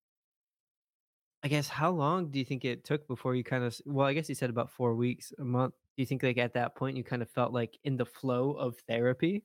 I 1.44 1.48
guess 1.48 1.70
how 1.70 1.92
long 1.92 2.30
do 2.32 2.40
you 2.40 2.46
think 2.46 2.66
it 2.66 2.84
took 2.84 3.08
before 3.08 3.36
you 3.36 3.44
kind 3.44 3.64
of 3.64 3.80
well, 3.86 4.08
I 4.08 4.14
guess 4.14 4.30
you 4.30 4.36
said 4.36 4.50
about 4.50 4.72
4 4.72 4.96
weeks, 4.96 5.34
a 5.40 5.44
month. 5.44 5.74
Do 6.00 6.04
you 6.04 6.08
think 6.08 6.24
like 6.24 6.38
at 6.38 6.54
that 6.54 6.76
point 6.76 6.96
you 6.96 7.04
kind 7.04 7.22
of 7.22 7.30
felt 7.30 7.52
like 7.52 7.78
in 7.84 7.98
the 7.98 8.06
flow 8.06 8.54
of 8.54 8.78
therapy? 8.88 9.44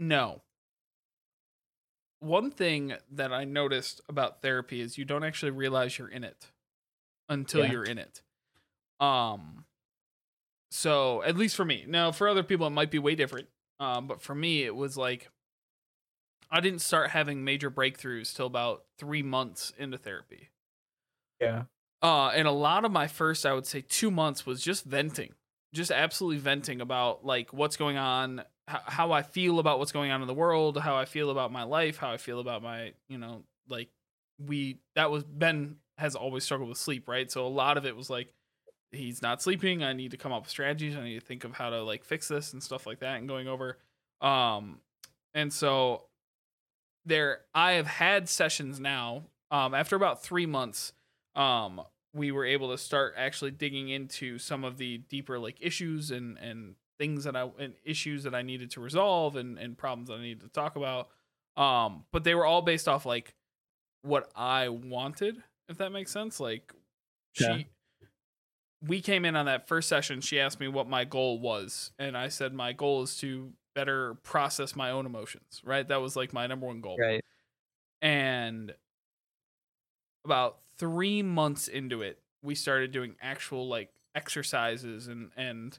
No. 0.00 0.42
One 2.20 2.50
thing 2.50 2.94
that 3.12 3.32
I 3.32 3.44
noticed 3.44 4.00
about 4.08 4.42
therapy 4.42 4.80
is 4.80 4.98
you 4.98 5.04
don't 5.06 5.24
actually 5.24 5.52
realize 5.52 5.96
you're 5.98 6.08
in 6.08 6.24
it 6.24 6.52
until 7.28 7.64
Yeah. 7.64 7.72
you're 7.72 7.84
in 7.86 7.98
it. 7.98 8.22
Um 9.00 9.66
so 10.70 11.22
at 11.22 11.36
least 11.36 11.56
for 11.56 11.64
me. 11.64 11.84
Now 11.86 12.12
for 12.12 12.28
other 12.28 12.42
people 12.42 12.66
it 12.66 12.70
might 12.70 12.90
be 12.90 12.98
way 12.98 13.14
different. 13.14 13.48
Um 13.80 14.06
but 14.06 14.22
for 14.22 14.34
me 14.34 14.62
it 14.64 14.74
was 14.74 14.96
like 14.96 15.30
I 16.50 16.60
didn't 16.60 16.80
start 16.80 17.10
having 17.10 17.44
major 17.44 17.70
breakthroughs 17.70 18.34
till 18.34 18.46
about 18.46 18.84
3 18.98 19.22
months 19.22 19.72
into 19.78 19.96
therapy. 19.98 20.50
Yeah. 21.40 21.64
Uh 22.02 22.28
and 22.28 22.48
a 22.48 22.52
lot 22.52 22.84
of 22.84 22.92
my 22.92 23.06
first 23.06 23.44
I 23.46 23.52
would 23.52 23.66
say 23.66 23.82
2 23.82 24.10
months 24.10 24.46
was 24.46 24.62
just 24.62 24.84
venting. 24.84 25.34
just 25.74 25.90
absolutely 25.90 26.38
venting 26.38 26.80
about 26.80 27.24
like 27.24 27.52
what's 27.52 27.76
going 27.76 27.96
on, 27.96 28.42
how, 28.66 28.80
how 28.86 29.12
I 29.12 29.22
feel 29.22 29.58
about 29.58 29.78
what's 29.78 29.92
going 29.92 30.10
on 30.10 30.20
in 30.22 30.26
the 30.26 30.34
world, 30.34 30.78
how 30.78 30.96
I 30.96 31.04
feel 31.04 31.30
about 31.30 31.52
my 31.52 31.62
life, 31.64 31.96
how 31.98 32.10
I 32.12 32.16
feel 32.16 32.40
about 32.40 32.62
my, 32.62 32.92
you 33.08 33.18
know, 33.18 33.44
like 33.68 33.88
we 34.38 34.78
that 34.96 35.10
was 35.10 35.24
Ben 35.24 35.76
has 35.98 36.16
always 36.16 36.44
struggled 36.44 36.68
with 36.68 36.78
sleep, 36.78 37.08
right? 37.08 37.30
So 37.30 37.46
a 37.46 37.48
lot 37.48 37.76
of 37.76 37.84
it 37.86 37.94
was 37.96 38.10
like 38.10 38.32
he's 38.92 39.22
not 39.22 39.42
sleeping. 39.42 39.82
I 39.84 39.92
need 39.92 40.10
to 40.12 40.16
come 40.16 40.32
up 40.32 40.42
with 40.42 40.50
strategies. 40.50 40.96
I 40.96 41.04
need 41.04 41.20
to 41.20 41.24
think 41.26 41.44
of 41.44 41.52
how 41.52 41.70
to 41.70 41.82
like 41.82 42.04
fix 42.04 42.26
this 42.28 42.52
and 42.52 42.62
stuff 42.62 42.86
like 42.86 43.00
that 43.00 43.18
and 43.18 43.28
going 43.28 43.46
over. 43.48 43.78
Um, 44.20 44.80
and 45.34 45.52
so 45.52 46.06
there, 47.04 47.42
I 47.54 47.72
have 47.72 47.86
had 47.86 48.28
sessions 48.28 48.80
now. 48.80 49.24
Um, 49.52 49.74
after 49.74 49.96
about 49.96 50.22
three 50.22 50.46
months, 50.46 50.92
um, 51.36 51.82
we 52.12 52.32
were 52.32 52.44
able 52.44 52.70
to 52.70 52.78
start 52.78 53.14
actually 53.16 53.52
digging 53.52 53.88
into 53.88 54.38
some 54.38 54.64
of 54.64 54.78
the 54.78 54.98
deeper 54.98 55.38
like 55.38 55.56
issues 55.60 56.10
and 56.10 56.38
and 56.38 56.76
things 56.98 57.24
that 57.24 57.36
I 57.36 57.50
and 57.58 57.74
issues 57.84 58.24
that 58.24 58.34
I 58.34 58.42
needed 58.42 58.70
to 58.72 58.80
resolve 58.80 59.36
and 59.36 59.58
and 59.58 59.76
problems 59.78 60.08
that 60.08 60.16
I 60.16 60.22
needed 60.22 60.40
to 60.42 60.48
talk 60.48 60.76
about. 60.76 61.08
Um, 61.56 62.04
but 62.12 62.24
they 62.24 62.34
were 62.34 62.46
all 62.46 62.62
based 62.62 62.88
off 62.88 63.06
like 63.06 63.34
what 64.02 64.30
I 64.36 64.68
wanted, 64.70 65.42
if 65.68 65.78
that 65.78 65.92
makes 65.92 66.12
sense. 66.12 66.40
Like 66.40 66.72
she 67.32 67.66
Yeah. 67.66 67.66
we 68.82 69.00
came 69.00 69.24
in 69.24 69.36
on 69.36 69.46
that 69.46 69.68
first 69.68 69.88
session, 69.88 70.20
she 70.20 70.40
asked 70.40 70.58
me 70.60 70.68
what 70.68 70.88
my 70.88 71.04
goal 71.04 71.38
was, 71.38 71.92
and 71.98 72.16
I 72.16 72.28
said 72.28 72.54
my 72.54 72.72
goal 72.72 73.02
is 73.02 73.16
to 73.18 73.52
better 73.74 74.14
process 74.16 74.74
my 74.74 74.90
own 74.90 75.06
emotions, 75.06 75.60
right? 75.64 75.86
That 75.86 76.00
was 76.00 76.16
like 76.16 76.32
my 76.32 76.46
number 76.46 76.66
one 76.66 76.80
goal. 76.80 76.96
Right. 76.98 77.24
And 78.02 78.74
about 80.24 80.58
3 80.80 81.22
months 81.22 81.68
into 81.68 82.02
it, 82.02 82.22
we 82.42 82.56
started 82.56 82.92
doing 82.92 83.16
actual 83.22 83.68
like 83.68 83.92
exercises 84.16 85.08
and 85.08 85.32
and 85.36 85.78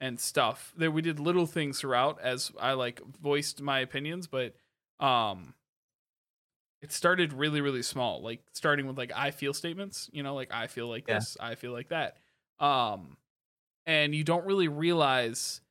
and 0.00 0.20
stuff. 0.20 0.74
There 0.76 0.90
we 0.90 1.02
did 1.02 1.20
little 1.20 1.46
things 1.46 1.80
throughout 1.80 2.20
as 2.20 2.52
I 2.58 2.74
like 2.74 3.00
voiced 3.20 3.62
my 3.62 3.80
opinions, 3.80 4.28
but 4.28 4.56
um 5.00 5.54
it 6.80 6.92
started 6.92 7.32
really 7.32 7.60
really 7.60 7.82
small 7.82 8.22
like 8.22 8.42
starting 8.52 8.86
with 8.86 8.96
like 8.96 9.12
i 9.14 9.30
feel 9.30 9.52
statements 9.52 10.08
you 10.12 10.22
know 10.22 10.34
like 10.34 10.52
i 10.52 10.66
feel 10.66 10.88
like 10.88 11.06
Yeah. 11.06 11.24
this 11.26 11.36
i 11.40 11.54
feel 11.54 11.72
like 11.72 11.88
that 11.88 12.18
um 12.60 13.16
and 13.86 14.14
you 14.14 14.24
don't 14.24 14.46
really 14.46 14.68
realize 14.68 15.62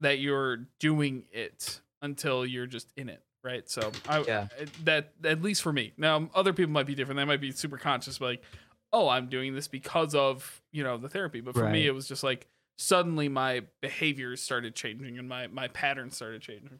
that 0.00 0.18
you're 0.20 0.58
doing 0.80 1.26
it 1.32 1.82
until 2.02 2.46
you're 2.46 2.66
just 2.66 2.92
in 2.96 3.08
it 3.08 3.22
right 3.44 3.68
so 3.68 3.90
i 4.08 4.20
Yeah. 4.22 4.48
that 4.84 5.12
at 5.24 5.42
least 5.42 5.62
for 5.62 5.72
me 5.72 5.92
now 5.96 6.28
other 6.34 6.52
people 6.52 6.72
might 6.72 6.86
be 6.86 6.94
different 6.94 7.18
they 7.18 7.24
might 7.24 7.40
be 7.40 7.50
super 7.52 7.76
conscious 7.78 8.20
like 8.20 8.42
oh 8.92 9.08
i'm 9.08 9.28
doing 9.28 9.54
this 9.54 9.68
because 9.68 10.14
of 10.14 10.62
you 10.70 10.84
know 10.84 10.96
the 10.96 11.08
therapy 11.08 11.40
but 11.40 11.54
for 11.54 11.68
me 11.68 11.86
it 11.86 11.92
was 11.92 12.06
just 12.06 12.22
like 12.22 12.46
suddenly 12.78 13.28
my 13.28 13.62
behaviors 13.80 14.40
started 14.42 14.74
changing 14.74 15.18
and 15.18 15.28
my 15.28 15.46
my 15.48 15.68
patterns 15.68 16.14
started 16.16 16.40
changing 16.42 16.78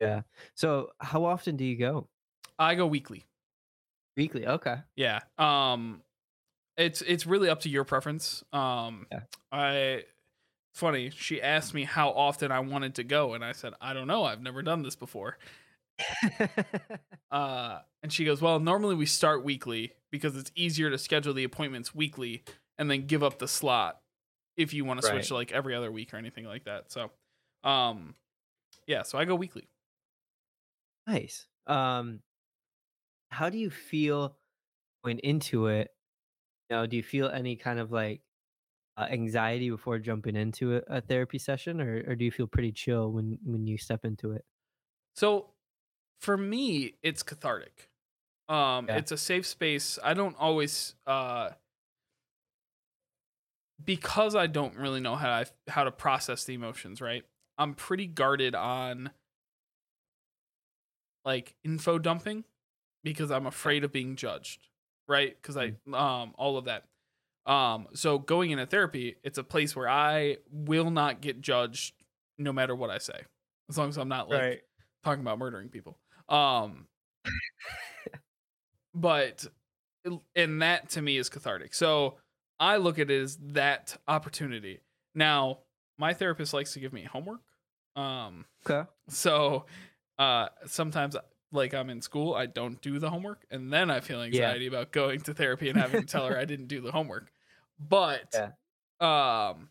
Yeah. 0.00 0.22
So 0.54 0.90
how 0.98 1.24
often 1.24 1.56
do 1.56 1.64
you 1.64 1.76
go? 1.76 2.08
i 2.58 2.74
go 2.74 2.86
weekly 2.86 3.24
Weekly. 4.16 4.46
Okay. 4.46 4.76
Yeah. 4.96 5.20
Um 5.38 6.02
it's 6.76 7.00
it's 7.02 7.26
really 7.26 7.48
up 7.48 7.60
to 7.60 7.68
your 7.68 7.84
preference. 7.84 8.42
Um 8.52 9.06
Yeah. 9.10 9.20
I 9.52 10.04
funny, 10.74 11.10
she 11.10 11.40
asked 11.42 11.74
me 11.74 11.84
how 11.84 12.10
often 12.10 12.50
I 12.52 12.60
wanted 12.60 12.94
to 12.96 13.04
go 13.04 13.34
and 13.34 13.44
I 13.44 13.52
said, 13.52 13.74
"I 13.80 13.92
don't 13.94 14.06
know. 14.06 14.24
I've 14.24 14.42
never 14.42 14.62
done 14.62 14.82
this 14.82 14.96
before." 14.96 15.38
Uh 17.30 17.80
and 18.02 18.12
she 18.12 18.24
goes, 18.24 18.42
"Well, 18.42 18.58
normally 18.58 18.96
we 18.96 19.06
start 19.06 19.44
weekly 19.44 19.92
because 20.10 20.36
it's 20.36 20.50
easier 20.56 20.90
to 20.90 20.98
schedule 20.98 21.32
the 21.34 21.44
appointments 21.44 21.94
weekly 21.94 22.44
and 22.78 22.90
then 22.90 23.06
give 23.06 23.22
up 23.22 23.38
the 23.38 23.46
slot 23.46 24.00
if 24.56 24.74
you 24.74 24.84
want 24.84 24.98
to 24.98 25.02
switch 25.06 25.28
to 25.28 25.34
like 25.34 25.52
every 25.52 25.74
other 25.74 25.92
week 25.92 26.14
or 26.14 26.16
anything 26.18 26.44
like 26.44 26.64
that." 26.64 26.90
So, 26.92 27.12
um 27.64 28.16
yeah, 28.86 29.02
so 29.02 29.18
I 29.18 29.24
go 29.26 29.36
weekly. 29.36 29.68
nice. 31.06 31.46
Um, 31.66 32.22
how 33.30 33.48
do 33.48 33.58
you 33.58 33.70
feel 33.70 34.36
going 35.04 35.18
into 35.20 35.66
it? 35.68 35.90
You 36.70 36.76
know, 36.76 36.86
do 36.86 36.96
you 36.96 37.02
feel 37.02 37.28
any 37.28 37.56
kind 37.56 37.78
of 37.78 37.92
like 37.92 38.22
uh, 39.00 39.06
anxiety 39.10 39.70
before 39.70 39.98
jumping 39.98 40.36
into 40.36 40.76
a, 40.76 40.82
a 40.88 41.00
therapy 41.00 41.38
session, 41.38 41.80
or 41.80 42.04
or 42.08 42.16
do 42.16 42.24
you 42.24 42.32
feel 42.32 42.46
pretty 42.46 42.72
chill 42.72 43.12
when 43.12 43.38
when 43.44 43.66
you 43.66 43.78
step 43.78 44.04
into 44.04 44.32
it? 44.32 44.44
So 45.14 45.54
for 46.20 46.36
me, 46.36 46.96
it's 47.02 47.22
cathartic. 47.22 47.90
Um, 48.48 48.88
Yeah. 48.88 48.94
it's 48.94 49.12
a 49.12 49.18
safe 49.18 49.46
space. 49.46 49.98
I 50.02 50.14
don't 50.14 50.36
always 50.38 50.96
uh 51.06 51.52
because 53.82 54.34
I 54.34 54.46
don't 54.46 54.76
really 54.76 55.00
know 55.00 55.16
how 55.16 55.30
I 55.30 55.44
how 55.68 55.84
to 55.84 55.92
process 55.92 56.44
the 56.44 56.54
emotions, 56.54 57.00
right? 57.00 57.24
I'm 57.58 57.74
pretty 57.74 58.06
guarded 58.06 58.54
on 58.54 59.10
like 61.24 61.54
info 61.64 61.98
dumping 61.98 62.44
because 63.04 63.30
I'm 63.30 63.46
afraid 63.46 63.84
of 63.84 63.92
being 63.92 64.16
judged, 64.16 64.68
right? 65.08 65.36
Because 65.40 65.56
I 65.56 65.74
um 65.92 66.34
all 66.36 66.56
of 66.56 66.66
that. 66.66 66.88
Um 67.46 67.88
so 67.94 68.18
going 68.18 68.50
into 68.50 68.66
therapy, 68.66 69.16
it's 69.24 69.38
a 69.38 69.44
place 69.44 69.74
where 69.74 69.88
I 69.88 70.36
will 70.50 70.90
not 70.90 71.20
get 71.20 71.40
judged 71.40 71.94
no 72.38 72.52
matter 72.52 72.74
what 72.74 72.90
I 72.90 72.98
say. 72.98 73.20
As 73.68 73.78
long 73.78 73.88
as 73.88 73.96
I'm 73.98 74.08
not 74.08 74.28
like 74.28 74.64
talking 75.04 75.20
about 75.22 75.38
murdering 75.38 75.68
people. 75.68 75.98
Um, 76.28 76.86
but 78.94 79.46
and 80.34 80.62
that 80.62 80.90
to 80.90 81.02
me 81.02 81.16
is 81.16 81.28
cathartic. 81.28 81.74
So 81.74 82.16
I 82.58 82.76
look 82.76 82.98
at 82.98 83.10
it 83.10 83.20
as 83.22 83.36
that 83.52 83.96
opportunity. 84.08 84.80
Now, 85.14 85.60
my 85.98 86.14
therapist 86.14 86.52
likes 86.54 86.72
to 86.74 86.80
give 86.80 86.92
me 86.92 87.04
homework. 87.04 87.40
Um, 87.96 88.44
Okay. 88.68 88.88
so 89.08 89.66
uh, 90.18 90.48
sometimes 90.66 91.16
like 91.52 91.74
I'm 91.74 91.90
in 91.90 92.00
school, 92.00 92.34
I 92.34 92.46
don't 92.46 92.80
do 92.80 92.98
the 92.98 93.10
homework, 93.10 93.44
and 93.50 93.72
then 93.72 93.90
I 93.90 94.00
feel 94.00 94.22
anxiety 94.22 94.66
about 94.66 94.92
going 94.92 95.20
to 95.22 95.34
therapy 95.34 95.68
and 95.68 95.78
having 95.78 96.02
to 96.02 96.06
tell 96.06 96.26
her 96.26 96.38
I 96.38 96.44
didn't 96.44 96.66
do 96.66 96.80
the 96.80 96.92
homework. 96.92 97.32
But 97.78 98.34
um 99.00 99.70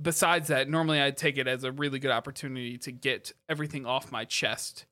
besides 0.00 0.48
that, 0.48 0.68
normally 0.68 1.00
I'd 1.00 1.16
take 1.16 1.38
it 1.38 1.46
as 1.46 1.64
a 1.64 1.72
really 1.72 1.98
good 1.98 2.10
opportunity 2.10 2.78
to 2.78 2.92
get 2.92 3.32
everything 3.48 3.86
off 3.86 4.10
my 4.10 4.24
chest 4.24 4.86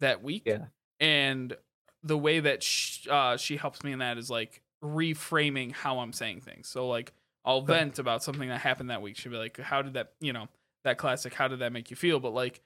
that 0.00 0.22
week. 0.22 0.42
Yeah. 0.46 0.66
And 1.00 1.56
the 2.02 2.16
way 2.16 2.40
that 2.40 2.62
sh- 2.62 3.06
uh, 3.08 3.36
she 3.36 3.56
helps 3.56 3.82
me 3.82 3.92
in 3.92 3.98
that 3.98 4.18
is 4.18 4.30
like 4.30 4.62
reframing 4.82 5.72
how 5.72 5.98
I'm 5.98 6.12
saying 6.12 6.40
things. 6.42 6.68
So 6.68 6.88
like 6.88 7.12
I'll 7.44 7.62
vent 7.62 7.98
about 7.98 8.22
something 8.22 8.48
that 8.48 8.60
happened 8.60 8.90
that 8.90 9.02
week. 9.02 9.16
She'll 9.16 9.32
be 9.32 9.38
like, 9.38 9.58
"How 9.58 9.82
did 9.82 9.94
that? 9.94 10.12
You 10.20 10.32
know, 10.32 10.48
that 10.84 10.96
classic. 10.96 11.34
How 11.34 11.48
did 11.48 11.58
that 11.58 11.72
make 11.72 11.90
you 11.90 11.96
feel?" 11.96 12.18
But 12.20 12.32
like, 12.32 12.62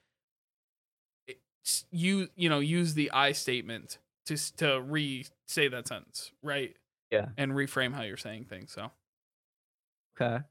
it's, 1.63 1.85
you 1.91 2.29
you 2.35 2.49
know 2.49 2.59
use 2.59 2.93
the 2.93 3.11
I 3.11 3.31
statement 3.33 3.97
to 4.25 4.35
to 4.57 4.81
re 4.81 5.25
say 5.47 5.67
that 5.67 5.87
sentence 5.87 6.31
right. 6.43 6.75
Yeah. 7.11 7.29
And 7.37 7.53
reframe 7.53 7.93
how 7.93 8.03
you're 8.03 8.17
saying 8.17 8.45
things. 8.45 8.71
So. 8.71 8.91
Okay. 10.19 10.43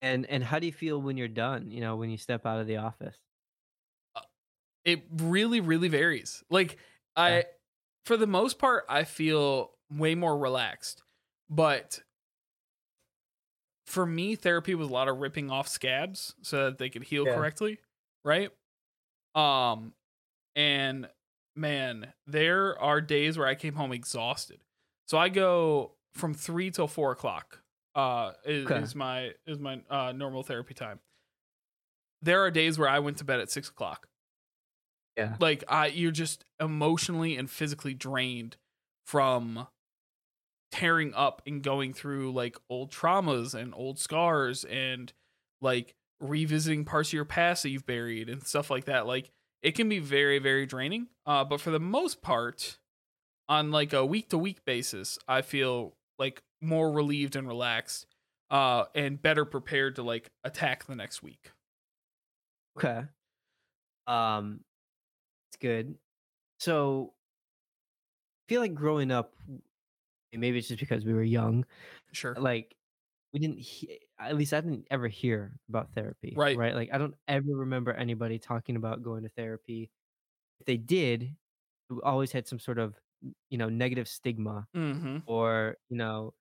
And 0.00 0.26
and 0.26 0.42
how 0.44 0.58
do 0.58 0.66
you 0.66 0.72
feel 0.72 1.00
when 1.02 1.16
you're 1.16 1.28
done? 1.28 1.70
You 1.70 1.80
know, 1.80 1.96
when 1.96 2.08
you 2.10 2.16
step 2.16 2.46
out 2.46 2.60
of 2.60 2.66
the 2.66 2.78
office. 2.78 3.16
it 4.84 5.02
really 5.18 5.60
really 5.60 5.88
varies 5.88 6.42
like 6.50 6.78
i 7.16 7.38
Yeah. 7.38 7.42
for 8.04 8.16
the 8.16 8.26
most 8.26 8.58
part 8.58 8.84
i 8.88 9.04
feel 9.04 9.72
way 9.90 10.14
more 10.14 10.38
relaxed 10.38 11.02
but 11.50 12.00
for 13.86 14.04
me 14.06 14.34
therapy 14.34 14.74
was 14.74 14.88
a 14.88 14.92
lot 14.92 15.08
of 15.08 15.18
ripping 15.18 15.50
off 15.50 15.66
scabs 15.68 16.34
so 16.42 16.66
that 16.66 16.78
they 16.78 16.90
could 16.90 17.02
heal 17.02 17.26
Yeah. 17.26 17.34
correctly 17.34 17.78
right 18.24 18.50
um 19.34 19.94
and 20.56 21.08
man 21.56 22.12
there 22.26 22.78
are 22.80 23.00
days 23.00 23.36
where 23.38 23.46
i 23.46 23.54
came 23.54 23.74
home 23.74 23.92
exhausted 23.92 24.60
so 25.06 25.18
i 25.18 25.28
go 25.28 25.92
from 26.14 26.34
three 26.34 26.70
till 26.70 26.86
four 26.88 27.12
o'clock 27.12 27.62
uh 27.94 28.32
is, 28.44 28.64
Okay. 28.66 28.80
is 28.80 28.94
my 28.94 29.32
is 29.46 29.58
my 29.58 29.80
uh 29.90 30.12
normal 30.12 30.42
therapy 30.42 30.74
time 30.74 31.00
there 32.22 32.42
are 32.44 32.50
days 32.50 32.78
where 32.78 32.88
i 32.88 32.98
went 32.98 33.16
to 33.18 33.24
bed 33.24 33.40
at 33.40 33.50
six 33.50 33.68
o'clock 33.68 34.08
Yeah. 35.16 35.36
like 35.40 35.64
I 35.68 35.86
you're 35.88 36.10
just 36.12 36.44
emotionally 36.60 37.36
and 37.36 37.50
physically 37.50 37.94
drained 37.94 38.56
from 39.06 39.66
tearing 40.70 41.14
up 41.14 41.40
and 41.46 41.62
going 41.62 41.92
through 41.94 42.32
like 42.32 42.56
old 42.68 42.92
traumas 42.92 43.54
and 43.54 43.72
old 43.74 43.98
scars 43.98 44.64
and 44.64 45.12
like 45.62 45.94
revisiting 46.20 46.84
parts 46.84 47.08
of 47.08 47.14
your 47.14 47.24
past 47.24 47.62
that 47.62 47.70
you've 47.70 47.86
buried 47.86 48.28
and 48.28 48.46
stuff 48.46 48.70
like 48.70 48.84
that 48.84 49.06
like 49.06 49.30
it 49.62 49.72
can 49.72 49.88
be 49.88 49.98
very 49.98 50.38
very 50.38 50.66
draining 50.66 51.06
uh 51.26 51.44
but 51.44 51.60
for 51.60 51.70
the 51.70 51.80
most 51.80 52.22
part 52.22 52.78
on 53.48 53.70
like 53.70 53.92
a 53.92 54.04
week 54.04 54.28
to 54.30 54.38
week 54.38 54.64
basis 54.64 55.18
i 55.28 55.42
feel 55.42 55.94
like 56.18 56.42
more 56.60 56.90
relieved 56.92 57.36
and 57.36 57.46
relaxed 57.48 58.06
uh 58.50 58.84
and 58.94 59.20
better 59.22 59.44
prepared 59.44 59.96
to 59.96 60.02
like 60.02 60.30
attack 60.44 60.84
the 60.86 60.94
next 60.94 61.22
week 61.22 61.50
Okay. 62.78 63.02
Um, 64.06 64.60
it's 65.50 65.56
good. 65.60 65.96
So, 66.60 67.12
I 67.12 68.42
feel 68.48 68.60
like 68.60 68.72
growing 68.74 69.10
up, 69.10 69.34
and 69.48 70.40
maybe 70.40 70.58
it's 70.58 70.68
just 70.68 70.78
because 70.78 71.04
we 71.04 71.12
were 71.12 71.24
young. 71.24 71.66
sure 72.12 72.34
Like, 72.38 72.76
we 73.32 73.40
didn't 73.40 73.58
he- 73.58 73.98
at 74.20 74.36
least 74.36 74.52
I 74.54 74.60
didn't 74.60 74.86
ever 74.90 75.08
hear 75.08 75.58
about 75.68 75.92
therapy. 75.94 76.34
Right. 76.36 76.56
Right. 76.56 76.74
Like 76.74 76.90
I 76.92 76.98
don't 76.98 77.14
ever 77.28 77.48
remember 77.48 77.92
anybody 77.92 78.38
talking 78.38 78.76
about 78.76 79.02
going 79.02 79.22
to 79.24 79.28
therapy. 79.30 79.90
If 80.60 80.66
they 80.66 80.76
did, 80.78 81.36
always 82.04 82.32
had 82.32 82.48
some 82.48 82.58
sort 82.60 82.78
of 82.78 82.96
you 83.50 83.58
know 83.58 83.68
negative 83.68 84.08
stigma 84.08 84.68
Mm-hmm. 84.76 85.18
or 85.26 85.76
you 85.90 85.96
know 85.98 86.34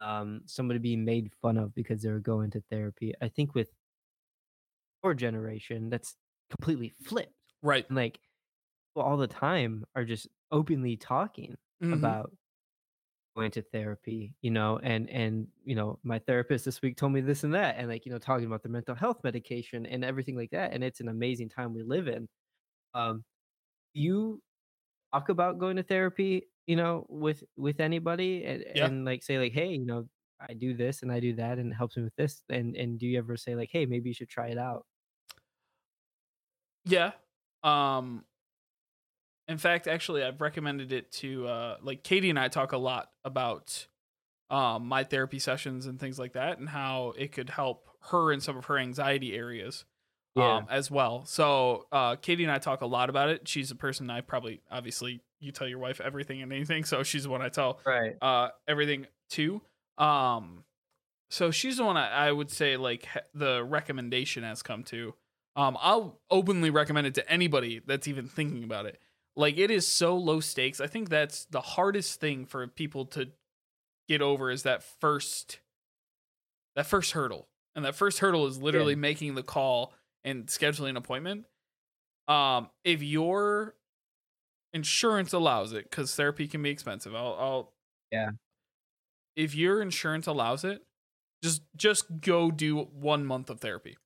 um 0.00 0.42
somebody 0.46 0.78
being 0.80 1.04
made 1.04 1.32
fun 1.42 1.56
of 1.58 1.74
because 1.74 2.02
they 2.02 2.10
were 2.10 2.20
going 2.20 2.50
to 2.52 2.62
therapy. 2.70 3.14
I 3.22 3.28
think 3.28 3.54
with 3.54 3.70
our 5.02 5.14
generation, 5.14 5.90
that's 5.90 6.16
completely 6.50 6.90
flipped. 7.04 7.34
Right. 7.62 7.86
And 7.88 7.96
like 7.96 8.20
all 8.96 9.16
the 9.16 9.28
time 9.28 9.84
are 9.96 10.04
just 10.04 10.28
openly 10.52 10.96
talking 10.96 11.56
Mhm. 11.82 11.92
about 11.94 12.32
going 13.36 13.50
to 13.52 13.62
therapy 13.62 14.34
you 14.42 14.50
know 14.50 14.78
and 14.82 15.10
and 15.10 15.48
you 15.64 15.74
know 15.76 15.98
my 16.04 16.18
therapist 16.20 16.64
this 16.64 16.82
week 16.82 16.96
told 16.96 17.12
me 17.12 17.20
this 17.20 17.44
and 17.44 17.54
that 17.54 17.76
and 17.78 17.88
like 17.88 18.06
you 18.06 18.12
know 18.12 18.18
talking 18.18 18.46
about 18.46 18.62
the 18.62 18.68
mental 18.68 18.94
health 18.94 19.22
medication 19.24 19.86
and 19.86 20.04
everything 20.04 20.36
like 20.36 20.50
that 20.50 20.72
and 20.72 20.82
it's 20.84 21.00
an 21.00 21.08
amazing 21.08 21.48
time 21.48 21.74
we 21.74 21.82
live 21.82 22.08
in 22.08 22.28
um 22.94 23.24
you 23.94 24.42
talk 25.12 25.28
about 25.28 25.58
going 25.58 25.76
to 25.76 25.82
therapy 25.82 26.48
you 26.66 26.76
know 26.76 27.06
with 27.08 27.44
with 27.56 27.80
anybody 27.80 28.44
and, 28.44 28.62
Yeah. 28.74 28.90
and 28.90 29.04
like 29.04 29.22
say 29.22 29.38
like 29.38 29.52
hey 29.52 29.72
you 29.74 29.86
know 29.86 30.08
i 30.40 30.54
do 30.54 30.74
this 30.74 31.02
and 31.02 31.12
i 31.12 31.20
do 31.20 31.34
that 31.34 31.58
and 31.58 31.72
it 31.72 31.76
helps 31.76 31.96
me 31.96 32.02
with 32.04 32.16
this 32.16 32.42
and 32.50 32.76
and 32.76 32.98
do 32.98 33.06
you 33.06 33.18
ever 33.18 33.36
say 33.36 33.54
like 33.56 33.70
hey 33.72 33.86
maybe 33.86 34.10
you 34.10 34.14
should 34.14 34.28
try 34.28 34.48
it 34.48 34.58
out 34.58 34.86
Yeah. 36.84 37.12
Um 37.62 38.24
in 39.48 39.58
fact, 39.58 39.86
actually 39.86 40.22
I've 40.22 40.40
recommended 40.40 40.92
it 40.92 41.12
to 41.12 41.46
uh 41.46 41.76
like 41.82 42.02
Katie 42.02 42.30
and 42.30 42.38
I 42.38 42.48
talk 42.48 42.72
a 42.72 42.78
lot 42.78 43.10
about 43.24 43.86
um 44.50 44.86
my 44.86 45.04
therapy 45.04 45.38
sessions 45.38 45.86
and 45.86 45.98
things 45.98 46.18
like 46.18 46.32
that 46.34 46.58
and 46.58 46.68
how 46.68 47.12
it 47.18 47.32
could 47.32 47.50
help 47.50 47.86
her 48.10 48.32
in 48.32 48.40
some 48.40 48.56
of 48.56 48.66
her 48.66 48.78
anxiety 48.78 49.34
areas 49.36 49.84
Yeah. 50.36 50.56
um 50.56 50.66
as 50.70 50.90
well. 50.90 51.24
So 51.26 51.86
uh 51.92 52.16
Katie 52.16 52.44
and 52.44 52.52
I 52.52 52.58
talk 52.58 52.80
a 52.80 52.86
lot 52.86 53.10
about 53.10 53.28
it. 53.30 53.48
She's 53.48 53.70
a 53.70 53.76
person 53.76 54.10
I 54.10 54.20
probably 54.20 54.60
obviously 54.70 55.20
you 55.40 55.52
tell 55.52 55.68
your 55.68 55.78
wife 55.78 56.00
everything 56.00 56.40
and 56.42 56.52
anything, 56.52 56.84
so 56.84 57.02
she's 57.02 57.24
the 57.24 57.30
one 57.30 57.42
I 57.42 57.48
tell 57.48 57.80
right 57.84 58.14
uh 58.22 58.48
everything 58.68 59.06
to. 59.30 59.60
Um 59.98 60.64
so 61.28 61.50
she's 61.50 61.78
the 61.78 61.84
one 61.84 61.96
I, 61.96 62.28
I 62.28 62.32
would 62.32 62.50
say 62.50 62.76
like 62.76 63.02
he- 63.02 63.20
the 63.34 63.64
recommendation 63.64 64.44
has 64.44 64.62
come 64.62 64.82
to. 64.84 65.14
Um 65.56 65.76
I'll 65.80 66.20
openly 66.30 66.70
recommend 66.70 67.06
it 67.06 67.14
to 67.14 67.28
anybody 67.30 67.80
that's 67.84 68.06
even 68.06 68.28
thinking 68.28 68.62
about 68.64 68.86
it. 68.86 69.00
Like 69.36 69.58
it 69.58 69.70
is 69.70 69.86
so 69.86 70.16
low 70.16 70.40
stakes. 70.40 70.80
I 70.80 70.86
think 70.86 71.10
that's 71.10 71.44
the 71.46 71.60
hardest 71.60 72.20
thing 72.20 72.46
for 72.46 72.66
people 72.66 73.04
to 73.06 73.30
get 74.08 74.22
over 74.22 74.50
is 74.50 74.64
that 74.64 74.82
first 74.82 75.60
that 76.76 76.86
first 76.86 77.12
hurdle. 77.12 77.48
And 77.74 77.84
that 77.84 77.94
first 77.94 78.18
hurdle 78.20 78.46
is 78.46 78.58
literally 78.62 78.94
Yeah. 78.94 78.96
making 78.96 79.34
the 79.34 79.42
call 79.42 79.94
and 80.24 80.46
scheduling 80.46 80.90
an 80.90 80.96
appointment. 80.96 81.46
Um 82.28 82.70
if 82.84 83.02
your 83.02 83.76
insurance 84.74 85.32
allows 85.32 85.72
it 85.72 85.90
cuz 85.90 86.14
therapy 86.16 86.48
can 86.48 86.62
be 86.62 86.70
expensive. 86.70 87.14
I'll 87.14 87.34
I'll 87.34 87.74
Yeah. 88.12 88.30
If 89.36 89.54
your 89.54 89.82
insurance 89.82 90.26
allows 90.26 90.64
it, 90.64 90.82
just 91.42 91.62
just 91.76 92.20
go 92.20 92.50
do 92.50 92.78
1 92.84 93.26
month 93.26 93.50
of 93.50 93.60
therapy. 93.60 93.98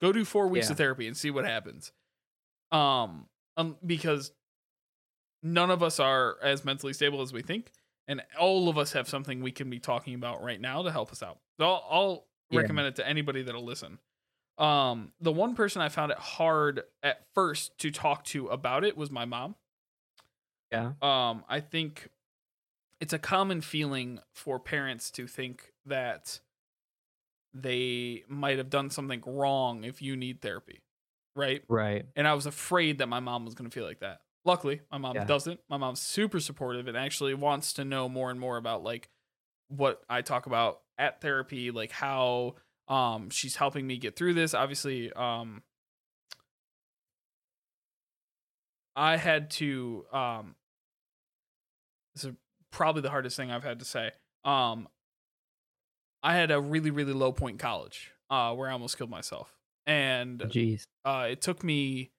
Go 0.00 0.12
do 0.12 0.24
4 0.24 0.48
weeks 0.48 0.70
Yeah. 0.70 0.70
of 0.70 0.78
therapy 0.78 1.06
and 1.08 1.16
see 1.16 1.30
what 1.30 1.44
happens. 1.44 1.92
Um, 2.72 3.28
um 3.56 3.78
because 3.86 4.32
none 5.42 5.70
of 5.70 5.82
us 5.82 6.00
are 6.00 6.36
as 6.42 6.64
mentally 6.64 6.92
stable 6.92 7.20
as 7.22 7.32
we 7.32 7.42
think 7.42 7.70
and 8.06 8.22
all 8.38 8.68
of 8.68 8.78
us 8.78 8.92
have 8.92 9.08
something 9.08 9.42
we 9.42 9.52
can 9.52 9.68
be 9.68 9.78
talking 9.78 10.14
about 10.14 10.42
right 10.42 10.60
now 10.60 10.82
to 10.82 10.90
help 10.90 11.12
us 11.12 11.22
out. 11.22 11.38
So 11.60 11.66
I'll, 11.66 11.86
I'll 11.90 12.26
Yeah. 12.50 12.58
recommend 12.58 12.88
it 12.88 12.96
to 12.96 13.06
anybody 13.06 13.42
that'll 13.42 13.64
listen. 13.64 13.98
Um, 14.56 15.12
the 15.20 15.30
one 15.32 15.54
person 15.54 15.82
I 15.82 15.88
found 15.88 16.10
it 16.10 16.18
hard 16.18 16.82
at 17.02 17.26
first 17.34 17.78
to 17.78 17.90
talk 17.90 18.24
to 18.24 18.48
about 18.48 18.82
it 18.84 18.96
was 18.96 19.10
my 19.10 19.24
mom. 19.24 19.54
yeah 20.72 20.92
Um, 21.00 21.44
I 21.48 21.60
think 21.60 22.08
it's 23.00 23.12
a 23.12 23.18
common 23.18 23.60
feeling 23.60 24.20
for 24.34 24.58
parents 24.58 25.10
to 25.12 25.26
think 25.26 25.72
that 25.86 26.40
they 27.54 28.24
might 28.28 28.58
have 28.58 28.70
done 28.70 28.90
something 28.90 29.22
wrong 29.26 29.84
if 29.84 30.02
you 30.02 30.16
need 30.16 30.40
therapy, 30.40 30.80
right? 31.34 31.62
right 31.68 32.06
And 32.16 32.26
I 32.28 32.34
was 32.34 32.46
afraid 32.46 32.98
that 32.98 33.06
my 33.08 33.20
mom 33.20 33.44
was 33.44 33.54
going 33.54 33.70
to 33.70 33.74
feel 33.74 33.86
like 33.86 34.00
that. 34.00 34.20
Luckily, 34.44 34.80
my 34.90 34.98
mom 34.98 35.16
Yeah. 35.16 35.24
doesn't. 35.24 35.60
My 35.68 35.76
mom's 35.76 36.00
super 36.00 36.40
supportive 36.40 36.88
and 36.88 36.96
actually 36.96 37.34
wants 37.34 37.72
to 37.74 37.84
know 37.84 38.08
more 38.08 38.30
and 38.30 38.40
more 38.40 38.56
about 38.56 38.82
like 38.82 39.10
what 39.68 40.02
I 40.08 40.22
talk 40.22 40.46
about 40.46 40.80
at 40.96 41.20
therapy, 41.20 41.70
like 41.70 41.92
how 41.92 42.56
um 42.88 43.28
she's 43.30 43.56
helping 43.56 43.86
me 43.86 43.98
get 43.98 44.16
through 44.16 44.34
this. 44.34 44.54
Obviously, 44.54 45.12
um 45.12 45.62
I 48.96 49.16
had 49.16 49.50
to 49.52 50.06
um 50.12 50.54
this 52.14 52.24
is 52.24 52.32
probably 52.70 53.02
the 53.02 53.10
hardest 53.10 53.36
thing 53.36 53.50
I've 53.50 53.64
had 53.64 53.78
to 53.80 53.84
say. 53.84 54.12
Um 54.44 54.88
I 56.22 56.34
had 56.34 56.50
a 56.50 56.60
really 56.60 56.90
really 56.90 57.12
low 57.12 57.32
point 57.32 57.54
in 57.54 57.58
college 57.58 58.12
uh 58.30 58.54
where 58.54 58.68
I 58.68 58.72
almost 58.72 58.96
killed 58.96 59.10
myself. 59.10 59.54
And 59.86 60.40
jeez 60.40 60.84
uh, 61.04 61.28
it 61.30 61.40
took 61.40 61.62
me 61.64 62.10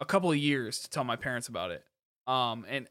a 0.00 0.04
couple 0.04 0.30
of 0.30 0.36
years 0.36 0.80
to 0.80 0.90
tell 0.90 1.04
my 1.04 1.16
parents 1.16 1.48
about 1.48 1.70
it. 1.70 1.84
Um, 2.26 2.66
and 2.68 2.88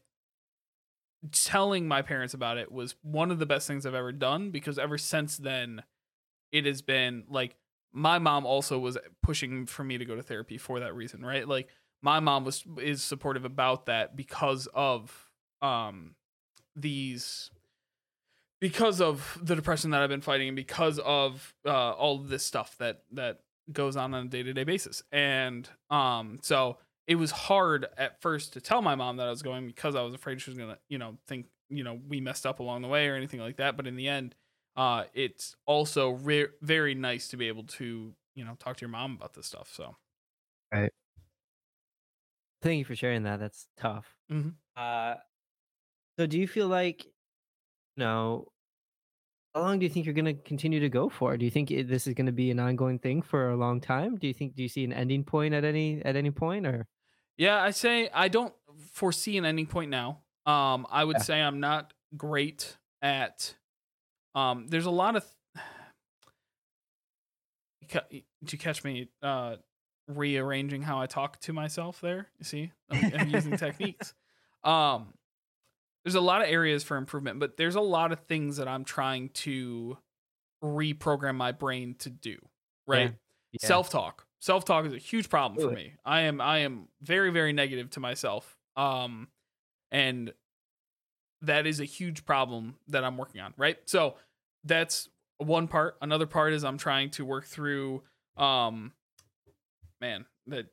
telling 1.32 1.88
my 1.88 2.02
parents 2.02 2.34
about 2.34 2.58
it 2.58 2.70
was 2.70 2.94
one 3.02 3.30
of 3.30 3.38
the 3.38 3.46
best 3.46 3.66
things 3.66 3.86
I've 3.86 3.94
ever 3.94 4.12
done 4.12 4.50
because 4.50 4.78
ever 4.78 4.98
since 4.98 5.36
then, 5.36 5.82
it 6.52 6.66
has 6.66 6.82
been 6.82 7.24
like 7.28 7.56
my 7.92 8.18
mom 8.18 8.46
also 8.46 8.78
was 8.78 8.98
pushing 9.22 9.66
for 9.66 9.82
me 9.82 9.98
to 9.98 10.04
go 10.04 10.14
to 10.16 10.22
therapy 10.22 10.58
for 10.58 10.80
that 10.80 10.94
reason, 10.94 11.24
right? 11.24 11.46
Like 11.48 11.68
my 12.02 12.20
mom 12.20 12.44
was 12.44 12.64
is 12.80 13.02
supportive 13.02 13.44
about 13.44 13.86
that 13.86 14.16
because 14.16 14.68
of 14.74 15.30
um 15.62 16.14
these 16.74 17.50
because 18.60 19.00
of 19.00 19.38
the 19.42 19.54
depression 19.54 19.90
that 19.90 20.02
I've 20.02 20.08
been 20.08 20.20
fighting 20.20 20.48
and 20.48 20.56
because 20.56 20.98
of 20.98 21.54
uh, 21.64 21.92
all 21.92 22.16
of 22.16 22.28
this 22.28 22.44
stuff 22.44 22.76
that 22.78 23.02
that 23.12 23.40
goes 23.72 23.96
on 23.96 24.14
on 24.14 24.26
a 24.26 24.28
day-to-day 24.28 24.64
basis. 24.64 25.02
And 25.10 25.68
um 25.90 26.38
so 26.42 26.78
it 27.06 27.16
was 27.16 27.30
hard 27.30 27.86
at 27.96 28.20
first 28.20 28.52
to 28.54 28.60
tell 28.60 28.82
my 28.82 28.94
mom 28.94 29.16
that 29.18 29.26
I 29.26 29.30
was 29.30 29.42
going 29.42 29.66
because 29.66 29.94
I 29.94 30.02
was 30.02 30.14
afraid 30.14 30.40
she 30.40 30.50
was 30.50 30.58
going 30.58 30.70
to, 30.74 30.80
you 30.88 30.98
know, 30.98 31.18
think, 31.26 31.48
you 31.68 31.84
know, 31.84 31.94
we 31.94 32.20
messed 32.20 32.46
up 32.46 32.58
along 32.60 32.82
the 32.82 32.88
way 32.88 33.08
or 33.08 33.14
anything 33.14 33.40
like 33.40 33.56
that, 33.56 33.76
but 33.76 33.86
in 33.86 33.96
the 33.96 34.08
end 34.08 34.34
uh 34.76 35.04
it's 35.14 35.56
also 35.66 36.10
re- 36.10 36.48
very 36.60 36.94
nice 36.94 37.28
to 37.28 37.36
be 37.36 37.48
able 37.48 37.64
to, 37.64 38.14
you 38.34 38.44
know, 38.44 38.54
talk 38.56 38.76
to 38.76 38.82
your 38.82 38.90
mom 38.90 39.14
about 39.16 39.34
this 39.34 39.46
stuff. 39.46 39.72
So 39.72 39.96
right. 40.72 40.92
thank 42.62 42.78
you 42.78 42.84
for 42.84 42.96
sharing 42.96 43.22
that 43.24 43.38
that's 43.38 43.68
tough 43.76 44.16
Mhm. 44.28 44.56
uh 44.76 45.16
so 46.18 46.26
do 46.26 46.38
you 46.38 46.48
feel 46.48 46.68
like 46.68 47.04
you 47.04 47.10
know 47.98 48.48
how 49.54 49.62
long 49.62 49.78
do 49.78 49.84
you 49.86 49.90
think 49.90 50.04
you're 50.04 50.14
going 50.14 50.24
to 50.24 50.34
continue 50.42 50.80
to 50.80 50.88
go 50.88 51.08
for 51.08 51.36
do 51.36 51.44
you 51.44 51.50
think 51.50 51.70
it, 51.70 51.88
this 51.88 52.06
is 52.06 52.14
going 52.14 52.26
to 52.26 52.32
be 52.32 52.50
an 52.50 52.58
ongoing 52.60 52.98
thing 52.98 53.22
for 53.22 53.50
a 53.50 53.56
long 53.56 53.80
time 53.80 54.16
do 54.16 54.26
you 54.26 54.34
think 54.34 54.54
do 54.54 54.62
you 54.62 54.68
see 54.68 54.84
an 54.84 54.92
ending 54.92 55.24
point 55.24 55.54
at 55.54 55.64
any 55.64 56.02
at 56.04 56.16
any 56.16 56.30
point 56.30 56.66
or 56.66 56.86
Yeah, 57.38 57.60
I 57.62 57.70
say 57.70 58.08
I 58.12 58.28
don't 58.28 58.54
foresee 58.92 59.36
an 59.36 59.44
ending 59.44 59.66
point 59.66 59.90
now. 59.90 60.20
Um, 60.46 60.86
I 60.90 61.04
would 61.04 61.18
Yeah. 61.18 61.22
say 61.22 61.40
I'm 61.42 61.60
not 61.60 61.92
great 62.16 62.76
at. 63.02 63.54
Um, 64.34 64.68
there's 64.68 64.86
a 64.86 64.90
lot 64.90 65.16
of. 65.16 65.24
You 67.82 68.00
Did 68.42 68.52
you 68.52 68.58
catch 68.58 68.82
me 68.82 69.08
uh, 69.22 69.56
rearranging 70.08 70.82
how 70.82 71.00
I 71.00 71.06
talk 71.06 71.38
to 71.42 71.52
myself? 71.52 72.00
There, 72.00 72.26
you 72.38 72.44
see, 72.44 72.72
I'm, 72.90 72.98
I'm 73.14 73.28
using 73.28 73.54
techniques. 73.56 74.12
Um, 74.64 75.14
there's 76.04 76.16
a 76.16 76.20
lot 76.20 76.42
of 76.42 76.48
areas 76.48 76.82
for 76.82 76.96
improvement, 76.96 77.38
but 77.38 77.56
there's 77.56 77.76
a 77.76 77.80
lot 77.80 78.10
of 78.12 78.20
things 78.20 78.56
that 78.56 78.66
I'm 78.66 78.84
trying 78.84 79.28
to 79.30 79.98
reprogram 80.64 81.36
my 81.36 81.52
brain 81.52 81.94
to 82.00 82.10
do. 82.10 82.38
Right 82.88 83.14
Yeah. 83.52 83.68
self 83.68 83.88
talk 83.90 84.25
self 84.46 84.64
talk 84.64 84.86
is 84.86 84.92
a 84.92 84.98
huge 84.98 85.28
problem 85.28 85.60
for 85.68 85.74
me. 85.74 85.92
I 86.04 86.22
am 86.22 86.40
i 86.40 86.58
am 86.58 86.86
very 87.02 87.30
very 87.30 87.52
negative 87.52 87.90
to 87.90 88.00
myself 88.00 88.56
um 88.76 89.26
and 89.90 90.32
that 91.42 91.66
is 91.66 91.80
a 91.80 91.84
huge 91.84 92.24
problem 92.24 92.76
that 92.88 93.02
i'm 93.02 93.18
working 93.18 93.40
on 93.40 93.52
right? 93.56 93.76
So 93.86 94.14
that's 94.64 95.08
one 95.38 95.68
part. 95.68 95.96
Another 96.00 96.26
part 96.26 96.52
is 96.52 96.64
i'm 96.64 96.78
trying 96.78 97.10
to 97.10 97.24
work 97.24 97.44
through 97.44 98.04
um 98.36 98.92
man 100.00 100.24
that 100.46 100.66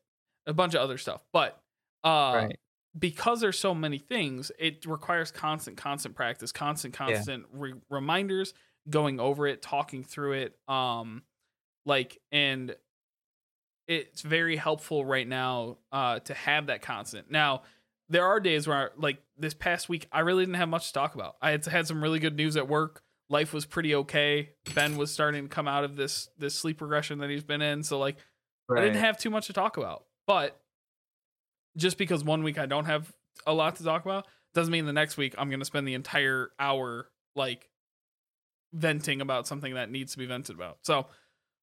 a 0.45 0.53
bunch 0.53 0.75
of 0.75 0.81
other 0.81 0.99
stuff. 0.99 1.25
But 1.33 1.59
uh 2.03 2.33
right. 2.35 2.59
because 2.97 3.41
there's 3.41 3.57
so 3.57 3.73
many 3.73 3.97
things, 3.97 4.51
it 4.59 4.85
requires 4.85 5.31
constant, 5.31 5.77
constant 5.77 6.15
practice, 6.15 6.51
constant, 6.51 6.93
Yeah. 6.93 7.07
constant 7.07 7.45
re- 7.51 7.73
reminders, 7.89 8.53
going 8.87 9.19
over 9.19 9.47
it, 9.47 9.61
talking 9.63 10.03
through 10.03 10.33
it. 10.33 10.57
Um, 10.67 11.23
like, 11.85 12.19
and 12.31 12.75
it's 13.87 14.21
very 14.21 14.55
helpful 14.55 15.03
right 15.05 15.27
now 15.27 15.77
uh, 15.91 16.19
to 16.19 16.33
have 16.33 16.67
that 16.67 16.81
constant. 16.81 17.29
Now, 17.29 17.63
there 18.09 18.25
are 18.25 18.39
days 18.39 18.67
where, 18.67 18.91
like 18.97 19.17
this 19.37 19.53
past 19.53 19.89
week, 19.89 20.07
I 20.11 20.21
really 20.21 20.43
didn't 20.43 20.57
have 20.57 20.69
much 20.69 20.87
to 20.87 20.93
talk 20.93 21.15
about. 21.15 21.35
I 21.41 21.51
had 21.51 21.65
had 21.65 21.87
some 21.87 22.01
really 22.01 22.19
good 22.19 22.35
news 22.35 22.55
at 22.57 22.67
work. 22.67 23.01
life 23.29 23.53
was 23.53 23.65
pretty 23.65 23.95
okay. 23.95 24.51
Ben 24.75 24.97
was 24.97 25.11
starting 25.11 25.43
to 25.43 25.49
come 25.49 25.67
out 25.67 25.83
of 25.83 25.95
this 25.95 26.29
this 26.37 26.55
sleep 26.55 26.81
regression 26.81 27.19
that 27.19 27.29
he's 27.29 27.43
been 27.43 27.61
in, 27.61 27.83
so 27.83 27.97
like 27.99 28.17
I 28.69 28.81
didn't 28.81 28.97
have 29.01 29.17
too 29.17 29.29
much 29.29 29.47
to 29.47 29.53
talk 29.53 29.77
about. 29.77 30.05
But 30.27 30.59
just 31.75 31.97
because 31.97 32.23
one 32.23 32.43
week 32.43 32.57
I 32.57 32.65
don't 32.65 32.85
have 32.85 33.11
a 33.45 33.53
lot 33.53 33.77
to 33.77 33.83
talk 33.83 34.05
about 34.05 34.27
doesn't 34.53 34.71
mean 34.71 34.85
the 34.85 34.93
next 34.93 35.17
week 35.17 35.35
I'm 35.37 35.49
going 35.49 35.59
to 35.59 35.65
spend 35.65 35.87
the 35.87 35.95
entire 35.95 36.51
hour 36.59 37.09
like 37.35 37.69
venting 38.73 39.21
about 39.21 39.47
something 39.47 39.73
that 39.75 39.89
needs 39.89 40.13
to 40.13 40.17
be 40.17 40.25
vented 40.25 40.55
about. 40.55 40.79
So, 40.83 41.07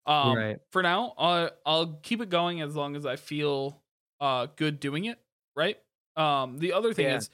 um, 0.08 0.36
Right. 0.36 0.58
for 0.70 0.82
now, 0.82 1.14
I'll, 1.18 1.50
I'll 1.66 1.86
keep 2.02 2.20
it 2.20 2.30
going 2.30 2.60
as 2.62 2.74
long 2.74 2.96
as 2.96 3.06
I 3.06 3.16
feel 3.16 3.82
uh, 4.20 4.46
good 4.56 4.80
doing 4.80 5.04
it. 5.04 5.18
Right. 5.56 5.78
Um, 6.16 6.58
the 6.58 6.72
other 6.72 6.92
thing 6.94 7.06
Yeah. 7.06 7.16
is, 7.16 7.30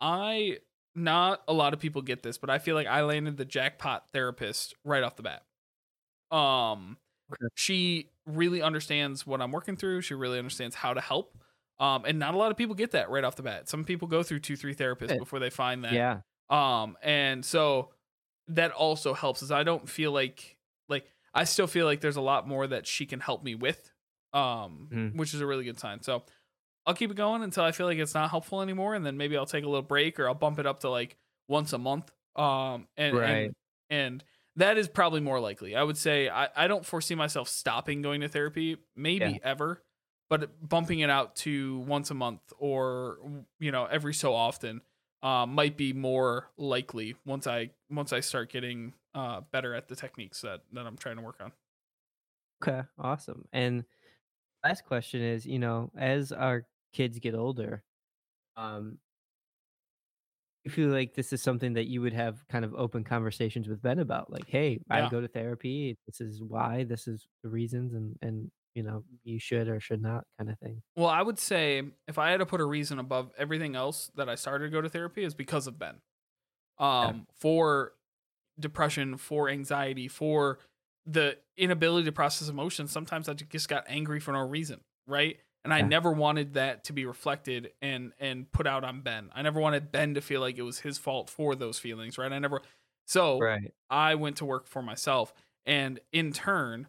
I 0.00 0.58
not 0.94 1.42
a 1.48 1.52
lot 1.52 1.74
of 1.74 1.80
people 1.80 2.02
get 2.02 2.22
this, 2.22 2.38
but 2.38 2.50
I 2.50 2.58
feel 2.58 2.74
like 2.76 2.86
I 2.86 3.02
landed 3.02 3.36
the 3.36 3.44
jackpot 3.44 4.10
therapist 4.12 4.74
right 4.84 5.02
off 5.02 5.16
the 5.16 5.22
bat. 5.24 5.42
Um, 6.30 6.98
Okay. 7.32 7.46
she 7.54 8.10
really 8.26 8.62
understands 8.62 9.26
what 9.26 9.40
I'm 9.40 9.50
working 9.52 9.76
through. 9.76 10.02
She 10.02 10.14
really 10.14 10.38
understands 10.38 10.74
how 10.76 10.94
to 10.94 11.00
help. 11.00 11.38
Um, 11.80 12.04
and 12.04 12.18
not 12.18 12.34
a 12.34 12.36
lot 12.38 12.50
of 12.50 12.56
people 12.56 12.74
get 12.74 12.92
that 12.92 13.10
right 13.10 13.24
off 13.24 13.34
the 13.36 13.42
bat. 13.42 13.68
Some 13.68 13.84
people 13.84 14.06
go 14.08 14.22
through 14.22 14.40
two, 14.40 14.56
three 14.56 14.74
therapists 14.74 15.18
before 15.18 15.38
they 15.40 15.50
find 15.50 15.84
that. 15.84 15.92
Yeah. 15.94 16.20
Um, 16.50 16.96
and 17.02 17.44
so 17.44 17.90
that 18.48 18.70
also 18.72 19.14
helps 19.14 19.42
as 19.42 19.50
I 19.50 19.62
don't 19.62 19.88
feel 19.88 20.12
like 20.12 20.56
like 20.88 21.10
I 21.34 21.44
still 21.44 21.66
feel 21.66 21.86
like 21.86 22.00
there's 22.00 22.16
a 22.16 22.20
lot 22.22 22.46
more 22.48 22.66
that 22.66 22.86
she 22.86 23.06
can 23.06 23.20
help 23.20 23.42
me 23.42 23.54
with. 23.54 23.92
Um, 24.32 24.90
Mhm. 24.90 25.14
which 25.14 25.32
is 25.32 25.40
a 25.40 25.46
really 25.46 25.64
good 25.64 25.78
sign. 25.78 26.02
So 26.02 26.24
I'll 26.86 26.94
keep 26.94 27.10
it 27.10 27.16
going 27.16 27.42
until 27.42 27.64
I 27.64 27.72
feel 27.72 27.86
like 27.86 27.98
it's 27.98 28.14
not 28.14 28.30
helpful 28.30 28.60
anymore, 28.60 28.94
and 28.94 29.04
then 29.06 29.16
maybe 29.16 29.36
I'll 29.36 29.46
take 29.46 29.64
a 29.64 29.68
little 29.68 29.82
break 29.82 30.20
or 30.20 30.28
I'll 30.28 30.34
bump 30.34 30.58
it 30.58 30.66
up 30.66 30.80
to 30.80 30.90
like 30.90 31.16
once 31.48 31.72
a 31.72 31.78
month. 31.78 32.10
Um, 32.36 32.88
and 32.96 33.18
Right. 33.18 33.50
and, 33.50 33.54
and 33.90 34.24
that 34.56 34.76
is 34.76 34.88
probably 34.88 35.20
more 35.20 35.40
likely. 35.40 35.76
I 35.76 35.82
would 35.82 35.96
say 35.96 36.28
I, 36.28 36.48
I 36.56 36.68
don't 36.68 36.84
foresee 36.84 37.14
myself 37.14 37.48
stopping 37.48 38.02
going 38.02 38.20
to 38.20 38.28
therapy, 38.28 38.76
maybe 38.94 39.38
Yeah. 39.38 39.38
ever, 39.42 39.82
but 40.28 40.66
bumping 40.68 41.00
it 41.00 41.10
out 41.10 41.36
to 41.36 41.78
once 41.80 42.10
a 42.10 42.14
month 42.14 42.52
or 42.58 43.18
you 43.58 43.72
know 43.72 43.86
every 43.86 44.14
so 44.14 44.34
often 44.34 44.82
uh, 45.22 45.46
might 45.46 45.76
be 45.76 45.92
more 45.92 46.50
likely 46.58 47.16
once 47.24 47.46
I 47.46 47.70
once 47.90 48.12
I 48.12 48.20
start 48.20 48.50
getting 48.50 48.94
uh, 49.14 49.42
better 49.52 49.74
at 49.74 49.88
the 49.88 49.96
techniques 49.96 50.40
that 50.42 50.60
that 50.72 50.86
I'm 50.86 50.96
trying 50.96 51.16
to 51.16 51.22
work 51.22 51.40
on. 51.40 51.52
Okay, 52.62 52.86
awesome. 52.98 53.44
And 53.52 53.84
last 54.64 54.84
question 54.84 55.22
is, 55.22 55.46
you 55.46 55.58
know, 55.58 55.90
as 55.96 56.32
our 56.32 56.66
kids 56.92 57.18
get 57.18 57.34
older, 57.34 57.84
um, 58.56 58.98
you 60.64 60.70
feel 60.70 60.88
like 60.88 61.14
this 61.14 61.32
is 61.32 61.42
something 61.42 61.74
that 61.74 61.86
you 61.88 62.00
would 62.00 62.14
have 62.14 62.46
kind 62.48 62.64
of 62.64 62.74
open 62.74 63.04
conversations 63.04 63.68
with 63.68 63.82
Ben 63.82 63.98
about, 63.98 64.30
like, 64.32 64.48
hey, 64.48 64.80
Yeah. 64.88 65.06
I 65.06 65.10
go 65.10 65.20
to 65.20 65.28
therapy. 65.28 65.98
This 66.06 66.20
is 66.22 66.42
why. 66.42 66.84
This 66.84 67.06
is 67.06 67.26
the 67.42 67.50
reasons, 67.50 67.92
and 67.92 68.16
and 68.22 68.50
you 68.74 68.82
know, 68.82 69.04
you 69.22 69.38
should 69.38 69.68
or 69.68 69.78
should 69.78 70.02
not, 70.02 70.24
kind 70.38 70.50
of 70.50 70.58
thing. 70.58 70.82
Well, 70.96 71.08
I 71.08 71.22
would 71.22 71.38
say 71.38 71.82
if 72.08 72.18
I 72.18 72.30
had 72.30 72.38
to 72.38 72.46
put 72.46 72.60
a 72.60 72.64
reason 72.64 72.98
above 72.98 73.30
everything 73.38 73.76
else 73.76 74.10
that 74.16 74.28
I 74.28 74.34
started 74.34 74.64
to 74.66 74.70
go 74.70 74.80
to 74.80 74.88
therapy 74.88 75.22
is 75.22 75.34
because 75.34 75.66
of 75.66 75.78
Ben. 75.78 76.00
Um, 76.78 77.26
for 77.38 77.92
depression, 78.58 79.16
for 79.16 79.48
anxiety, 79.48 80.08
for 80.08 80.58
the 81.06 81.38
inability 81.56 82.04
to 82.06 82.12
process 82.12 82.48
emotions. 82.48 82.90
Sometimes 82.92 83.28
I 83.28 83.34
just 83.34 83.68
got 83.68 83.84
angry 83.88 84.20
for 84.20 84.32
no 84.32 84.40
reason, 84.40 84.80
right? 85.06 85.38
And 85.64 85.72
I 85.72 85.80
Yeah. 85.80 85.88
never 85.88 86.12
wanted 86.12 86.54
that 86.54 86.84
to 86.84 86.92
be 86.92 87.06
reflected 87.06 87.72
and 87.82 88.12
and 88.18 88.50
put 88.52 88.66
out 88.66 88.84
on 88.84 89.00
Ben. 89.02 89.30
I 89.34 89.42
never 89.42 89.60
wanted 89.60 89.90
Ben 89.92 90.14
to 90.14 90.20
feel 90.20 90.40
like 90.40 90.58
it 90.58 90.62
was 90.62 90.80
his 90.80 90.98
fault 90.98 91.30
for 91.30 91.54
those 91.54 91.78
feelings, 91.78 92.18
right? 92.18 92.32
I 92.32 92.38
never. 92.38 92.62
So 93.06 93.38
Right. 93.40 93.72
I 93.90 94.14
went 94.14 94.36
to 94.38 94.44
work 94.44 94.66
for 94.66 94.82
myself 94.82 95.32
and 95.66 96.00
in 96.12 96.32
turn 96.32 96.88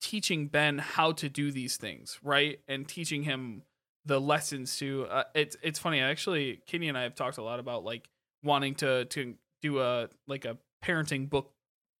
teaching 0.00 0.46
Ben 0.48 0.78
how 0.78 1.12
to 1.12 1.28
do 1.28 1.50
these 1.50 1.76
things, 1.76 2.18
right? 2.22 2.60
And 2.68 2.88
teaching 2.88 3.22
him 3.24 3.62
the 4.04 4.20
lessons 4.20 4.76
to 4.78 5.06
uh, 5.10 5.24
it's 5.34 5.56
it's 5.62 5.78
funny 5.78 6.00
actually 6.00 6.62
Kenny 6.66 6.88
and 6.88 6.96
I 6.96 7.02
have 7.02 7.14
talked 7.14 7.36
a 7.36 7.42
lot 7.42 7.60
about 7.60 7.84
like 7.84 8.08
wanting 8.48 8.76
to 8.76 9.06
to 9.06 9.36
do 9.62 9.80
a 9.80 10.10
like 10.28 10.46
a 10.46 10.58
parenting 10.84 11.30
book 11.30 11.54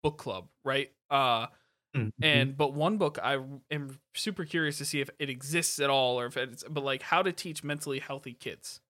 book 0.05 0.19
club, 0.19 0.51
right? 0.65 0.93
Uh 1.11 1.49
Mhm. 1.95 2.13
and 2.23 2.57
but 2.57 2.75
one 2.75 2.99
book 2.99 3.19
I 3.23 3.39
am 3.71 4.01
super 4.15 4.45
curious 4.45 4.79
to 4.79 4.85
see 4.85 5.01
if 5.01 5.11
it 5.19 5.31
exists 5.31 5.79
at 5.81 5.91
all 5.91 6.19
or 6.21 6.27
if 6.27 6.37
it's 6.37 6.65
but 6.65 6.85
like 6.85 7.03
how 7.03 7.23
to 7.23 7.33
teach 7.33 7.65
mentally 7.65 8.01
healthy 8.01 8.35
kids. 8.35 8.81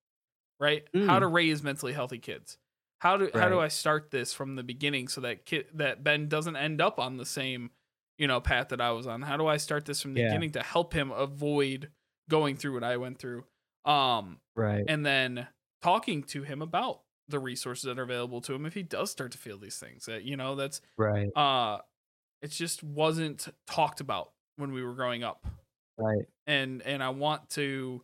Right? 0.60 0.88
How 0.98 1.18
Mm. 1.18 1.20
to 1.20 1.26
raise 1.28 1.62
mentally 1.62 1.92
healthy 1.92 2.18
kids. 2.18 2.58
How 3.00 3.16
do 3.16 3.30
how 3.34 3.48
do 3.48 3.60
I 3.60 3.68
start 3.68 4.10
this 4.10 4.32
from 4.32 4.56
the 4.56 4.64
beginning 4.64 5.08
so 5.08 5.20
that 5.20 5.46
kid 5.46 5.66
that 5.74 6.02
Ben 6.02 6.28
doesn't 6.28 6.56
end 6.56 6.80
up 6.80 6.98
on 6.98 7.16
the 7.16 7.26
same 7.26 7.70
you 8.18 8.26
know 8.26 8.40
path 8.40 8.68
that 8.70 8.80
I 8.80 8.90
was 8.92 9.06
on? 9.06 9.22
How 9.22 9.36
do 9.36 9.46
I 9.46 9.56
start 9.58 9.84
this 9.84 10.02
from 10.02 10.14
the 10.14 10.20
Yeah. 10.20 10.20
beginning 10.20 10.52
to 10.52 10.62
help 10.62 10.92
him 10.94 11.12
avoid 11.12 11.92
going 12.28 12.56
through 12.56 12.74
what 12.74 12.84
I 12.84 12.96
went 12.96 13.18
through? 13.20 13.46
Um 13.84 14.40
right. 14.56 14.88
and 14.88 15.06
then 15.06 15.46
talking 15.82 16.24
to 16.24 16.42
him 16.42 16.60
about 16.62 17.02
the 17.28 17.38
resources 17.38 17.84
that 17.84 17.98
are 17.98 18.02
available 18.02 18.40
to 18.42 18.54
him 18.54 18.64
if 18.66 18.74
he 18.74 18.82
does 18.82 19.10
start 19.10 19.32
to 19.32 19.38
feel 19.38 19.58
these 19.58 19.78
things. 19.78 20.06
That 20.06 20.24
you 20.24 20.36
know 20.36 20.54
that's 20.54 20.80
right. 20.96 21.28
uh 21.36 21.78
it 22.42 22.50
just 22.50 22.82
wasn't 22.82 23.48
talked 23.66 24.00
about 24.00 24.32
when 24.56 24.72
we 24.72 24.82
were 24.82 24.94
growing 24.94 25.22
up 25.24 25.46
Right. 25.98 26.24
and 26.46 26.82
and 26.82 27.02
I 27.02 27.10
want 27.10 27.50
to 27.50 28.02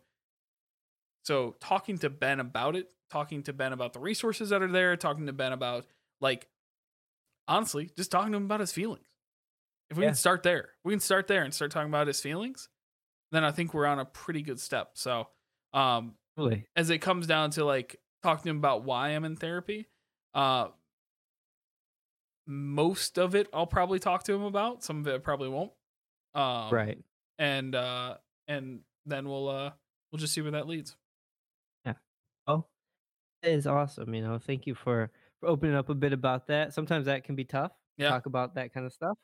so 1.23 1.55
talking 1.59 1.97
to 1.99 2.09
Ben 2.09 2.39
about 2.39 2.75
it, 2.75 2.89
talking 3.09 3.41
to 3.43 3.53
Ben 3.53 3.73
about 3.73 3.93
the 3.93 3.99
resources 3.99 4.49
that 4.49 4.61
are 4.61 4.71
there, 4.71 4.95
talking 4.95 5.25
to 5.27 5.33
Ben 5.33 5.51
about 5.53 5.85
like 6.21 6.47
honestly, 7.47 7.89
just 7.95 8.11
talking 8.11 8.31
to 8.31 8.37
him 8.37 8.45
about 8.45 8.59
his 8.59 8.71
feelings. 8.71 9.07
If 9.89 9.97
we 9.97 10.03
Yeah. 10.03 10.09
can 10.09 10.15
start 10.15 10.43
there, 10.43 10.69
we 10.83 10.93
can 10.93 10.99
start 10.99 11.27
there 11.27 11.43
and 11.43 11.53
start 11.53 11.71
talking 11.71 11.89
about 11.89 12.07
his 12.07 12.19
feelings, 12.21 12.69
then 13.31 13.43
I 13.43 13.51
think 13.51 13.73
we're 13.73 13.85
on 13.85 13.99
a 13.99 14.05
pretty 14.05 14.41
good 14.41 14.59
step. 14.59 14.91
So, 14.95 15.29
um 15.73 16.15
Totally. 16.37 16.67
as 16.75 16.89
it 16.89 16.99
comes 16.99 17.27
down 17.27 17.51
to 17.51 17.63
like 17.63 17.99
talking 18.25 18.43
to 18.43 18.49
him 18.49 18.57
about 18.57 18.83
why 18.83 19.09
I'm 19.09 19.25
in 19.25 19.35
therapy, 19.35 19.87
uh 20.33 20.69
most 22.47 23.17
of 23.17 23.35
it 23.35 23.47
I'll 23.53 23.67
probably 23.67 23.99
talk 23.99 24.23
to 24.23 24.33
him 24.33 24.43
about. 24.43 24.83
Some 24.83 24.99
of 24.99 25.07
it 25.07 25.15
I 25.15 25.17
probably 25.19 25.49
won't. 25.49 25.71
Um 26.33 26.71
right. 26.71 26.97
and 27.39 27.73
uh 27.75 28.17
and 28.47 28.81
then 29.05 29.27
we'll 29.27 29.49
uh 29.49 29.71
we'll 30.11 30.19
just 30.19 30.33
see 30.33 30.41
where 30.41 30.51
that 30.51 30.67
leads. 30.67 30.95
Yeah. 31.85 31.93
Oh, 32.47 32.65
that 33.43 33.51
is 33.51 33.67
awesome. 33.67 34.13
You 34.13 34.21
know, 34.21 34.39
thank 34.39 34.67
you 34.67 34.75
for, 34.75 35.11
for 35.39 35.49
opening 35.49 35.75
up 35.75 35.89
a 35.89 35.95
bit 35.95 36.13
about 36.13 36.47
that. 36.47 36.73
Sometimes 36.73 37.05
that 37.07 37.23
can 37.23 37.35
be 37.35 37.45
tough. 37.45 37.71
Yeah. 37.97 38.09
Talk 38.09 38.25
about 38.27 38.55
that 38.55 38.73
kind 38.73 38.85
of 38.85 38.93
stuff. 38.93 39.17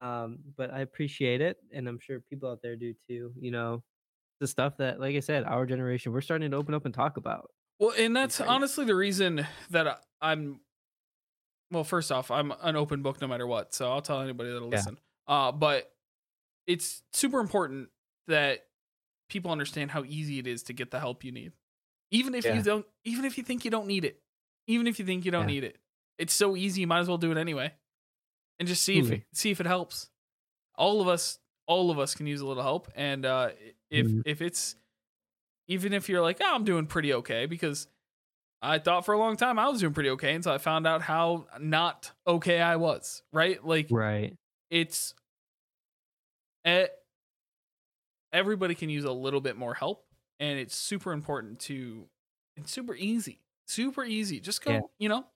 Um, 0.00 0.38
but 0.56 0.72
I 0.72 0.80
appreciate 0.80 1.40
it, 1.42 1.58
and 1.72 1.88
I'm 1.88 1.98
sure 2.00 2.20
people 2.20 2.50
out 2.50 2.60
there 2.62 2.76
do 2.76 2.94
too. 3.08 3.32
You 3.38 3.50
know, 3.50 3.84
the 4.40 4.46
stuff 4.48 4.78
that, 4.78 5.00
like 5.00 5.16
I 5.16 5.20
said, 5.20 5.44
our 5.44 5.66
generation 5.66 6.12
we're 6.12 6.22
starting 6.22 6.50
to 6.52 6.56
open 6.56 6.74
up 6.74 6.86
and 6.86 6.94
talk 6.94 7.16
about. 7.18 7.50
Well, 7.80 7.94
and 7.98 8.14
that's 8.14 8.40
honestly 8.42 8.84
the 8.84 8.94
reason 8.94 9.46
that 9.70 10.04
I'm 10.20 10.60
well, 11.72 11.84
first 11.84 12.10
off, 12.12 12.30
I'm 12.30 12.52
an 12.62 12.76
open 12.76 13.02
book 13.02 13.20
no 13.20 13.28
matter 13.28 13.46
what. 13.46 13.72
So 13.74 13.90
I'll 13.90 14.02
tell 14.02 14.20
anybody 14.20 14.52
that'll 14.52 14.68
Yeah. 14.70 14.76
listen. 14.78 14.98
Uh 15.26 15.52
but 15.52 15.90
it's 16.66 17.02
super 17.12 17.40
important 17.40 17.90
that 18.26 18.66
people 19.28 19.50
understand 19.50 19.90
how 19.90 20.04
easy 20.04 20.38
it 20.38 20.46
is 20.46 20.64
to 20.64 20.72
get 20.72 20.90
the 20.90 21.00
help 21.00 21.24
you 21.24 21.32
need. 21.32 21.52
Even 22.10 22.34
if 22.34 22.44
Yeah. 22.44 22.54
you 22.56 22.62
don't 22.62 22.86
even 23.04 23.24
if 23.24 23.38
you 23.38 23.44
think 23.44 23.64
you 23.64 23.70
don't 23.70 23.86
need 23.86 24.04
it. 24.04 24.22
Even 24.66 24.86
if 24.86 24.98
you 24.98 25.04
think 25.06 25.24
you 25.24 25.30
don't 25.30 25.42
Yeah. 25.42 25.54
need 25.54 25.64
it. 25.64 25.78
It's 26.18 26.34
so 26.34 26.56
easy, 26.56 26.82
you 26.82 26.86
might 26.86 27.00
as 27.00 27.08
well 27.08 27.18
do 27.18 27.32
it 27.32 27.38
anyway. 27.38 27.72
And 28.58 28.68
just 28.68 28.82
see 28.82 28.98
if 28.98 29.06
Truly. 29.06 29.16
it, 29.18 29.26
see 29.32 29.50
if 29.50 29.60
it 29.60 29.66
helps. 29.66 30.10
All 30.76 31.00
of 31.00 31.08
us 31.08 31.38
all 31.66 31.90
of 31.92 31.98
us 32.00 32.14
can 32.16 32.26
use 32.26 32.40
a 32.40 32.46
little 32.46 32.64
help 32.64 32.90
and 32.96 33.24
uh 33.24 33.52
if 33.90 34.06
Mhm. 34.08 34.22
if 34.26 34.42
it's 34.42 34.74
even 35.70 35.92
if 35.92 36.08
you're 36.08 36.20
like, 36.20 36.38
oh, 36.42 36.54
I'm 36.54 36.64
doing 36.64 36.86
pretty 36.86 37.14
okay, 37.14 37.46
because 37.46 37.86
I 38.60 38.78
thought 38.80 39.06
for 39.06 39.14
a 39.14 39.18
long 39.18 39.36
time 39.36 39.58
I 39.58 39.68
was 39.68 39.80
doing 39.80 39.94
pretty 39.94 40.10
okay 40.10 40.34
until 40.34 40.52
I 40.52 40.58
found 40.58 40.86
out 40.86 41.00
how 41.00 41.46
not 41.60 42.10
okay 42.26 42.60
I 42.60 42.76
was, 42.76 43.22
right? 43.32 43.64
Like 43.64 43.86
Right. 43.90 44.36
it's 44.70 45.14
e- 46.66 46.86
everybody 48.32 48.74
can 48.74 48.90
use 48.90 49.04
a 49.04 49.12
little 49.12 49.40
bit 49.40 49.56
more 49.56 49.74
help, 49.74 50.04
and 50.38 50.58
it's 50.58 50.74
super 50.74 51.12
important 51.12 51.60
to 51.60 52.08
it's 52.56 52.70
super 52.72 52.94
easy, 52.94 53.40
super 53.66 54.04
easy. 54.04 54.40
Just 54.40 54.62
go, 54.64 54.72
Yeah. 54.72 54.80
you 54.98 55.08
know, 55.08 55.26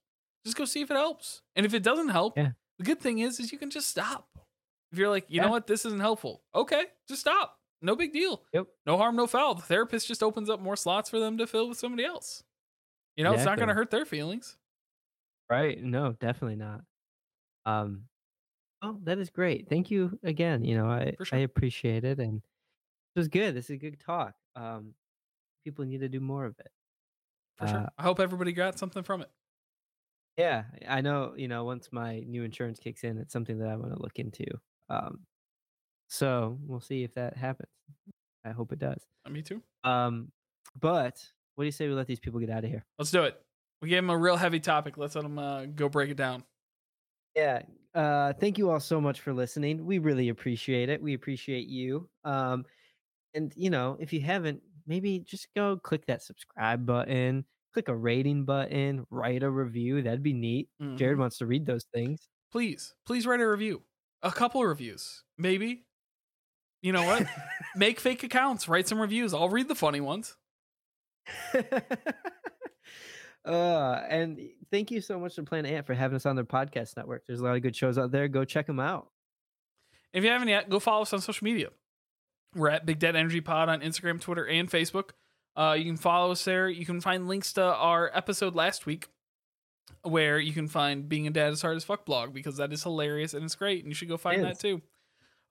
just 0.44 0.56
go 0.56 0.64
see 0.64 0.82
if 0.82 0.90
it 0.90 0.94
helps, 0.96 1.42
and 1.56 1.64
if 1.64 1.74
it 1.74 1.82
doesn't 1.82 2.08
help, 2.08 2.36
Yeah. 2.36 2.50
the 2.78 2.84
good 2.84 3.00
thing 3.00 3.20
is 3.20 3.40
is 3.40 3.52
you 3.52 3.58
can 3.58 3.70
just 3.70 3.88
stop. 3.88 4.28
If 4.92 4.98
you're 4.98 5.08
like, 5.08 5.24
you 5.30 5.36
Yeah. 5.36 5.46
know 5.46 5.50
what, 5.50 5.66
this 5.66 5.84
isn't 5.86 6.00
helpful, 6.00 6.42
okay, 6.54 6.86
just 7.08 7.20
stop. 7.22 7.58
No 7.84 7.94
big 7.94 8.12
deal. 8.12 8.42
Yep. 8.52 8.66
No 8.86 8.96
harm, 8.96 9.14
no 9.14 9.26
foul. 9.26 9.54
The 9.54 9.62
therapist 9.62 10.08
just 10.08 10.22
opens 10.22 10.48
up 10.48 10.60
more 10.60 10.74
slots 10.74 11.10
for 11.10 11.20
them 11.20 11.36
to 11.38 11.46
fill 11.46 11.68
with 11.68 11.78
somebody 11.78 12.04
else. 12.04 12.42
You 13.16 13.24
know, 13.24 13.32
it's 13.32 13.44
not 13.44 13.58
going 13.58 13.68
to 13.68 13.74
hurt 13.74 13.90
their 13.90 14.04
feelings. 14.04 14.56
Right. 15.50 15.80
No, 15.80 16.12
definitely 16.12 16.56
not. 16.56 16.80
Um, 17.66 18.04
oh, 18.82 18.98
that 19.04 19.18
is 19.18 19.30
great. 19.30 19.68
Thank 19.68 19.90
you 19.90 20.18
again. 20.24 20.64
You 20.64 20.76
know, 20.76 20.86
I 20.86 21.14
sure. 21.22 21.38
I 21.38 21.42
appreciate 21.42 22.04
it, 22.04 22.18
and 22.18 22.38
it 22.38 23.18
was 23.18 23.28
good. 23.28 23.54
This 23.54 23.66
is 23.66 23.70
a 23.72 23.76
good 23.76 24.00
talk. 24.00 24.34
Um, 24.56 24.94
people 25.64 25.84
need 25.84 26.00
to 26.00 26.08
do 26.08 26.20
more 26.20 26.46
of 26.46 26.58
it. 26.58 26.70
For 27.56 27.68
sure. 27.68 27.76
Uh, 27.76 27.86
I 27.98 28.02
hope 28.02 28.18
everybody 28.18 28.52
got 28.52 28.78
something 28.78 29.02
from 29.02 29.20
it. 29.20 29.30
Yeah, 30.36 30.64
I 30.88 31.02
know. 31.02 31.34
You 31.36 31.48
know, 31.48 31.64
once 31.64 31.90
my 31.92 32.20
new 32.20 32.42
insurance 32.42 32.78
kicks 32.80 33.04
in, 33.04 33.18
it's 33.18 33.32
something 33.32 33.58
that 33.58 33.68
I 33.68 33.76
want 33.76 33.94
to 33.94 34.02
look 34.02 34.18
into. 34.18 34.46
Um, 34.90 35.20
so 36.14 36.58
we'll 36.66 36.80
see 36.80 37.02
if 37.02 37.12
that 37.14 37.36
happens. 37.36 37.68
I 38.44 38.50
hope 38.50 38.72
it 38.72 38.78
does. 38.78 39.02
Uh, 39.26 39.30
Me 39.30 39.42
too. 39.42 39.62
Um, 39.84 40.30
but 40.80 41.22
what 41.54 41.64
do 41.64 41.66
you 41.66 41.72
say 41.72 41.88
we 41.88 41.94
let 41.94 42.06
these 42.06 42.20
people 42.20 42.40
get 42.40 42.50
out 42.50 42.64
of 42.64 42.70
here? 42.70 42.84
Let's 42.98 43.10
do 43.10 43.24
it. 43.24 43.40
We 43.82 43.88
gave 43.88 43.98
him 43.98 44.10
a 44.10 44.16
real 44.18 44.36
heavy 44.36 44.60
topic. 44.60 44.96
Let's 44.96 45.14
let 45.14 45.24
him 45.24 45.38
uh, 45.38 45.66
go 45.66 45.88
break 45.88 46.10
it 46.10 46.16
down. 46.16 46.44
Yeah. 47.34 47.62
Uh, 47.94 48.32
thank 48.34 48.58
you 48.58 48.70
all 48.70 48.80
so 48.80 49.00
much 49.00 49.20
for 49.20 49.32
listening. 49.32 49.84
We 49.84 49.98
really 49.98 50.28
appreciate 50.28 50.88
it. 50.88 51.02
We 51.02 51.14
appreciate 51.14 51.66
you. 51.68 52.08
Um, 52.24 52.64
and 53.34 53.52
you 53.56 53.70
know, 53.70 53.96
if 54.00 54.12
you 54.12 54.20
haven't, 54.20 54.62
maybe 54.86 55.18
just 55.20 55.48
go 55.56 55.76
click 55.76 56.06
that 56.06 56.22
subscribe 56.22 56.86
button, 56.86 57.44
click 57.72 57.88
a 57.88 57.94
rating 57.96 58.44
button, 58.44 59.06
write 59.10 59.42
a 59.42 59.50
review. 59.50 60.02
That'd 60.02 60.22
be 60.22 60.32
neat. 60.32 60.68
Jared 60.96 61.16
Mhm. 61.16 61.20
wants 61.20 61.38
to 61.38 61.46
read 61.46 61.66
those 61.66 61.84
things. 61.92 62.28
Please, 62.52 62.94
please 63.06 63.26
write 63.26 63.40
a 63.40 63.48
review. 63.48 63.82
A 64.22 64.30
couple 64.30 64.62
of 64.62 64.68
reviews, 64.68 65.22
maybe. 65.38 65.84
You 66.84 66.92
know 66.92 67.02
what? 67.02 67.26
Make 67.76 67.98
fake 67.98 68.22
accounts. 68.24 68.68
Write 68.68 68.86
some 68.86 69.00
reviews. 69.00 69.32
I'll 69.32 69.48
read 69.48 69.68
the 69.68 69.74
funny 69.74 70.02
ones. 70.02 70.36
uh, 73.46 74.02
and 74.10 74.38
thank 74.70 74.90
you 74.90 75.00
so 75.00 75.18
much 75.18 75.34
to 75.36 75.44
Planet 75.44 75.72
Ant 75.72 75.86
for 75.86 75.94
having 75.94 76.16
us 76.16 76.26
on 76.26 76.36
their 76.36 76.44
podcast 76.44 76.98
network. 76.98 77.24
There's 77.26 77.40
a 77.40 77.42
lot 77.42 77.56
of 77.56 77.62
good 77.62 77.74
shows 77.74 77.96
out 77.96 78.10
there. 78.10 78.28
Go 78.28 78.44
check 78.44 78.66
them 78.66 78.80
out. 78.80 79.08
If 80.12 80.24
you 80.24 80.30
haven't 80.30 80.48
yet, 80.48 80.68
go 80.68 80.78
follow 80.78 81.00
us 81.02 81.14
on 81.14 81.22
social 81.22 81.46
media. 81.46 81.70
We're 82.54 82.68
at 82.68 82.84
Big 82.84 82.98
Dad 82.98 83.16
Energy 83.16 83.40
Pod 83.40 83.70
on 83.70 83.80
Instagram, 83.80 84.20
Twitter, 84.20 84.46
and 84.46 84.70
Facebook. 84.70 85.12
Uh, 85.56 85.76
you 85.78 85.86
can 85.86 85.96
follow 85.96 86.32
us 86.32 86.44
there. 86.44 86.68
You 86.68 86.84
can 86.84 87.00
find 87.00 87.26
links 87.28 87.54
to 87.54 87.64
our 87.64 88.10
episode 88.12 88.54
last 88.54 88.84
week, 88.84 89.08
where 90.02 90.38
you 90.38 90.52
can 90.52 90.68
find 90.68 91.08
Being 91.08 91.26
a 91.26 91.30
Dad 91.30 91.54
is 91.54 91.62
Hard 91.62 91.78
as 91.78 91.84
Fuck 91.84 92.04
blog 92.04 92.34
because 92.34 92.58
that 92.58 92.74
is 92.74 92.82
hilarious 92.82 93.32
and 93.32 93.42
it's 93.42 93.54
great, 93.54 93.82
and 93.82 93.90
you 93.90 93.94
should 93.94 94.08
go 94.08 94.18
find 94.18 94.44
that 94.44 94.60
too. 94.60 94.82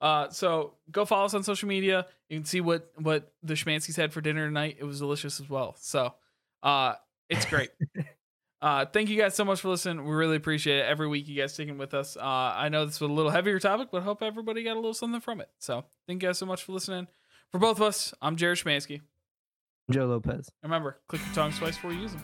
Uh, 0.02 0.30
so 0.30 0.74
go 0.92 1.06
follow 1.06 1.26
us 1.26 1.34
on 1.34 1.44
social 1.44 1.68
media. 1.68 2.06
You 2.30 2.38
can 2.38 2.46
see 2.46 2.62
what 2.62 2.92
what 2.98 3.32
the 3.42 3.54
Schmanskys 3.54 3.96
had 3.96 4.12
for 4.12 4.22
dinner 4.22 4.46
tonight. 4.46 4.78
It 4.80 4.84
was 4.84 5.00
delicious 5.00 5.40
as 5.40 5.50
well. 5.50 5.76
So 5.80 6.14
uh, 6.62 6.96
it's 7.30 7.46
great. 7.46 7.70
Uh, 8.64 8.86
thank 8.86 9.10
you 9.10 9.18
guys 9.18 9.36
so 9.36 9.44
much 9.44 9.60
for 9.60 9.68
listening. 9.68 10.06
We 10.06 10.16
really 10.16 10.38
appreciate 10.38 10.80
it. 10.80 10.86
Every 10.86 11.06
week, 11.06 11.28
you 11.28 11.36
guys 11.36 11.54
sticking 11.54 11.78
with 11.78 11.94
us. 11.94 12.16
Uh, 12.16 12.22
I 12.22 12.70
know 12.70 12.86
this 12.86 13.02
was 13.02 13.12
a 13.12 13.14
little 13.14 13.30
heavier 13.30 13.60
topic, 13.60 13.90
but 13.92 14.00
I 14.00 14.06
hope 14.06 14.24
everybody 14.24 14.64
got 14.64 14.76
a 14.76 14.80
little 14.80 14.94
something 14.94 15.20
from 15.20 15.42
it. 15.42 15.50
So 15.60 15.84
thank 16.08 16.24
you 16.24 16.30
guys 16.30 16.38
so 16.38 16.46
much 16.46 16.64
for 16.64 16.72
listening. 16.72 17.10
For 17.52 17.60
both 17.60 17.76
of 17.76 17.84
us, 17.84 18.14
I'm 18.22 18.38
Jared 18.38 18.60
Schmansky. 18.60 19.02
Joe 19.92 20.06
Lopez. 20.06 20.50
Remember, 20.64 21.02
click 21.10 21.22
your 21.26 21.36
tongues 21.36 21.58
twice 21.58 21.76
before 21.76 21.92
you 21.92 22.04
use 22.04 22.14
them. 22.14 22.24